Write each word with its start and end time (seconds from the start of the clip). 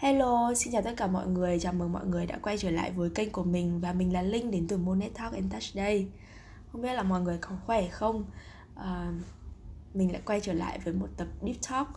Hello, 0.00 0.54
xin 0.54 0.72
chào 0.72 0.82
tất 0.82 0.94
cả 0.96 1.06
mọi 1.06 1.26
người, 1.26 1.60
chào 1.60 1.72
mừng 1.72 1.92
mọi 1.92 2.06
người 2.06 2.26
đã 2.26 2.38
quay 2.42 2.58
trở 2.58 2.70
lại 2.70 2.92
với 2.92 3.10
kênh 3.10 3.30
của 3.30 3.44
mình 3.44 3.80
và 3.80 3.92
mình 3.92 4.12
là 4.12 4.22
Linh 4.22 4.50
đến 4.50 4.66
từ 4.68 4.76
Monet 4.76 5.14
Talk 5.14 5.32
and 5.32 5.52
Touch 5.52 5.74
đây. 5.74 6.08
Không 6.72 6.82
biết 6.82 6.92
là 6.92 7.02
mọi 7.02 7.20
người 7.20 7.38
có 7.40 7.50
khỏe 7.66 7.88
không? 7.88 8.24
À, 8.74 9.12
mình 9.94 10.12
lại 10.12 10.22
quay 10.24 10.40
trở 10.40 10.52
lại 10.52 10.78
với 10.84 10.94
một 10.94 11.06
tập 11.16 11.28
Deep 11.42 11.56
Talk 11.70 11.88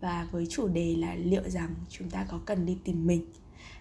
và 0.00 0.28
với 0.30 0.46
chủ 0.50 0.68
đề 0.68 0.96
là 0.96 1.14
liệu 1.14 1.42
rằng 1.48 1.74
chúng 1.88 2.10
ta 2.10 2.26
có 2.28 2.40
cần 2.46 2.66
đi 2.66 2.78
tìm 2.84 3.06
mình. 3.06 3.32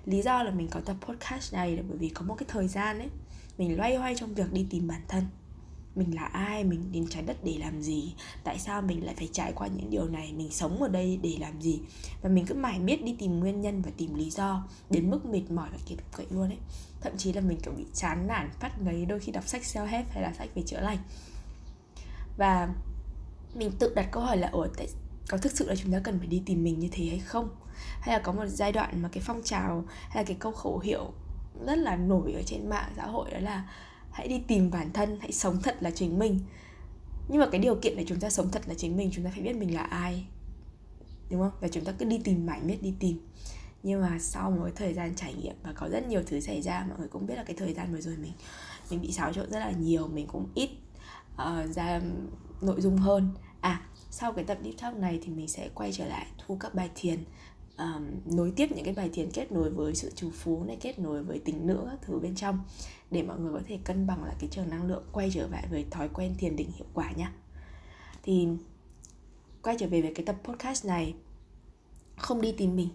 Lý 0.05 0.21
do 0.21 0.43
là 0.43 0.51
mình 0.51 0.67
có 0.71 0.79
tập 0.79 0.95
podcast 1.01 1.53
này 1.53 1.77
là 1.77 1.83
bởi 1.89 1.97
vì 1.97 2.09
có 2.09 2.21
một 2.25 2.35
cái 2.37 2.47
thời 2.49 2.67
gian 2.67 2.99
ấy 2.99 3.09
Mình 3.57 3.77
loay 3.77 3.95
hoay 3.95 4.15
trong 4.15 4.33
việc 4.33 4.53
đi 4.53 4.67
tìm 4.69 4.87
bản 4.87 5.01
thân 5.07 5.23
mình 5.97 6.15
là 6.15 6.25
ai? 6.25 6.63
Mình 6.63 6.91
đến 6.91 7.07
trái 7.09 7.23
đất 7.23 7.37
để 7.43 7.57
làm 7.59 7.81
gì? 7.81 8.13
Tại 8.43 8.59
sao 8.59 8.81
mình 8.81 9.05
lại 9.05 9.15
phải 9.15 9.29
trải 9.31 9.51
qua 9.55 9.67
những 9.67 9.89
điều 9.89 10.07
này? 10.07 10.33
Mình 10.33 10.51
sống 10.51 10.81
ở 10.83 10.87
đây 10.87 11.19
để 11.23 11.37
làm 11.39 11.61
gì? 11.61 11.79
Và 12.21 12.29
mình 12.29 12.45
cứ 12.45 12.55
mãi 12.55 12.79
miết 12.79 13.03
đi 13.03 13.15
tìm 13.19 13.39
nguyên 13.39 13.61
nhân 13.61 13.81
và 13.81 13.91
tìm 13.97 14.15
lý 14.15 14.29
do, 14.29 14.67
đến 14.89 15.09
mức 15.09 15.25
mệt 15.25 15.51
mỏi 15.51 15.69
và 15.71 15.77
kiệt 15.85 15.97
quệ 16.15 16.25
luôn 16.29 16.49
ấy. 16.49 16.57
Thậm 17.01 17.17
chí 17.17 17.33
là 17.33 17.41
mình 17.41 17.57
kiểu 17.63 17.73
bị 17.77 17.85
chán 17.93 18.27
nản, 18.27 18.49
phát 18.59 18.81
ngấy, 18.81 19.05
đôi 19.05 19.19
khi 19.19 19.31
đọc 19.31 19.47
sách 19.47 19.61
self 19.61 19.85
help 19.85 20.09
hay 20.09 20.23
là 20.23 20.33
sách 20.33 20.49
về 20.55 20.61
chữa 20.61 20.79
lành. 20.79 20.97
Và 22.37 22.69
mình 23.55 23.71
tự 23.79 23.93
đặt 23.95 24.09
câu 24.11 24.23
hỏi 24.23 24.37
là, 24.37 24.47
ủa, 24.47 24.67
tại 24.77 24.87
có 25.29 25.37
thực 25.37 25.51
sự 25.51 25.69
là 25.69 25.75
chúng 25.75 25.91
ta 25.91 25.99
cần 26.03 26.19
phải 26.19 26.27
đi 26.27 26.41
tìm 26.45 26.63
mình 26.63 26.79
như 26.79 26.87
thế 26.91 27.05
hay 27.05 27.19
không? 27.19 27.49
Hay 27.99 28.15
là 28.15 28.23
có 28.23 28.31
một 28.31 28.45
giai 28.47 28.71
đoạn 28.71 29.01
mà 29.01 29.09
cái 29.11 29.23
phong 29.25 29.41
trào 29.43 29.85
hay 30.09 30.23
là 30.23 30.27
cái 30.27 30.37
câu 30.39 30.51
khẩu 30.51 30.79
hiệu 30.79 31.11
rất 31.65 31.77
là 31.77 31.95
nổi 31.95 32.33
ở 32.33 32.41
trên 32.45 32.69
mạng 32.69 32.91
xã 32.95 33.05
hội 33.05 33.31
đó 33.31 33.39
là 33.39 33.69
hãy 34.17 34.27
đi 34.27 34.39
tìm 34.47 34.71
bản 34.71 34.93
thân 34.93 35.17
hãy 35.21 35.31
sống 35.31 35.61
thật 35.63 35.77
là 35.79 35.91
chính 35.91 36.19
mình. 36.19 36.39
Nhưng 37.29 37.39
mà 37.39 37.47
cái 37.51 37.61
điều 37.61 37.75
kiện 37.75 37.97
để 37.97 38.05
chúng 38.07 38.19
ta 38.19 38.29
sống 38.29 38.49
thật 38.51 38.61
là 38.67 38.73
chính 38.73 38.97
mình 38.97 39.09
chúng 39.13 39.25
ta 39.25 39.31
phải 39.33 39.41
biết 39.41 39.55
mình 39.55 39.75
là 39.75 39.81
ai. 39.81 40.25
Đúng 41.29 41.39
không? 41.39 41.51
Và 41.61 41.67
chúng 41.67 41.85
ta 41.85 41.91
cứ 41.91 42.05
đi 42.05 42.19
tìm 42.23 42.45
mãi 42.45 42.59
miết 42.63 42.77
đi 42.81 42.93
tìm. 42.99 43.19
Nhưng 43.83 44.01
mà 44.01 44.19
sau 44.19 44.51
một 44.51 44.61
cái 44.63 44.73
thời 44.75 44.93
gian 44.93 45.15
trải 45.15 45.33
nghiệm 45.33 45.55
và 45.63 45.73
có 45.73 45.89
rất 45.89 46.07
nhiều 46.07 46.21
thứ 46.27 46.39
xảy 46.39 46.61
ra 46.61 46.85
mọi 46.89 46.99
người 46.99 47.07
cũng 47.07 47.27
biết 47.27 47.35
là 47.35 47.43
cái 47.43 47.55
thời 47.55 47.73
gian 47.73 47.93
vừa 47.93 48.01
rồi 48.01 48.17
mình 48.17 48.31
mình 48.89 49.01
bị 49.01 49.11
xáo 49.11 49.33
trộn 49.33 49.51
rất 49.51 49.59
là 49.59 49.71
nhiều 49.71 50.07
mình 50.07 50.27
cũng 50.27 50.47
ít 50.55 50.69
uh, 51.33 51.75
ra 51.75 52.01
nội 52.61 52.81
dung 52.81 52.97
hơn. 52.97 53.29
À 53.61 53.81
sau 54.11 54.33
cái 54.33 54.45
tập 54.45 54.57
deep 54.63 54.75
talk 54.81 54.95
này 54.95 55.19
thì 55.23 55.29
mình 55.29 55.47
sẽ 55.47 55.69
quay 55.75 55.91
trở 55.93 56.05
lại 56.05 56.27
thu 56.37 56.57
các 56.59 56.75
bài 56.75 56.89
thiền 56.95 57.23
um, 57.77 58.05
nối 58.25 58.53
tiếp 58.55 58.71
những 58.71 58.85
cái 58.85 58.93
bài 58.93 59.09
thiền 59.13 59.31
kết 59.31 59.51
nối 59.51 59.69
với 59.69 59.95
sự 59.95 60.11
trù 60.15 60.29
phú 60.31 60.63
này 60.63 60.77
kết 60.81 60.99
nối 60.99 61.23
với 61.23 61.39
tính 61.39 61.67
nữ 61.67 61.87
các 61.89 61.99
thứ 62.01 62.19
bên 62.19 62.35
trong 62.35 62.59
để 63.11 63.23
mọi 63.23 63.39
người 63.39 63.53
có 63.53 63.61
thể 63.67 63.79
cân 63.83 64.07
bằng 64.07 64.23
lại 64.23 64.35
cái 64.39 64.49
trường 64.51 64.69
năng 64.69 64.87
lượng 64.87 65.03
quay 65.11 65.31
trở 65.33 65.47
lại 65.47 65.67
với 65.71 65.85
thói 65.91 66.09
quen 66.13 66.35
thiền 66.37 66.55
định 66.55 66.71
hiệu 66.75 66.87
quả 66.93 67.11
nhá. 67.11 67.31
Thì 68.23 68.47
quay 69.61 69.75
trở 69.79 69.87
về 69.87 70.01
với 70.01 70.13
cái 70.13 70.25
tập 70.25 70.35
podcast 70.43 70.85
này 70.85 71.13
không 72.17 72.41
đi 72.41 72.51
tìm 72.51 72.75
mình 72.75 72.89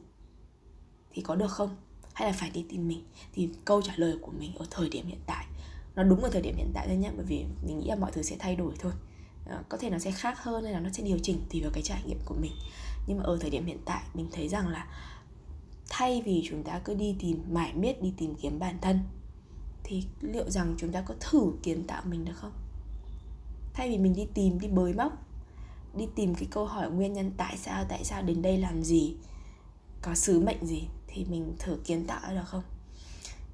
thì 1.10 1.22
có 1.22 1.34
được 1.34 1.50
không? 1.50 1.77
Hay 2.12 2.28
là 2.28 2.36
phải 2.38 2.50
đi 2.50 2.64
tìm 2.69 2.88
mình? 2.88 3.05
Thì 3.33 3.50
câu 3.64 3.83
trả 3.83 3.92
lời 3.97 4.16
của 4.22 4.33
mình 4.38 4.55
ở 4.56 4.66
thời 4.70 4.88
điểm 4.88 5.06
hiện 5.06 5.20
tại 5.27 5.47
nó 5.94 6.03
đúng 6.03 6.22
ở 6.22 6.30
thời 6.33 6.42
điểm 6.42 6.56
hiện 6.56 6.70
tại 6.75 6.86
thôi 6.88 6.97
nhé 6.97 7.10
bởi 7.16 7.27
vì 7.27 7.44
mình 7.66 7.78
nghĩ 7.78 7.86
là 7.86 7.97
mọi 7.97 8.12
thứ 8.12 8.22
sẽ 8.22 8.36
thay 8.38 8.56
đổi 8.56 8.72
thôi. 8.78 8.92
À, 9.47 9.62
có 9.69 9.78
thể 9.78 9.91
nó 9.91 9.98
sẽ 9.98 10.10
khác 10.10 10.42
hơn 10.42 10.64
hay 10.64 10.72
là 10.72 10.80
nó 10.80 10.91
sẽ 10.92 11.03
điều 11.03 11.19
chỉnh 11.22 11.41
tùy 11.50 11.60
vào 11.62 11.70
cái 11.75 11.83
trải 11.83 12.03
nghiệm 12.06 12.19
của 12.25 12.34
mình 12.41 12.53
nhưng 13.06 13.19
mà 13.19 13.25
ở 13.25 13.39
thời 13.41 13.50
điểm 13.50 13.67
hiện 13.67 13.78
tại 13.84 14.03
mình 14.14 14.28
thấy 14.33 14.48
rằng 14.48 14.69
là 14.69 14.86
thay 15.91 16.22
vì 16.25 16.42
chúng 16.48 16.62
ta 16.62 16.78
cứ 16.78 16.95
đi 16.95 17.17
tìm 17.19 17.42
mãi 17.50 17.72
miết 17.75 18.03
đi 18.03 18.12
tìm 18.17 18.34
kiếm 18.34 18.59
bản 18.59 18.78
thân 18.81 19.00
thì 19.84 20.05
liệu 20.20 20.50
rằng 20.50 20.75
chúng 20.78 20.92
ta 20.92 21.00
có 21.00 21.14
thử 21.20 21.53
kiến 21.62 21.86
tạo 21.86 22.03
mình 22.05 22.25
được 22.25 22.36
không? 22.36 22.53
Thay 23.75 23.89
vì 23.89 23.98
mình 23.98 24.14
đi 24.14 24.27
tìm 24.34 24.61
đi 24.61 24.69
bới 24.69 24.94
móc 24.94 25.12
đi 25.97 26.09
tìm 26.14 26.34
cái 26.34 26.48
câu 26.50 26.67
hỏi 26.67 26.91
nguyên 26.91 27.12
nhân 27.12 27.31
tại 27.36 27.56
sao 27.56 27.84
tại 27.89 28.05
sao 28.05 28.22
đến 28.22 28.42
đây 28.42 28.59
làm 28.59 28.83
gì 28.83 29.16
có 30.03 30.14
sứ 30.14 30.41
mệnh 30.41 30.66
gì 30.66 30.89
thì 31.06 31.25
mình 31.25 31.55
thử 31.59 31.78
kiến 31.84 32.06
tạo 32.06 32.34
được 32.34 32.47
không? 32.47 32.62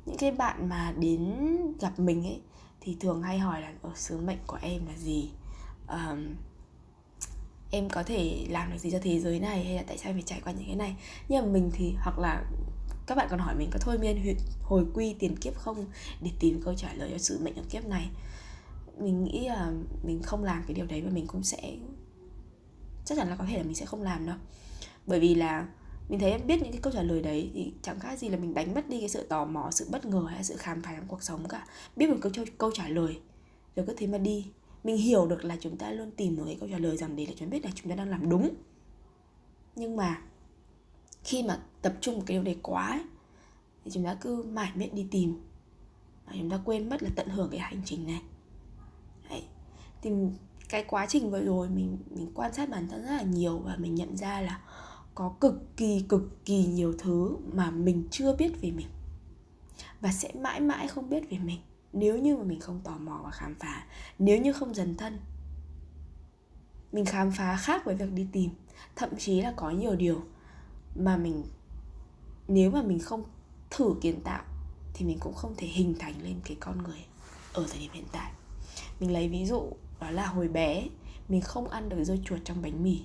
Những 0.07 0.17
cái 0.17 0.33
bạn 0.33 0.69
mà 0.69 0.95
đến 0.99 1.37
gặp 1.81 1.99
mình 1.99 2.25
ấy 2.25 2.41
thì 2.81 2.97
thường 3.01 3.23
hay 3.23 3.39
hỏi 3.39 3.61
là 3.61 3.73
ở 3.83 3.91
sứ 3.95 4.21
mệnh 4.21 4.39
của 4.47 4.59
em 4.63 4.87
là 4.87 4.97
gì? 4.97 5.31
Um, 5.89 6.35
em 7.71 7.89
có 7.89 8.03
thể 8.03 8.47
làm 8.51 8.73
được 8.73 8.79
gì 8.79 8.91
cho 8.91 8.99
thế 9.03 9.21
giới 9.21 9.41
này 9.41 9.65
hay 9.65 9.75
là 9.75 9.83
tại 9.87 9.99
sao 9.99 10.13
phải 10.13 10.23
trải 10.23 10.41
qua 10.45 10.53
những 10.53 10.67
cái 10.67 10.77
này? 10.77 10.97
Nhưng 11.29 11.45
mà 11.45 11.53
mình 11.53 11.71
thì, 11.75 11.93
hoặc 11.99 12.19
là 12.19 12.45
các 13.07 13.15
bạn 13.15 13.27
còn 13.31 13.39
hỏi 13.39 13.55
mình 13.59 13.69
có 13.73 13.79
thôi 13.83 13.99
miên 13.99 14.37
hồi 14.63 14.85
quy, 14.95 15.15
tiền 15.19 15.37
kiếp 15.37 15.55
không? 15.55 15.85
Để 16.21 16.31
tìm 16.41 16.61
câu 16.65 16.75
trả 16.75 16.93
lời 16.93 17.11
cho 17.13 17.19
sự 17.19 17.39
mệnh 17.43 17.57
ở 17.57 17.63
kiếp 17.71 17.87
này. 17.87 18.09
Mình 18.99 19.25
nghĩ 19.25 19.49
là 19.49 19.73
mình 20.03 20.23
không 20.23 20.45
làm 20.45 20.63
cái 20.67 20.75
điều 20.75 20.87
đấy 20.87 21.03
và 21.03 21.11
mình 21.11 21.27
cũng 21.27 21.43
sẽ, 21.43 21.77
chắc 23.05 23.19
chắn 23.19 23.29
là 23.29 23.37
có 23.37 23.45
thể 23.49 23.57
là 23.57 23.63
mình 23.63 23.75
sẽ 23.75 23.87
không 23.87 24.03
làm 24.03 24.27
đâu. 24.27 24.37
Bởi 25.07 25.21
vì 25.21 25.35
là 25.35 25.67
mình 26.09 26.21
thấy 26.21 26.31
em 26.31 26.47
biết 26.47 26.63
những 26.63 26.73
cái 26.73 26.81
câu 26.83 26.93
trả 26.93 27.03
lời 27.03 27.23
đấy 27.23 27.51
thì 27.55 27.73
chẳng 27.83 28.01
khác 28.01 28.19
gì 28.19 28.29
là 28.29 28.37
mình 28.37 28.55
đánh 28.55 28.75
mất 28.75 28.89
đi 28.89 29.01
cái 29.01 29.09
sự 29.09 29.27
tò 29.27 29.45
mò, 29.45 29.71
sự 29.71 29.87
bất 29.91 30.05
ngờ 30.05 30.27
hay 30.31 30.45
sự 30.45 30.57
khám 30.57 30.83
phá 30.83 30.95
trong 30.97 31.09
cuộc 31.09 31.23
sống 31.23 31.49
cả. 31.49 31.67
Biết 31.97 32.11
một 32.11 32.17
câu 32.21 32.33
câu 32.59 32.71
trả 32.75 32.89
lời 32.89 33.19
rồi 33.77 33.87
cứ 33.87 33.95
thế 33.99 34.07
mà 34.07 34.19
đi 34.19 34.47
mình 34.85 34.97
hiểu 34.97 35.27
được 35.27 35.45
là 35.45 35.57
chúng 35.61 35.77
ta 35.77 35.91
luôn 35.91 36.11
tìm 36.11 36.37
một 36.37 36.43
cái 36.47 36.57
câu 36.61 36.69
trả 36.69 36.79
lời 36.79 36.97
rằng 36.97 37.17
để 37.17 37.27
là 37.27 37.33
chúng 37.37 37.51
biết 37.51 37.65
là 37.65 37.71
chúng 37.75 37.91
ta 37.91 37.97
đang 37.97 38.09
làm 38.09 38.29
đúng. 38.31 38.55
Nhưng 39.77 39.97
mà 39.97 40.23
khi 41.25 41.43
mà 41.43 41.59
tập 41.83 41.95
trung 42.01 42.15
một 42.15 42.23
cái 42.27 42.35
điều 42.35 42.45
đấy 42.45 42.57
quá 42.63 42.87
ấy, 42.87 43.03
thì 43.85 43.91
chúng 43.91 44.05
ta 44.05 44.15
cứ 44.21 44.43
mải 44.43 44.71
miệng 44.75 44.95
đi 44.95 45.07
tìm. 45.11 45.41
Và 46.27 46.33
chúng 46.39 46.51
ta 46.51 46.61
quên 46.65 46.89
mất 46.89 47.03
là 47.03 47.11
tận 47.17 47.29
hưởng 47.29 47.51
cái 47.51 47.61
hành 47.61 47.83
trình 47.85 48.07
này. 48.07 48.23
Đấy. 49.31 49.43
thì 50.03 50.11
cái 50.69 50.85
quá 50.85 51.07
trình 51.07 51.31
vừa 51.31 51.41
rồi 51.41 51.69
mình 51.69 51.99
mình 52.11 52.31
quan 52.35 52.55
sát 52.55 52.71
bản 52.71 52.89
thân 52.89 53.03
rất 53.03 53.11
là 53.11 53.23
nhiều 53.23 53.59
và 53.59 53.77
mình 53.77 53.95
nhận 53.95 54.17
ra 54.17 54.41
là 54.41 54.61
có 55.15 55.35
cực 55.41 55.77
kỳ 55.77 56.05
cực 56.09 56.45
kỳ 56.45 56.67
nhiều 56.67 56.95
thứ 56.99 57.37
mà 57.53 57.71
mình 57.71 58.05
chưa 58.11 58.37
biết 58.37 58.61
về 58.61 58.71
mình. 58.71 58.87
Và 60.01 60.13
sẽ 60.13 60.33
mãi 60.41 60.61
mãi 60.61 60.89
không 60.89 61.11
biết 61.11 61.31
về 61.31 61.39
mình 61.39 61.61
nếu 61.93 62.19
như 62.19 62.37
mà 62.37 62.45
mình 62.45 62.61
không 62.61 62.81
tò 62.85 62.99
mò 62.99 63.21
và 63.25 63.31
khám 63.31 63.55
phá, 63.55 63.87
nếu 64.19 64.41
như 64.41 64.53
không 64.53 64.75
dần 64.75 64.97
thân, 64.97 65.19
mình 66.93 67.05
khám 67.05 67.31
phá 67.31 67.57
khác 67.57 67.85
với 67.85 67.95
việc 67.95 68.13
đi 68.13 68.27
tìm. 68.33 68.51
Thậm 68.97 69.11
chí 69.19 69.41
là 69.41 69.53
có 69.57 69.71
nhiều 69.71 69.97
điều 69.97 70.23
mà 70.95 71.17
mình, 71.17 71.45
nếu 72.49 72.71
mà 72.71 72.83
mình 72.83 72.99
không 72.99 73.25
thử 73.71 73.95
kiến 74.01 74.21
tạo 74.21 74.45
thì 74.95 75.07
mình 75.07 75.19
cũng 75.19 75.35
không 75.35 75.55
thể 75.57 75.67
hình 75.67 75.95
thành 75.99 76.23
lên 76.23 76.41
cái 76.45 76.57
con 76.61 76.83
người 76.83 77.05
ở 77.53 77.67
thời 77.71 77.79
điểm 77.79 77.91
hiện 77.93 78.07
tại. 78.13 78.33
Mình 79.01 79.13
lấy 79.13 79.29
ví 79.29 79.47
dụ 79.47 79.73
đó 80.01 80.11
là 80.11 80.27
hồi 80.27 80.49
bé, 80.49 80.87
mình 81.29 81.41
không 81.41 81.69
ăn 81.69 81.89
được 81.89 82.05
dưa 82.05 82.17
chuột 82.25 82.39
trong 82.45 82.63
bánh 82.63 82.83
mì, 82.83 83.01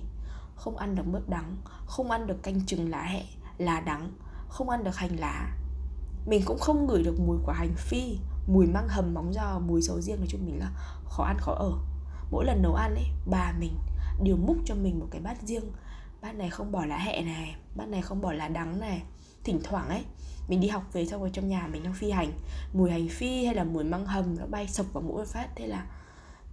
không 0.54 0.76
ăn 0.76 0.94
được 0.94 1.06
mướp 1.06 1.28
đắng, 1.28 1.56
không 1.86 2.10
ăn 2.10 2.26
được 2.26 2.42
canh 2.42 2.66
trứng 2.66 2.90
lá 2.90 3.02
hẹ, 3.02 3.24
lá 3.58 3.80
đắng, 3.80 4.12
không 4.48 4.70
ăn 4.70 4.84
được 4.84 4.96
hành 4.96 5.16
lá. 5.16 5.56
Mình 6.26 6.42
cũng 6.44 6.58
không 6.58 6.86
ngửi 6.86 7.02
được 7.02 7.20
mùi 7.20 7.38
của 7.46 7.52
hành 7.52 7.74
phi 7.76 8.16
mùi 8.46 8.66
măng 8.66 8.88
hầm 8.88 9.14
móng 9.14 9.32
giò, 9.32 9.58
mùi 9.58 9.82
sầu 9.82 10.00
riêng, 10.00 10.16
nói 10.16 10.26
chung 10.28 10.46
mình 10.46 10.58
là 10.58 10.70
khó 11.04 11.24
ăn, 11.24 11.36
khó 11.40 11.52
ở. 11.52 11.72
Mỗi 12.30 12.44
lần 12.44 12.62
nấu 12.62 12.74
ăn 12.74 12.94
ấy, 12.94 13.06
bà 13.26 13.52
mình 13.58 13.72
đều 14.22 14.36
múc 14.36 14.56
cho 14.64 14.74
mình 14.74 14.98
một 14.98 15.06
cái 15.10 15.20
bát 15.20 15.42
riêng. 15.42 15.64
Bát 16.22 16.32
này 16.34 16.50
không 16.50 16.72
bỏ 16.72 16.84
lá 16.84 16.98
hẹ 16.98 17.22
này, 17.22 17.56
bát 17.74 17.88
này 17.88 18.02
không 18.02 18.20
bỏ 18.20 18.32
lá 18.32 18.48
đắng 18.48 18.80
này. 18.80 19.02
Thỉnh 19.44 19.60
thoảng 19.64 19.88
ấy, 19.88 20.04
mình 20.48 20.60
đi 20.60 20.68
học 20.68 20.82
về 20.92 21.06
xong 21.06 21.20
rồi 21.20 21.30
trong 21.32 21.48
nhà 21.48 21.68
mình 21.72 21.82
đang 21.82 21.94
phi 21.94 22.10
hành, 22.10 22.32
mùi 22.72 22.90
hành 22.90 23.08
phi 23.08 23.44
hay 23.44 23.54
là 23.54 23.64
mùi 23.64 23.84
măng 23.84 24.06
hầm 24.06 24.36
nó 24.38 24.46
bay 24.46 24.68
sộc 24.68 24.86
vào 24.92 25.02
mũi 25.02 25.16
một 25.16 25.26
phát. 25.26 25.48
Thế 25.56 25.66
là 25.66 25.86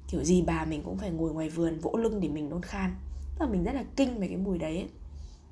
kiểu 0.08 0.24
gì 0.24 0.42
bà 0.42 0.66
mình 0.66 0.84
cũng 0.84 0.98
phải 0.98 1.10
ngồi 1.10 1.34
ngoài 1.34 1.50
vườn, 1.50 1.80
vỗ 1.80 1.92
lưng 1.98 2.20
để 2.20 2.30
mình 2.30 2.50
nôn 2.50 2.62
khan. 2.62 2.96
Tức 3.40 3.46
là 3.46 3.52
mình 3.52 3.64
rất 3.64 3.76
là 3.76 3.84
kinh 3.96 4.20
về 4.20 4.28
cái 4.28 4.38
mùi 4.38 4.58
đấy 4.58 4.78
ấy. 4.78 4.90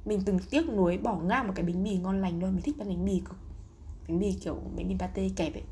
mình 0.05 0.21
từng 0.25 0.39
tiếc 0.49 0.69
nuối 0.69 0.97
bỏ 0.97 1.15
ngang 1.15 1.47
một 1.47 1.53
cái 1.55 1.65
bánh 1.65 1.83
mì 1.83 1.97
ngon 1.97 2.21
lành 2.21 2.39
luôn 2.39 2.51
mình 2.51 2.61
thích 2.61 2.75
ăn 2.79 2.87
bánh 2.87 3.05
mì 3.05 3.19
cực. 3.19 3.37
Bánh 4.07 4.19
mì 4.19 4.33
kiểu 4.33 4.57
bánh 4.75 4.87
mì 4.87 4.95
pate 4.99 5.29
kẹp 5.35 5.53
ấy 5.53 5.63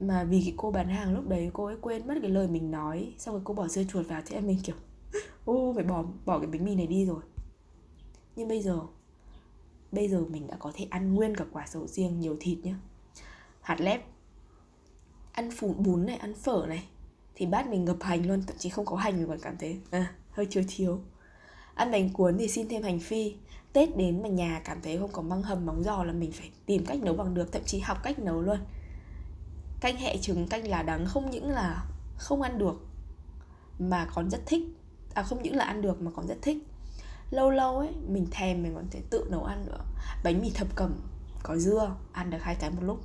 mà 0.00 0.24
vì 0.24 0.42
cái 0.44 0.54
cô 0.56 0.70
bán 0.70 0.88
hàng 0.88 1.14
lúc 1.14 1.28
đấy 1.28 1.50
cô 1.52 1.64
ấy 1.64 1.76
quên 1.80 2.06
mất 2.06 2.14
cái 2.22 2.30
lời 2.30 2.48
mình 2.48 2.70
nói 2.70 3.14
xong 3.18 3.34
rồi 3.34 3.42
cô 3.44 3.54
bỏ 3.54 3.68
dưa 3.68 3.84
chuột 3.84 4.08
vào 4.08 4.22
thì 4.26 4.34
em 4.34 4.46
mình 4.46 4.58
kiểu 4.62 4.76
ô 5.44 5.72
phải 5.74 5.84
bỏ 5.84 6.04
bỏ 6.24 6.38
cái 6.38 6.46
bánh 6.46 6.64
mì 6.64 6.74
này 6.74 6.86
đi 6.86 7.06
rồi. 7.06 7.20
Nhưng 8.36 8.48
bây 8.48 8.62
giờ 8.62 8.80
bây 9.92 10.08
giờ 10.08 10.24
mình 10.28 10.46
đã 10.46 10.56
có 10.56 10.72
thể 10.74 10.86
ăn 10.90 11.14
nguyên 11.14 11.36
cả 11.36 11.44
quả 11.52 11.66
sầu 11.66 11.86
riêng 11.86 12.20
nhiều 12.20 12.36
thịt 12.40 12.58
nhá. 12.62 12.74
Hạt 13.60 13.80
lép 13.80 14.04
ăn 15.32 15.50
phủ 15.50 15.74
bún 15.78 16.06
này 16.06 16.16
ăn 16.16 16.34
phở 16.34 16.66
này 16.68 16.84
thì 17.34 17.46
bát 17.46 17.68
mình 17.68 17.84
ngập 17.84 17.96
hành 18.00 18.26
luôn 18.26 18.42
thậm 18.46 18.56
chí 18.58 18.68
không 18.68 18.84
có 18.84 18.96
hành 18.96 19.16
mình 19.16 19.28
còn 19.28 19.38
cảm 19.42 19.56
thấy 19.58 19.80
à, 19.90 20.14
hơi 20.30 20.46
thiếu 20.50 20.64
thiếu. 20.68 21.00
Ăn 21.74 21.90
bánh 21.90 22.12
cuốn 22.12 22.38
thì 22.38 22.48
xin 22.48 22.68
thêm 22.68 22.82
hành 22.82 23.00
phi. 23.00 23.34
Tết 23.72 23.96
đến 23.96 24.22
mà 24.22 24.28
nhà 24.28 24.62
cảm 24.64 24.80
thấy 24.82 24.98
không 24.98 25.12
có 25.12 25.22
măng 25.22 25.42
hầm 25.42 25.66
móng 25.66 25.82
giò 25.82 26.04
là 26.04 26.12
mình 26.12 26.32
phải 26.32 26.50
tìm 26.66 26.84
cách 26.86 27.02
nấu 27.02 27.14
bằng 27.14 27.34
được 27.34 27.52
thậm 27.52 27.62
chí 27.64 27.78
học 27.78 27.98
cách 28.02 28.18
nấu 28.18 28.42
luôn 28.42 28.58
canh 29.80 29.96
hẹ 29.96 30.16
trứng 30.16 30.48
canh 30.48 30.68
lá 30.68 30.82
đắng 30.82 31.06
không 31.06 31.30
những 31.30 31.50
là 31.50 31.84
không 32.16 32.42
ăn 32.42 32.58
được, 32.58 32.86
mà 33.78 34.06
còn 34.14 34.30
rất 34.30 34.40
thích. 34.46 34.62
À 35.14 35.22
không 35.22 35.42
những 35.42 35.56
là 35.56 35.64
ăn 35.64 35.82
được 35.82 36.02
mà 36.02 36.10
còn 36.16 36.26
rất 36.26 36.38
thích. 36.42 36.58
Lâu 37.30 37.50
lâu 37.50 37.78
ấy, 37.78 37.90
mình 38.08 38.26
thèm 38.30 38.62
mình 38.62 38.74
còn 38.74 38.86
thể 38.90 39.00
tự 39.10 39.26
nấu 39.30 39.44
ăn 39.44 39.66
nữa. 39.66 39.84
Bánh 40.24 40.40
mì 40.40 40.50
thập 40.50 40.76
cẩm, 40.76 41.00
có 41.42 41.56
dưa, 41.56 41.96
ăn 42.12 42.30
được 42.30 42.38
hai 42.40 42.54
cái 42.54 42.70
một 42.70 42.82
lúc. 42.82 43.00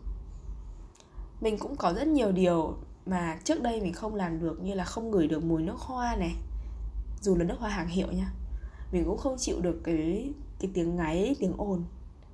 Mình 1.41 1.57
cũng 1.57 1.75
có 1.75 1.93
rất 1.93 2.07
nhiều 2.07 2.31
điều 2.31 2.77
mà 3.05 3.39
trước 3.43 3.61
đây 3.61 3.81
mình 3.81 3.93
không 3.93 4.15
làm 4.15 4.39
được 4.39 4.61
như 4.61 4.73
là 4.73 4.83
không 4.83 5.11
ngửi 5.11 5.27
được 5.27 5.43
mùi 5.43 5.61
nước 5.61 5.77
hoa 5.77 6.15
này. 6.15 6.35
Dù 7.21 7.35
là 7.35 7.43
nước 7.43 7.55
hoa 7.59 7.69
hàng 7.69 7.87
hiệu 7.87 8.11
nha. 8.11 8.33
Mình 8.91 9.05
cũng 9.05 9.17
không 9.17 9.35
chịu 9.37 9.61
được 9.61 9.81
cái 9.83 10.33
cái 10.59 10.71
tiếng 10.73 10.95
ngáy, 10.95 11.35
tiếng 11.39 11.53
ồn. 11.57 11.83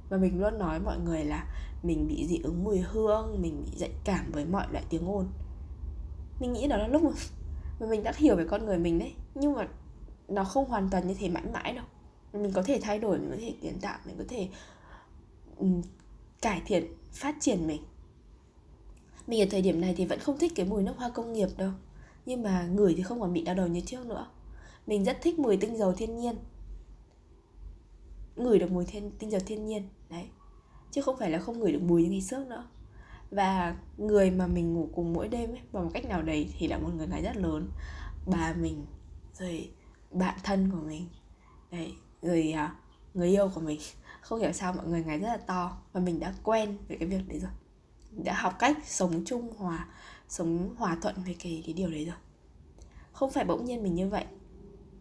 Và 0.09 0.17
mình 0.17 0.41
luôn 0.41 0.59
nói 0.59 0.79
mọi 0.79 0.99
người 0.99 1.25
là 1.25 1.45
mình 1.83 2.07
bị 2.07 2.27
dị 2.27 2.39
ứng 2.43 2.63
mùi 2.63 2.79
hương 2.79 3.41
mình 3.41 3.63
bị 3.65 3.77
dạy 3.77 3.91
cảm 4.03 4.31
với 4.31 4.45
mọi 4.45 4.67
loại 4.71 4.83
tiếng 4.89 5.09
ồn. 5.09 5.27
Mình 6.39 6.53
nghĩ 6.53 6.67
đó 6.67 6.77
là 6.77 6.87
lúc 6.87 7.03
mà 7.03 7.11
mình 7.87 8.03
đã 8.03 8.13
hiểu 8.17 8.35
về 8.35 8.45
con 8.49 8.65
người 8.65 8.77
mình 8.77 8.99
đấy 8.99 9.13
nhưng 9.35 9.53
mà 9.53 9.67
nó 10.27 10.43
không 10.43 10.69
hoàn 10.69 10.89
toàn 10.89 11.07
như 11.07 11.13
thế 11.13 11.29
mãi 11.29 11.43
mãi 11.53 11.73
đâu. 11.73 11.85
Mình 12.33 12.51
có 12.53 12.63
thể 12.63 12.79
thay 12.81 12.99
đổi 12.99 13.19
mình 13.19 13.29
có 13.31 13.37
thể 13.39 13.53
kiến 13.61 13.79
tạo 13.81 13.99
mình 14.05 14.15
có 14.17 14.23
thể 14.29 14.47
um, 15.57 15.81
cải 16.41 16.61
thiện 16.65 16.85
phát 17.11 17.35
triển 17.39 17.67
mình. 17.67 17.81
Mình 19.27 19.41
ở 19.41 19.45
thời 19.51 19.61
điểm 19.61 19.81
này 19.81 19.93
thì 19.97 20.05
vẫn 20.05 20.19
không 20.19 20.37
thích 20.37 20.51
cái 20.55 20.65
mùi 20.65 20.83
nước 20.83 20.93
hoa 20.97 21.09
công 21.09 21.33
nghiệp 21.33 21.49
đâu 21.57 21.71
nhưng 22.27 22.43
mà 22.43 22.67
ngửi 22.71 22.93
thì 22.97 23.03
không 23.03 23.19
còn 23.19 23.33
bị 23.33 23.41
đau 23.41 23.55
đầu 23.55 23.67
như 23.67 23.81
trước 23.81 24.05
nữa. 24.05 24.27
Mình 24.87 25.03
rất 25.03 25.17
thích 25.21 25.39
mùi 25.39 25.57
tinh 25.57 25.77
dầu 25.77 25.93
thiên 25.93 26.17
nhiên. 26.17 26.35
Ngửi 28.35 28.59
được 28.59 28.71
mùi 28.71 28.85
thiên, 28.85 29.11
tinh 29.19 29.31
dầu 29.31 29.41
thiên 29.45 29.65
nhiên 29.65 29.83
đấy 30.09 30.25
chứ 30.97 31.01
không 31.01 31.17
phải 31.17 31.31
là 31.31 31.39
không 31.39 31.59
ngửi 31.59 31.71
được 31.71 31.81
mùi 31.81 32.03
như 32.03 32.09
ngày 32.09 32.23
trước 32.29 32.47
nữa. 32.47 32.67
Và 33.31 33.75
người 33.97 34.31
mà 34.31 34.47
mình 34.47 34.73
ngủ 34.73 34.89
cùng 34.95 35.13
mỗi 35.13 35.27
đêm 35.27 35.49
ấy, 35.49 35.61
bằng 35.71 35.83
một 35.83 35.91
cách 35.93 36.05
nào 36.05 36.21
đấy 36.21 36.49
thì 36.57 36.67
là 36.67 36.77
một 36.77 36.89
người 36.97 37.07
gái 37.07 37.21
rất 37.21 37.37
lớn. 37.37 37.69
Bà 38.25 38.53
mình, 38.53 38.85
rồi 39.33 39.69
bạn 40.11 40.35
thân 40.43 40.71
của 40.71 40.81
mình, 40.87 41.05
đấy 41.71 41.93
rồi 42.21 42.51
à, 42.51 42.75
người 43.13 43.29
yêu 43.29 43.51
của 43.55 43.61
mình. 43.61 43.79
Không 44.21 44.39
hiểu 44.39 44.51
sao 44.51 44.73
mọi 44.73 44.87
người 44.87 45.03
ngày 45.03 45.19
rất 45.19 45.27
là 45.27 45.37
to 45.37 45.77
và 45.93 45.99
mình 45.99 46.19
đã 46.19 46.33
quen 46.43 46.77
với 46.87 46.97
cái 46.97 47.07
việc 47.07 47.27
đấy 47.27 47.39
rồi. 47.39 47.51
Đã 48.11 48.33
học 48.33 48.55
cách 48.59 48.77
sống 48.85 49.23
chung 49.25 49.53
hòa, 49.57 49.87
sống 50.27 50.75
hòa 50.77 50.97
thuận 51.01 51.15
với 51.25 51.35
cái 51.39 51.63
cái 51.65 51.73
điều 51.73 51.89
đấy 51.89 52.05
rồi. 52.05 52.15
Không 53.11 53.31
phải 53.31 53.45
bỗng 53.45 53.65
nhiên 53.65 53.83
mình 53.83 53.95
như 53.95 54.09
vậy, 54.09 54.25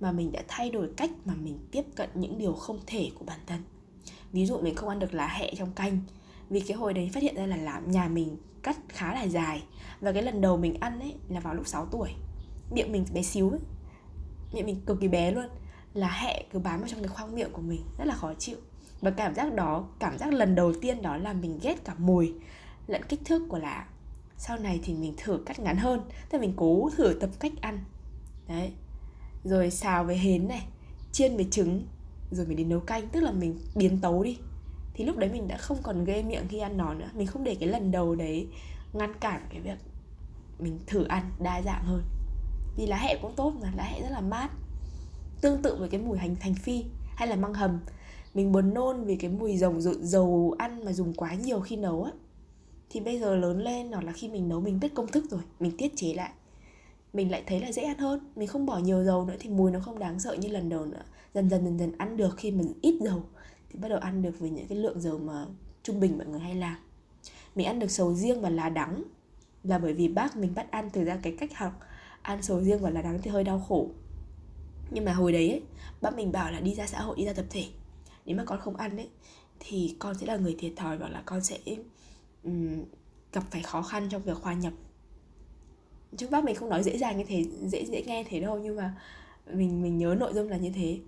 mà 0.01 0.13
mình 0.13 0.33
đã 0.33 0.43
thay 0.49 0.71
đổi 0.71 0.91
cách 0.97 1.11
mà 1.25 1.35
mình 1.35 1.59
tiếp 1.71 1.85
cận 1.95 2.11
những 2.15 2.39
điều 2.39 2.53
không 2.53 2.79
thể 2.87 3.11
của 3.19 3.25
bản 3.25 3.41
thân 3.47 3.63
ví 4.33 4.47
dụ 4.47 4.59
mình 4.61 4.75
không 4.75 4.89
ăn 4.89 4.99
được 4.99 5.15
lá 5.15 5.27
hẹ 5.27 5.53
trong 5.57 5.73
canh. 5.73 6.01
Vì 6.51 6.61
cái 6.61 6.77
hồi 6.77 6.95
đấy 6.95 7.11
phát 7.15 7.23
hiện 7.23 7.35
ra 7.35 7.47
là 7.47 7.57
làm, 7.57 7.91
nhà 7.91 8.09
mình 8.09 8.37
cắt 8.63 8.77
khá 8.89 9.15
là 9.15 9.23
dài. 9.23 9.63
Và 10.01 10.13
cái 10.13 10.23
lần 10.23 10.41
đầu 10.41 10.57
mình 10.57 10.77
ăn 10.81 11.01
ấy 11.01 11.15
là 11.29 11.41
vào 11.41 11.55
lúc 11.55 11.67
6 11.67 11.87
tuổi. 11.87 12.11
Miệng 12.71 12.93
mình 12.93 13.05
bé 13.15 13.23
xíu 13.23 13.51
ấy. 13.51 13.61
Miệng 14.53 14.67
mình 14.67 14.81
cực 14.87 15.01
kỳ 15.01 15.09
bé 15.09 15.31
luôn. 15.31 15.47
Là 15.95 16.09
hẹ 16.09 16.45
cứ 16.53 16.59
bám 16.59 16.81
vào 16.81 16.89
trong 16.89 17.01
cái 17.01 17.09
khoang 17.09 17.35
miệng 17.35 17.53
của 17.53 17.63
mình, 17.63 17.81
rất 17.99 18.05
là 18.05 18.15
khó 18.15 18.35
chịu. 18.35 18.57
Và 19.01 19.11
cảm 19.11 19.35
giác 19.35 19.55
đó, 19.55 19.89
cảm 19.99 20.19
giác 20.19 20.33
lần 20.33 20.55
đầu 20.55 20.73
tiên 20.81 21.03
đó 21.03 21.17
là 21.17 21.33
mình 21.33 21.59
ghét 21.63 21.85
cả 21.85 21.95
mùi 21.99 22.35
lẫn 22.87 23.03
kích 23.09 23.21
thước 23.25 23.43
của 23.49 23.59
lá. 23.59 23.87
Sau 24.39 24.59
này 24.59 24.81
thì 24.83 24.95
mình 24.95 25.15
thử 25.17 25.43
cắt 25.47 25.61
ngắn 25.61 25.77
hơn, 25.77 26.01
tức 26.31 26.41
mình 26.41 26.53
cố 26.57 26.91
thử 26.97 27.19
tập 27.21 27.31
cách 27.41 27.53
ăn. 27.61 27.85
Đấy. 28.49 28.73
Rồi 29.45 29.71
xào 29.71 30.05
với 30.05 30.19
hến 30.19 30.49
này, 30.49 30.67
chiên 31.13 31.37
với 31.37 31.47
trứng 31.51 31.87
rồi 32.31 32.47
mình 32.47 32.57
đến 32.57 32.69
nấu 32.69 32.81
canh, 32.81 33.09
tức 33.09 33.21
là 33.21 33.33
mình 33.33 33.59
biến 33.75 33.99
tấu 34.01 34.23
đi. 34.23 34.39
Thì 34.95 35.05
lúc 35.05 35.17
đấy 35.17 35.31
mình 35.33 35.49
đã 35.49 35.57
không 35.57 35.79
còn 35.83 36.05
ghê 36.05 36.23
miệng 36.23 36.49
khi 36.49 36.59
ăn 36.59 36.77
nó 36.77 36.95
nữa. 36.95 37.09
Mình 37.15 37.27
không 37.27 37.45
để 37.45 37.55
cái 37.61 37.69
lần 37.69 37.91
đầu 37.91 38.15
đấy 38.15 38.47
ngăn 38.93 39.15
cản 39.21 39.43
cái 39.51 39.61
việc 39.61 39.79
mình 40.59 40.79
thử 40.87 41.05
ăn 41.05 41.31
đa 41.41 41.63
dạng 41.63 41.85
hơn. 41.85 42.03
Vì 42.77 42.87
lá 42.87 42.97
hẹ 42.97 43.19
cũng 43.23 43.33
tốt 43.37 43.53
mà, 43.63 43.73
lá 43.77 43.85
hẹ 43.85 44.03
rất 44.03 44.11
là 44.11 44.21
mát. 44.21 44.51
Tương 45.41 45.63
tự 45.63 45.77
với 45.77 45.89
cái 45.89 46.01
mùi 46.01 46.19
hành 46.19 46.37
thành 46.41 46.55
phi 46.55 46.85
hay 47.17 47.29
là 47.29 47.37
măng 47.37 47.55
hầm. 47.55 47.81
Mình 48.35 48.53
buồn 48.53 48.75
nôn 48.75 49.05
vì 49.05 49.17
cái 49.17 49.31
mùi 49.31 49.57
dầu 49.57 49.81
dầu 49.81 50.55
ăn 50.59 50.85
mà 50.85 50.93
dùng 50.93 51.15
quá 51.15 51.35
nhiều 51.35 51.61
khi 51.61 51.77
nấu 51.77 52.03
á. 52.05 52.13
Thì 52.91 53.01
bây 53.01 53.21
giờ 53.21 53.37
lớn 53.37 53.63
lên 53.63 53.93
hoặc 53.93 54.05
là 54.05 54.13
khi 54.13 54.29
mình 54.29 54.49
nấu, 54.49 54.61
mình 54.61 54.81
biết 54.81 54.95
công 54.95 55.07
thức 55.07 55.25
rồi, 55.31 55.41
mình 55.61 55.73
tiết 55.79 55.93
chế 55.97 56.15
lại 56.15 56.31
mình 57.17 57.31
lại 57.31 57.43
thấy 57.47 57.61
là 57.61 57.73
dễ 57.73 57.83
ăn 57.83 57.99
hơn. 57.99 58.21
Mình 58.37 58.49
không 58.49 58.67
bỏ 58.67 58.79
nhiều 58.79 59.05
dầu 59.05 59.25
nữa 59.25 59.37
thì 59.39 59.51
mùi 59.51 59.71
nó 59.71 59.81
không 59.81 59.99
đáng 59.99 60.21
sợ 60.21 60.35
như 60.35 60.49
lần 60.49 60.69
đầu 60.69 60.85
nữa. 60.85 61.03
Dần 61.35 61.51
dần 61.51 61.65
dần 61.65 61.79
dần 61.79 61.93
ăn 61.99 62.17
được 62.17 62.37
khi 62.37 62.51
mình 62.51 62.73
ít 62.83 62.99
dầu 63.01 63.23
thì 63.71 63.79
bắt 63.79 63.89
đầu 63.89 63.99
ăn 63.99 64.23
được 64.23 64.39
với 64.39 64.51
những 64.51 64.67
cái 64.67 64.79
lượng 64.79 65.01
dầu 65.01 65.19
mà 65.19 65.47
trung 65.83 66.01
bình 66.01 66.19
mọi 66.19 66.27
người 66.27 66.41
hay 66.41 66.55
làm. 66.55 66.77
Mình 67.55 67.67
ăn 67.67 67.79
được 67.79 67.91
sầu 67.91 68.15
riêng 68.15 68.41
và 68.41 68.51
lá 68.51 68.69
đắng 68.69 69.03
là 69.65 69.79
bởi 69.79 69.93
vì 69.93 70.09
bác 70.09 70.37
mình 70.37 70.55
bắt 70.55 70.71
ăn 70.71 70.91
từ 70.91 71.05
ra 71.05 71.19
cái 71.23 71.37
cách 71.39 71.59
học 71.59 71.81
ăn 72.23 72.43
sầu 72.43 72.61
riêng 72.61 72.79
và 72.79 72.91
lá 72.91 73.03
đắng 73.03 73.23
thì 73.23 73.31
hơi 73.31 73.45
đau 73.45 73.65
khổ. 73.69 73.89
Nhưng 74.91 75.05
mà 75.05 75.13
hồi 75.13 75.33
đấy 75.33 75.51
ấy, 75.51 75.63
bác 76.01 76.17
mình 76.17 76.33
bảo 76.33 76.53
là 76.53 76.61
đi 76.61 76.75
ra 76.75 76.87
xã 76.87 77.01
hội 77.01 77.17
đi 77.17 77.25
ra 77.25 77.33
tập 77.33 77.47
thể. 77.51 77.65
Nếu 78.25 78.37
mà 78.37 78.45
con 78.45 78.61
không 78.61 78.77
ăn 78.77 78.97
ấy 78.97 79.09
thì 79.61 79.97
con 79.99 80.15
sẽ 80.15 80.27
là 80.27 80.37
người 80.37 80.57
thiệt 80.59 80.73
thòi 80.77 80.99
và 80.99 81.09
là 81.09 81.23
con 81.27 81.45
sẽ 81.45 81.59
um, 82.45 82.85
gặp 83.33 83.45
phải 83.51 83.63
khó 83.63 83.83
khăn 83.83 84.09
trong 84.11 84.23
việc 84.23 84.37
hòa 84.37 84.55
nhập 84.55 84.73
chứ 86.17 86.29
bác 86.31 86.45
mình 86.45 86.55
không 86.55 86.69
nói 86.69 86.83
dễ 86.83 86.99
dàng 86.99 87.19
như 87.19 87.25
thế 87.29 87.45
dễ 87.67 87.85
dễ 87.85 88.03
nghe 88.07 88.25
thế 88.29 88.41
đâu 88.41 88.59
nhưng 88.59 88.77
mà 88.77 88.95
mình 89.53 89.83
mình 89.83 89.99
nhớ 89.99 90.17
nội 90.19 90.33
dung 90.35 90.49
là 90.49 90.57
như 90.57 90.71
thế. 90.71 90.99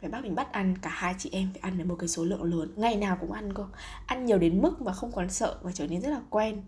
Phải 0.00 0.10
bác 0.10 0.22
mình 0.22 0.34
bắt 0.34 0.52
ăn 0.52 0.74
cả 0.82 0.90
hai 0.90 1.14
chị 1.18 1.30
em 1.32 1.48
phải 1.52 1.60
ăn 1.60 1.78
được 1.78 1.84
một 1.84 1.96
cái 1.98 2.08
số 2.08 2.24
lượng 2.24 2.42
lớn. 2.42 2.72
Ngày 2.76 2.96
nào 2.96 3.16
cũng 3.20 3.32
ăn 3.32 3.52
cơ. 3.52 3.66
Ăn 4.06 4.26
nhiều 4.26 4.38
đến 4.38 4.62
mức 4.62 4.82
mà 4.82 4.92
không 4.92 5.12
còn 5.12 5.30
sợ 5.30 5.58
và 5.62 5.72
trở 5.72 5.86
nên 5.86 6.00
rất 6.00 6.10
là 6.10 6.20
quen. 6.30 6.62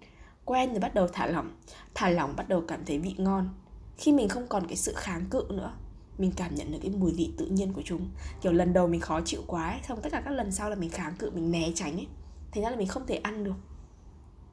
Quen 0.45 0.71
rồi 0.71 0.81
bắt 0.81 0.95
đầu 0.95 1.09
thả 1.09 1.27
lỏng. 1.27 1.51
Thả 1.95 2.09
lỏng 2.09 2.37
bắt 2.37 2.49
đầu 2.49 2.65
cảm 2.69 2.85
thấy 2.87 2.99
vị 2.99 3.15
ngon. 3.19 3.49
Khi 3.97 4.13
mình 4.13 4.29
không 4.29 4.47
còn 4.49 4.67
cái 4.67 4.77
sự 4.77 4.93
kháng 4.97 5.25
cự 5.31 5.45
nữa 5.51 5.73
mình 6.21 6.33
cảm 6.37 6.55
nhận 6.55 6.73
được 6.73 6.79
cái 6.83 6.91
mùi 6.91 7.13
vị 7.13 7.31
tự 7.39 7.47
nhiên 7.47 7.73
của 7.73 7.83
chúng. 7.85 8.09
Kiểu 8.41 8.53
lần 8.53 8.73
đầu 8.73 8.87
mình 8.87 9.01
khó 9.01 9.21
chịu 9.21 9.41
quá 9.47 9.71
ấy, 9.71 9.81
xong 9.89 10.01
tất 10.03 10.09
cả 10.13 10.23
các 10.25 10.31
lần 10.31 10.53
sau 10.53 10.71
là 10.71 10.77
mình 10.77 10.91
kháng 10.91 11.15
cự 11.19 11.31
mình 11.31 11.51
né 11.51 11.73
tránh 11.75 11.97
ấy. 11.97 12.07
Thế 12.53 12.63
ra 12.63 12.71
là 12.71 12.77
mình 12.77 12.89
không 12.89 13.07
thể 13.07 13.17
ăn 13.17 13.45
được 13.45 13.55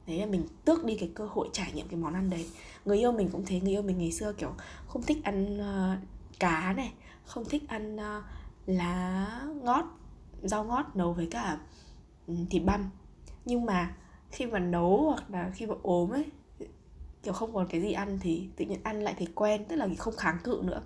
đấy 0.08 0.18
là 0.20 0.26
mình 0.26 0.48
tước 0.66 0.86
đi 0.86 0.98
cái 1.00 1.12
cơ 1.16 1.26
hội 1.26 1.50
trải 1.54 1.72
nghiệm 1.72 1.88
cái 1.88 2.00
món 2.00 2.14
ăn 2.14 2.30
đấy. 2.30 2.48
Người 2.86 2.98
yêu 2.98 3.12
mình 3.12 3.30
cũng 3.32 3.46
thế 3.46 3.60
người 3.60 3.72
yêu 3.72 3.82
mình 3.82 3.98
ngày 3.98 4.12
xưa 4.12 4.34
kiểu 4.34 4.54
không 4.88 5.04
thích 5.04 5.18
ăn 5.24 5.58
uh, 5.58 6.00
cá 6.40 6.74
này 6.78 6.94
không 7.26 7.46
thích 7.46 7.64
ăn 7.68 7.96
uh, 7.96 8.24
lá 8.66 9.28
ngót 9.64 9.86
rau 10.44 10.64
ngót 10.64 10.86
nấu 10.94 11.14
với 11.14 11.28
cả 11.32 11.58
um, 12.28 12.46
thịt 12.46 12.64
băm. 12.66 12.90
Nhưng 13.46 13.66
mà 13.66 13.96
khi 14.32 14.46
mà 14.46 14.60
nấu 14.60 15.12
hoặc 15.12 15.24
là 15.32 15.52
khi 15.54 15.66
mà 15.66 15.76
ốm 15.84 16.10
ấy 16.10 16.26
kiểu 17.24 17.34
không 17.34 17.54
còn 17.54 17.68
cái 17.68 17.82
gì 17.82 17.92
ăn 17.92 18.20
thì 18.22 18.48
tự 18.56 18.66
nhiên 18.66 18.80
ăn 18.84 19.02
lại 19.02 19.14
thấy 19.18 19.28
quen 19.36 19.66
tức 19.66 19.76
là 19.76 19.88
không 19.98 20.16
kháng 20.18 20.38
cự 20.44 20.62
nữa. 20.64 20.82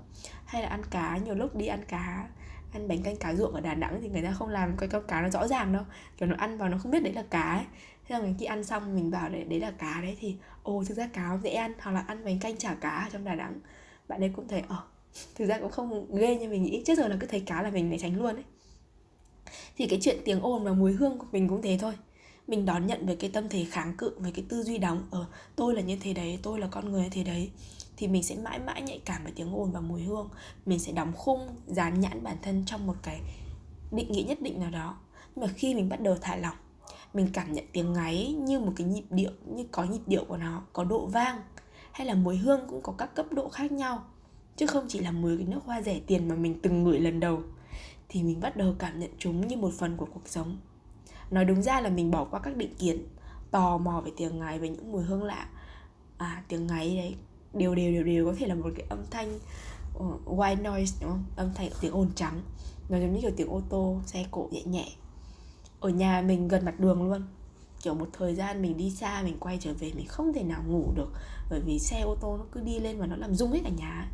Hay 0.45 0.61
là 0.61 0.67
ăn 0.67 0.81
cá 0.89 1.17
nhiều 1.17 1.35
lúc 1.35 1.55
đi 1.55 1.67
ăn 1.67 1.85
cá 1.87 2.29
ăn 2.73 2.87
bánh 2.87 3.03
canh 3.03 3.15
cá 3.15 3.33
ruộng 3.35 3.53
ở 3.53 3.61
Đà 3.61 3.75
Nẵng 3.75 3.99
thì 4.01 4.09
người 4.09 4.21
ta 4.21 4.31
không 4.31 4.49
làm 4.49 4.77
cái 4.77 4.89
con 4.89 5.03
cá 5.07 5.21
nó 5.21 5.29
rõ 5.29 5.47
ràng 5.47 5.73
đâu. 5.73 5.83
Kiểu 6.17 6.29
nó 6.29 6.35
ăn 6.37 6.57
vào 6.57 6.69
nó 6.69 6.77
không 6.77 6.91
biết 6.91 7.03
đấy 7.03 7.13
là 7.13 7.23
cá 7.29 7.41
ấy 7.41 7.65
thế 8.11 8.17
là 8.17 8.23
mình 8.23 8.35
khi 8.39 8.45
ăn 8.45 8.63
xong 8.63 8.95
mình 8.95 9.11
bảo 9.11 9.29
đấy 9.29 9.43
đấy 9.43 9.59
là 9.59 9.71
cá 9.71 10.01
đấy 10.01 10.17
thì, 10.19 10.35
ồ, 10.63 10.83
thực 10.83 10.97
ra 10.97 11.09
cá 11.13 11.37
dễ 11.43 11.49
ăn, 11.49 11.73
hoặc 11.79 11.91
là 11.91 11.99
ăn 12.07 12.25
bánh 12.25 12.39
canh 12.39 12.57
chả 12.57 12.73
cá 12.73 12.89
ở 12.89 13.09
trong 13.13 13.23
Đà 13.23 13.35
Nẵng. 13.35 13.59
Bạn 14.07 14.23
ấy 14.23 14.31
cũng 14.35 14.47
thấy 14.47 14.63
ờ 14.67 14.83
thực 15.35 15.45
ra 15.45 15.59
cũng 15.59 15.71
không 15.71 16.15
ghê 16.15 16.35
như 16.35 16.49
mình 16.49 16.63
nghĩ. 16.63 16.83
Trước 16.85 16.95
giờ 16.97 17.07
là 17.07 17.17
cứ 17.19 17.27
thấy 17.27 17.39
cá 17.39 17.61
là 17.61 17.69
mình 17.69 17.89
lại 17.89 17.99
tránh 17.99 18.17
luôn 18.17 18.35
ấy. 18.35 18.43
Thì 19.77 19.87
cái 19.87 19.99
chuyện 20.01 20.17
tiếng 20.25 20.41
ồn 20.41 20.63
và 20.63 20.73
mùi 20.73 20.93
hương 20.93 21.17
của 21.17 21.25
mình 21.31 21.47
cũng 21.47 21.61
thế 21.61 21.77
thôi. 21.81 21.93
Mình 22.47 22.65
đón 22.65 22.87
nhận 22.87 23.05
với 23.05 23.15
cái 23.15 23.29
tâm 23.33 23.49
thế 23.49 23.65
kháng 23.71 23.97
cự 23.97 24.11
với 24.17 24.31
cái 24.31 24.45
tư 24.49 24.63
duy 24.63 24.77
đóng 24.77 25.07
ở 25.11 25.25
tôi 25.55 25.75
là 25.75 25.81
như 25.81 25.97
thế 26.01 26.13
đấy, 26.13 26.39
tôi 26.43 26.59
là 26.59 26.67
con 26.71 26.91
người 26.91 27.03
như 27.03 27.09
thế 27.11 27.23
đấy, 27.23 27.51
thì 27.97 28.07
mình 28.07 28.23
sẽ 28.23 28.35
mãi 28.35 28.59
mãi 28.59 28.81
nhạy 28.81 29.01
cảm 29.05 29.23
với 29.23 29.33
tiếng 29.35 29.55
ồn 29.55 29.71
và 29.71 29.79
mùi 29.79 30.01
hương. 30.01 30.29
Mình 30.65 30.79
sẽ 30.79 30.91
đóng 30.91 31.13
khung, 31.15 31.47
dán 31.67 31.99
nhãn 31.99 32.23
bản 32.23 32.37
thân 32.41 32.63
trong 32.65 32.87
một 32.87 32.95
cái 33.03 33.21
định 33.91 34.11
nghĩa 34.11 34.23
nhất 34.23 34.41
định 34.41 34.59
nào 34.59 34.71
đó. 34.71 34.97
Nhưng 35.35 35.45
mà 35.45 35.53
khi 35.55 35.75
mình 35.75 35.89
bắt 35.89 36.01
đầu 36.01 36.17
thả 36.21 36.35
lỏng 36.35 36.55
mình 37.13 37.27
cảm 37.33 37.53
nhận 37.53 37.65
tiếng 37.71 37.93
ngáy 37.93 38.35
như 38.39 38.59
một 38.59 38.73
cái 38.75 38.87
nhịp 38.87 39.03
điệu, 39.09 39.31
như 39.45 39.63
có 39.71 39.83
nhịp 39.83 40.01
điệu 40.07 40.25
của 40.27 40.37
nó, 40.37 40.61
có 40.73 40.83
độ 40.83 41.05
vang, 41.05 41.41
hay 41.91 42.07
là 42.07 42.13
mùi 42.13 42.37
hương 42.37 42.61
cũng 42.69 42.81
có 42.81 42.93
các 42.97 43.15
cấp 43.15 43.25
độ 43.31 43.49
khác 43.49 43.71
nhau. 43.71 44.03
Chứ 44.57 44.67
không 44.67 44.85
chỉ 44.87 44.99
là 44.99 45.11
mùi 45.11 45.37
cái 45.37 45.47
nước 45.47 45.59
hoa 45.65 45.81
rẻ 45.81 45.99
tiền 46.07 46.27
mà 46.27 46.35
mình 46.35 46.59
từng 46.61 46.83
ngửi 46.83 46.99
lần 46.99 47.19
đầu, 47.19 47.41
thì 48.09 48.23
mình 48.23 48.39
bắt 48.39 48.57
đầu 48.57 48.75
cảm 48.79 48.99
nhận 48.99 49.09
chúng 49.17 49.47
như 49.47 49.57
một 49.57 49.73
phần 49.73 49.97
của 49.97 50.07
cuộc 50.13 50.27
sống. 50.27 50.57
Nói 51.31 51.45
đúng 51.45 51.61
ra 51.61 51.81
là 51.81 51.89
mình 51.89 52.11
bỏ 52.11 52.25
qua 52.25 52.39
các 52.39 52.57
định 52.57 52.75
kiến, 52.75 53.07
tò 53.51 53.77
mò 53.77 54.01
về 54.05 54.11
tiếng 54.17 54.39
ngáy 54.39 54.59
với 54.59 54.69
những 54.69 54.91
mùi 54.91 55.03
hương 55.03 55.23
lạ. 55.23 55.49
À 56.17 56.43
tiếng 56.47 56.67
ngáy 56.67 56.97
đấy, 56.97 57.15
đều 57.53 57.75
đều 57.75 57.91
đều 57.91 58.03
đều 58.03 58.25
có 58.25 58.33
thể 58.37 58.47
là 58.47 58.55
một 58.55 58.69
cái 58.75 58.85
âm 58.89 58.99
thanh 59.11 59.39
ờ, 59.99 60.05
white 60.25 60.61
noise, 60.61 60.97
đúng 61.01 61.11
không? 61.11 61.23
Âm 61.35 61.53
thanh 61.55 61.69
tiếng 61.81 61.93
ồn 61.93 62.09
trắng. 62.15 62.41
Nó 62.89 62.99
giống 62.99 63.13
như 63.13 63.21
kiểu 63.21 63.31
tiếng 63.37 63.49
ô 63.49 63.61
tô, 63.69 63.99
xe 64.05 64.25
cộ 64.31 64.49
nhẹ 64.51 64.63
nhẹ 64.63 64.85
ở 65.81 65.89
nhà 65.89 66.21
mình 66.21 66.47
gần 66.47 66.65
mặt 66.65 66.79
đường 66.79 67.09
luôn. 67.09 67.21
Kiểu 67.83 67.93
một 67.93 68.07
thời 68.13 68.35
gian 68.35 68.61
mình 68.61 68.77
đi 68.77 68.89
xa, 68.89 69.21
mình 69.23 69.37
quay 69.39 69.57
trở 69.61 69.73
về, 69.79 69.91
mình 69.95 70.07
không 70.07 70.33
thể 70.33 70.43
nào 70.43 70.63
ngủ 70.67 70.91
được. 70.95 71.09
Bởi 71.49 71.59
vì 71.65 71.79
xe 71.79 72.01
ô 72.01 72.15
tô 72.21 72.37
nó 72.37 72.43
cứ 72.51 72.59
đi 72.59 72.79
lên 72.79 72.99
và 72.99 73.05
nó 73.05 73.15
làm 73.15 73.35
rung 73.35 73.51
hết 73.51 73.59
cả 73.63 73.69
nhà 73.69 74.07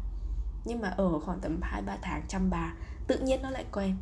nhưng 0.67 0.81
mà 0.81 0.89
ở 0.89 1.19
khoảng 1.19 1.39
tầm 1.39 1.59
hai, 1.62 1.81
ba 1.81 1.97
tháng, 2.01 2.21
chăm 2.27 2.50
bà, 2.50 2.74
tự 3.07 3.19
nhiên 3.19 3.41
nó 3.41 3.50
lại 3.50 3.65
quen. 3.71 3.95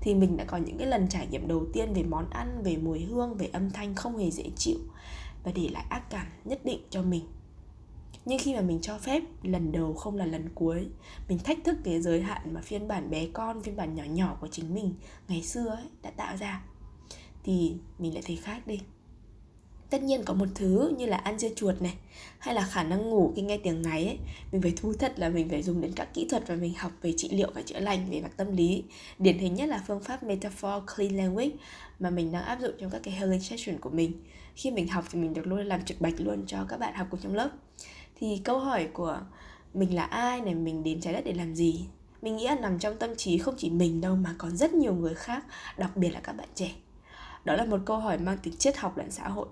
Thì 0.00 0.14
mình 0.14 0.36
đã 0.36 0.44
có 0.44 0.56
những 0.56 0.78
cái 0.78 0.86
lần 0.86 1.08
trải 1.08 1.26
nghiệm 1.26 1.48
đầu 1.48 1.66
tiên 1.72 1.92
về 1.94 2.02
món 2.02 2.30
ăn, 2.30 2.62
về 2.62 2.76
mùi 2.76 3.00
hương, 3.00 3.34
về 3.34 3.46
âm 3.46 3.70
thanh 3.70 3.94
không 3.94 4.18
hề 4.18 4.30
dễ 4.30 4.50
chịu. 4.56 4.78
Và 5.44 5.52
để 5.54 5.68
lại 5.68 5.84
ác 5.88 6.10
cảm 6.10 6.26
nhất 6.44 6.60
định 6.64 6.80
cho 6.90 7.02
mình 7.02 7.24
nhưng 8.24 8.38
khi 8.38 8.54
mà 8.54 8.60
mình 8.60 8.78
cho 8.82 8.98
phép, 8.98 9.22
lần 9.42 9.72
đầu 9.72 9.94
không 9.94 10.16
là 10.16 10.26
lần 10.26 10.48
cuối. 10.54 10.86
Mình 11.28 11.38
thách 11.38 11.58
thức 11.64 11.76
cái 11.84 12.02
giới 12.02 12.22
hạn 12.22 12.54
mà 12.54 12.60
phiên 12.60 12.88
bản 12.88 13.10
bé 13.10 13.26
con, 13.32 13.62
phiên 13.62 13.76
bản 13.76 13.94
nhỏ 13.94 14.04
nhỏ 14.04 14.36
của 14.40 14.48
chính 14.50 14.74
mình 14.74 14.94
ngày 15.28 15.42
xưa 15.42 15.68
ấy 15.68 15.84
đã 16.02 16.10
tạo 16.10 16.36
ra. 16.36 16.62
Thì 17.44 17.74
mình 17.98 18.14
lại 18.14 18.22
thấy 18.26 18.36
khác 18.36 18.66
đi. 18.66 18.80
Tất 19.90 20.02
nhiên 20.02 20.22
có 20.24 20.34
một 20.34 20.46
thứ 20.54 20.94
như 20.98 21.06
là 21.06 21.16
ăn 21.16 21.38
dưa 21.38 21.48
chuột 21.56 21.82
này, 21.82 21.94
hay 22.38 22.54
là 22.54 22.62
khả 22.62 22.82
năng 22.82 23.10
ngủ 23.10 23.32
khi 23.36 23.42
nghe 23.42 23.58
tiếng 23.58 23.82
ngáy 23.82 24.04
ấy, 24.04 24.18
mình 24.52 24.62
phải 24.62 24.72
thú 24.76 24.92
thật 24.92 25.18
là 25.18 25.28
mình 25.28 25.48
phải 25.48 25.62
dùng 25.62 25.80
đến 25.80 25.92
các 25.96 26.14
kỹ 26.14 26.26
thuật 26.30 26.48
và 26.48 26.54
mình 26.54 26.74
học 26.74 26.92
về 27.02 27.12
trị 27.16 27.28
liệu 27.32 27.50
và 27.54 27.62
chữa 27.62 27.80
lành 27.80 28.10
về 28.10 28.20
mặt 28.20 28.32
tâm 28.36 28.56
lý. 28.56 28.84
Điển 29.18 29.38
hình 29.38 29.54
nhất 29.54 29.68
là 29.68 29.84
phương 29.86 30.00
pháp 30.00 30.22
metaphor 30.22 30.82
clean 30.96 31.16
language 31.16 31.50
mà 31.98 32.10
mình 32.10 32.32
đang 32.32 32.44
áp 32.44 32.60
dụng 32.60 32.72
trong 32.80 32.90
các 32.90 33.00
cái 33.02 33.14
healing 33.14 33.40
session 33.40 33.78
của 33.78 33.90
mình. 33.90 34.12
Khi 34.54 34.70
mình 34.70 34.88
học 34.88 35.04
thì 35.10 35.18
mình 35.20 35.34
được 35.34 35.46
luôn 35.46 35.66
làm 35.66 35.84
trực 35.84 36.00
bạch 36.00 36.20
luôn 36.20 36.44
cho 36.46 36.66
các 36.68 36.80
bạn 36.80 36.94
học 36.94 37.06
cùng 37.10 37.20
trong 37.20 37.34
lớp 37.34 37.50
thì 38.18 38.40
câu 38.44 38.58
hỏi 38.58 38.88
của 38.92 39.20
mình 39.74 39.94
là 39.94 40.04
ai 40.04 40.40
này 40.40 40.54
mình 40.54 40.82
đến 40.82 41.00
trái 41.00 41.12
đất 41.12 41.24
để 41.24 41.32
làm 41.32 41.54
gì? 41.54 41.86
Mình 42.22 42.36
nghĩ 42.36 42.46
là 42.46 42.54
nằm 42.54 42.78
trong 42.78 42.98
tâm 42.98 43.16
trí 43.16 43.38
không 43.38 43.54
chỉ 43.58 43.70
mình 43.70 44.00
đâu 44.00 44.16
mà 44.16 44.34
còn 44.38 44.56
rất 44.56 44.74
nhiều 44.74 44.94
người 44.94 45.14
khác 45.14 45.44
đặc 45.76 45.96
biệt 45.96 46.08
là 46.08 46.20
các 46.20 46.32
bạn 46.32 46.48
trẻ. 46.54 46.70
Đó 47.44 47.54
là 47.56 47.64
một 47.64 47.80
câu 47.84 47.98
hỏi 47.98 48.18
mang 48.18 48.38
tính 48.38 48.56
triết 48.56 48.76
học 48.76 48.98
lẫn 48.98 49.10
xã 49.10 49.28
hội. 49.28 49.48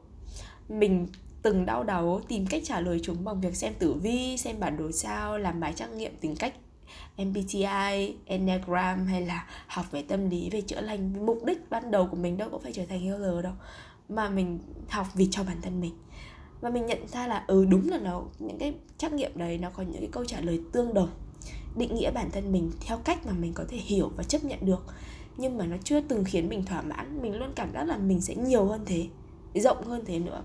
Mình 0.68 1.06
từng 1.42 1.66
đau 1.66 1.84
đầu 1.84 2.20
tìm 2.28 2.46
cách 2.46 2.62
trả 2.64 2.80
lời 2.80 3.00
chúng 3.02 3.24
bằng 3.24 3.40
việc 3.40 3.56
xem 3.56 3.74
tử 3.78 3.94
vi 3.94 4.36
xem 4.36 4.60
bản 4.60 4.76
đồ 4.76 4.92
sao 4.92 5.38
làm 5.38 5.60
bài 5.60 5.72
trắc 5.72 5.90
nghiệm 5.90 6.16
tính 6.16 6.36
cách 6.36 6.54
MBTI, 7.18 8.16
Enneagram 8.24 9.06
hay 9.06 9.26
là 9.26 9.46
học 9.66 9.86
về 9.90 10.02
tâm 10.02 10.30
lý, 10.30 10.50
về 10.50 10.60
chữa 10.60 10.80
lành. 10.80 11.26
Mục 11.26 11.44
đích 11.44 11.70
ban 11.70 11.90
đầu 11.90 12.06
của 12.06 12.16
mình 12.16 12.36
đâu 12.36 12.48
có 12.52 12.58
phải 12.58 12.72
trở 12.72 12.86
thành 12.86 13.00
healer 13.00 13.44
đâu 13.44 13.52
Mà 14.08 14.28
mình 14.28 14.58
học 14.88 15.06
vì 15.14 15.28
cho 15.30 15.44
bản 15.44 15.56
thân 15.62 15.80
mình. 15.80 15.94
Và 16.60 16.70
mình 16.70 16.86
nhận 16.86 17.08
ra 17.08 17.26
là 17.26 17.44
ừ 17.46 17.64
đúng 17.64 17.88
là 17.88 17.98
nó 17.98 18.22
những 18.38 18.58
cái 18.58 18.74
trắc 18.98 19.12
nghiệm 19.12 19.38
đấy 19.38 19.58
nó 19.58 19.70
có 19.70 19.82
những 19.82 20.00
cái 20.00 20.08
câu 20.12 20.24
trả 20.24 20.40
lời 20.40 20.60
tương 20.72 20.94
đồng. 20.94 21.08
Định 21.76 21.94
nghĩa 21.94 22.10
bản 22.10 22.30
thân 22.30 22.52
mình 22.52 22.70
theo 22.80 22.98
cách 23.04 23.26
mà 23.26 23.32
mình 23.32 23.52
có 23.54 23.64
thể 23.68 23.76
hiểu 23.76 24.10
và 24.16 24.22
chấp 24.22 24.44
nhận 24.44 24.58
được. 24.62 24.84
Nhưng 25.36 25.58
mà 25.58 25.66
nó 25.66 25.76
chưa 25.84 26.00
từng 26.00 26.24
khiến 26.24 26.48
mình 26.48 26.64
thỏa 26.64 26.82
mãn. 26.82 27.22
Mình 27.22 27.38
luôn 27.38 27.52
cảm 27.56 27.72
giác 27.72 27.84
là 27.84 27.96
mình 27.96 28.20
sẽ 28.20 28.34
nhiều 28.34 28.64
hơn 28.64 28.80
thế 28.86 29.06
Rộng 29.54 29.84
hơn 29.84 30.04
thế 30.06 30.18
nữa. 30.18 30.44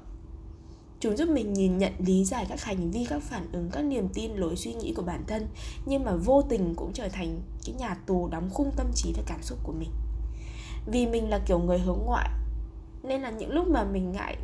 Chúng 1.00 1.18
giúp 1.18 1.30
mình 1.30 1.54
nhìn 1.54 1.78
nhận, 1.78 1.94
lý 2.06 2.26
giải 2.26 2.46
các 2.50 2.64
hành 2.64 2.92
vi, 2.92 3.06
các 3.10 3.22
phản 3.22 3.52
ứng, 3.52 3.70
các 3.72 3.82
niềm 3.82 4.08
tin, 4.14 4.32
lối 4.36 4.56
suy 4.56 4.74
nghĩ 4.74 4.94
của 4.94 5.04
bản 5.04 5.24
thân 5.28 5.48
Nhưng 5.86 6.04
mà 6.04 6.16
vô 6.16 6.42
tình 6.42 6.74
cũng 6.76 6.94
trở 6.94 7.10
thành 7.10 7.42
cái 7.66 7.76
nhà 7.80 7.98
tù 8.06 8.28
đóng 8.28 8.50
khung 8.54 8.72
tâm 8.76 8.88
trí 8.96 9.14
và 9.18 9.24
cảm 9.26 9.42
xúc 9.42 9.60
của 9.64 9.74
mình. 9.74 9.90
Vì 10.92 11.08
mình 11.08 11.30
là 11.30 11.40
kiểu 11.46 11.60
người 11.60 11.80
hướng 11.80 12.00
ngoại 12.06 12.30
Nên 13.04 13.22
là 13.22 13.32
những 13.32 13.52
lúc 13.52 13.68
mà 13.68 13.84
mình 13.84 14.12
ngại 14.12 14.38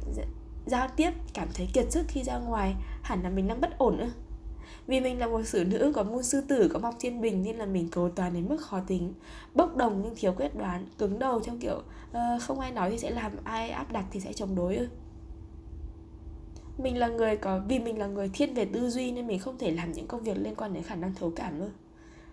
giao 0.68 0.88
tiếp, 0.96 1.12
cảm 1.34 1.48
thấy 1.54 1.68
kiệt 1.74 1.92
sức 1.92 2.06
khi 2.08 2.24
ra 2.24 2.38
ngoài 2.38 2.76
Hẳn 3.02 3.24
là 3.24 3.30
mình 3.30 3.48
đang 3.48 3.62
bất 3.62 3.78
ổn 3.78 3.98
nữa. 3.98 4.10
Vì 4.88 5.00
mình 5.00 5.20
là 5.20 5.28
một 5.28 5.44
xử 5.44 5.64
nữ 5.64 5.92
có 5.96 6.04
môn 6.04 6.24
sư 6.24 6.42
tử 6.48 6.70
có 6.74 6.80
mọc 6.80 6.96
thiên 7.00 7.22
bình 7.22 7.44
nên 7.44 7.56
là 7.56 7.66
mình 7.66 7.88
cầu 7.92 8.10
toàn 8.10 8.34
đến 8.34 8.50
mức 8.50 8.62
khó 8.62 8.80
tính 8.88 9.14
bốc 9.56 9.76
đồng 9.76 10.02
nhưng 10.04 10.16
thiếu 10.16 10.34
quyết 10.38 10.56
đoán 10.56 10.86
cứng 10.98 11.20
đầu 11.20 11.40
trong 11.40 11.60
kiểu 11.60 11.82
uh, 12.10 12.42
không 12.42 12.60
ai 12.60 12.72
nói 12.72 12.92
thì 12.92 12.98
sẽ 12.98 13.10
làm 13.10 13.32
ai 13.44 13.70
áp 13.70 13.92
đặt 13.92 14.06
thì 14.12 14.20
sẽ 14.20 14.34
chống 14.34 14.56
đối 14.56 14.76
ư. 14.76 14.88
Mình 16.78 16.98
là 16.98 17.08
người 17.08 17.38
có 17.38 17.62
vì 17.68 17.80
mình 17.80 18.00
là 18.00 18.08
người 18.08 18.30
thiên 18.34 18.54
về 18.54 18.66
tư 18.66 18.90
duy 18.90 19.12
nên 19.12 19.28
mình 19.28 19.40
không 19.40 19.58
thể 19.58 19.72
làm 19.72 19.92
những 19.92 20.08
công 20.08 20.24
việc 20.24 20.38
liên 20.38 20.56
quan 20.56 20.74
đến 20.74 20.84
khả 20.84 20.96
năng 20.96 21.14
thấu 21.14 21.32
cảm 21.36 21.60
nữa 21.60 21.70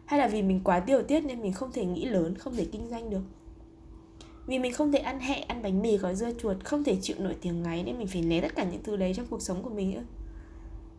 hay 0.04 0.20
là 0.20 0.28
vì 0.28 0.42
mình 0.42 0.60
quá 0.64 0.80
tiểu 0.80 1.02
tiết 1.02 1.20
nên 1.20 1.42
mình 1.42 1.52
không 1.52 1.72
thể 1.72 1.84
nghĩ 1.84 2.04
lớn 2.04 2.34
không 2.38 2.56
thể 2.56 2.66
kinh 2.72 2.88
doanh 2.90 3.10
được 3.10 3.22
vì 4.46 4.58
mình 4.58 4.72
không 4.72 4.92
thể 4.92 4.98
ăn 4.98 5.20
hẹ, 5.20 5.44
ăn 5.48 5.62
bánh 5.62 5.82
mì, 5.82 5.96
gói 5.96 6.14
dưa 6.14 6.30
chuột, 6.38 6.64
không 6.64 6.84
thể 6.84 6.96
chịu 7.00 7.16
nổi 7.18 7.36
tiếng 7.40 7.62
ngáy 7.62 7.82
nên 7.82 7.98
mình 7.98 8.06
phải 8.06 8.22
né 8.22 8.40
tất 8.40 8.54
cả 8.54 8.64
những 8.64 8.82
thứ 8.82 8.96
đấy 8.96 9.14
trong 9.14 9.26
cuộc 9.30 9.42
sống 9.42 9.62
của 9.62 9.70
mình 9.70 9.90
nữa 9.90 10.02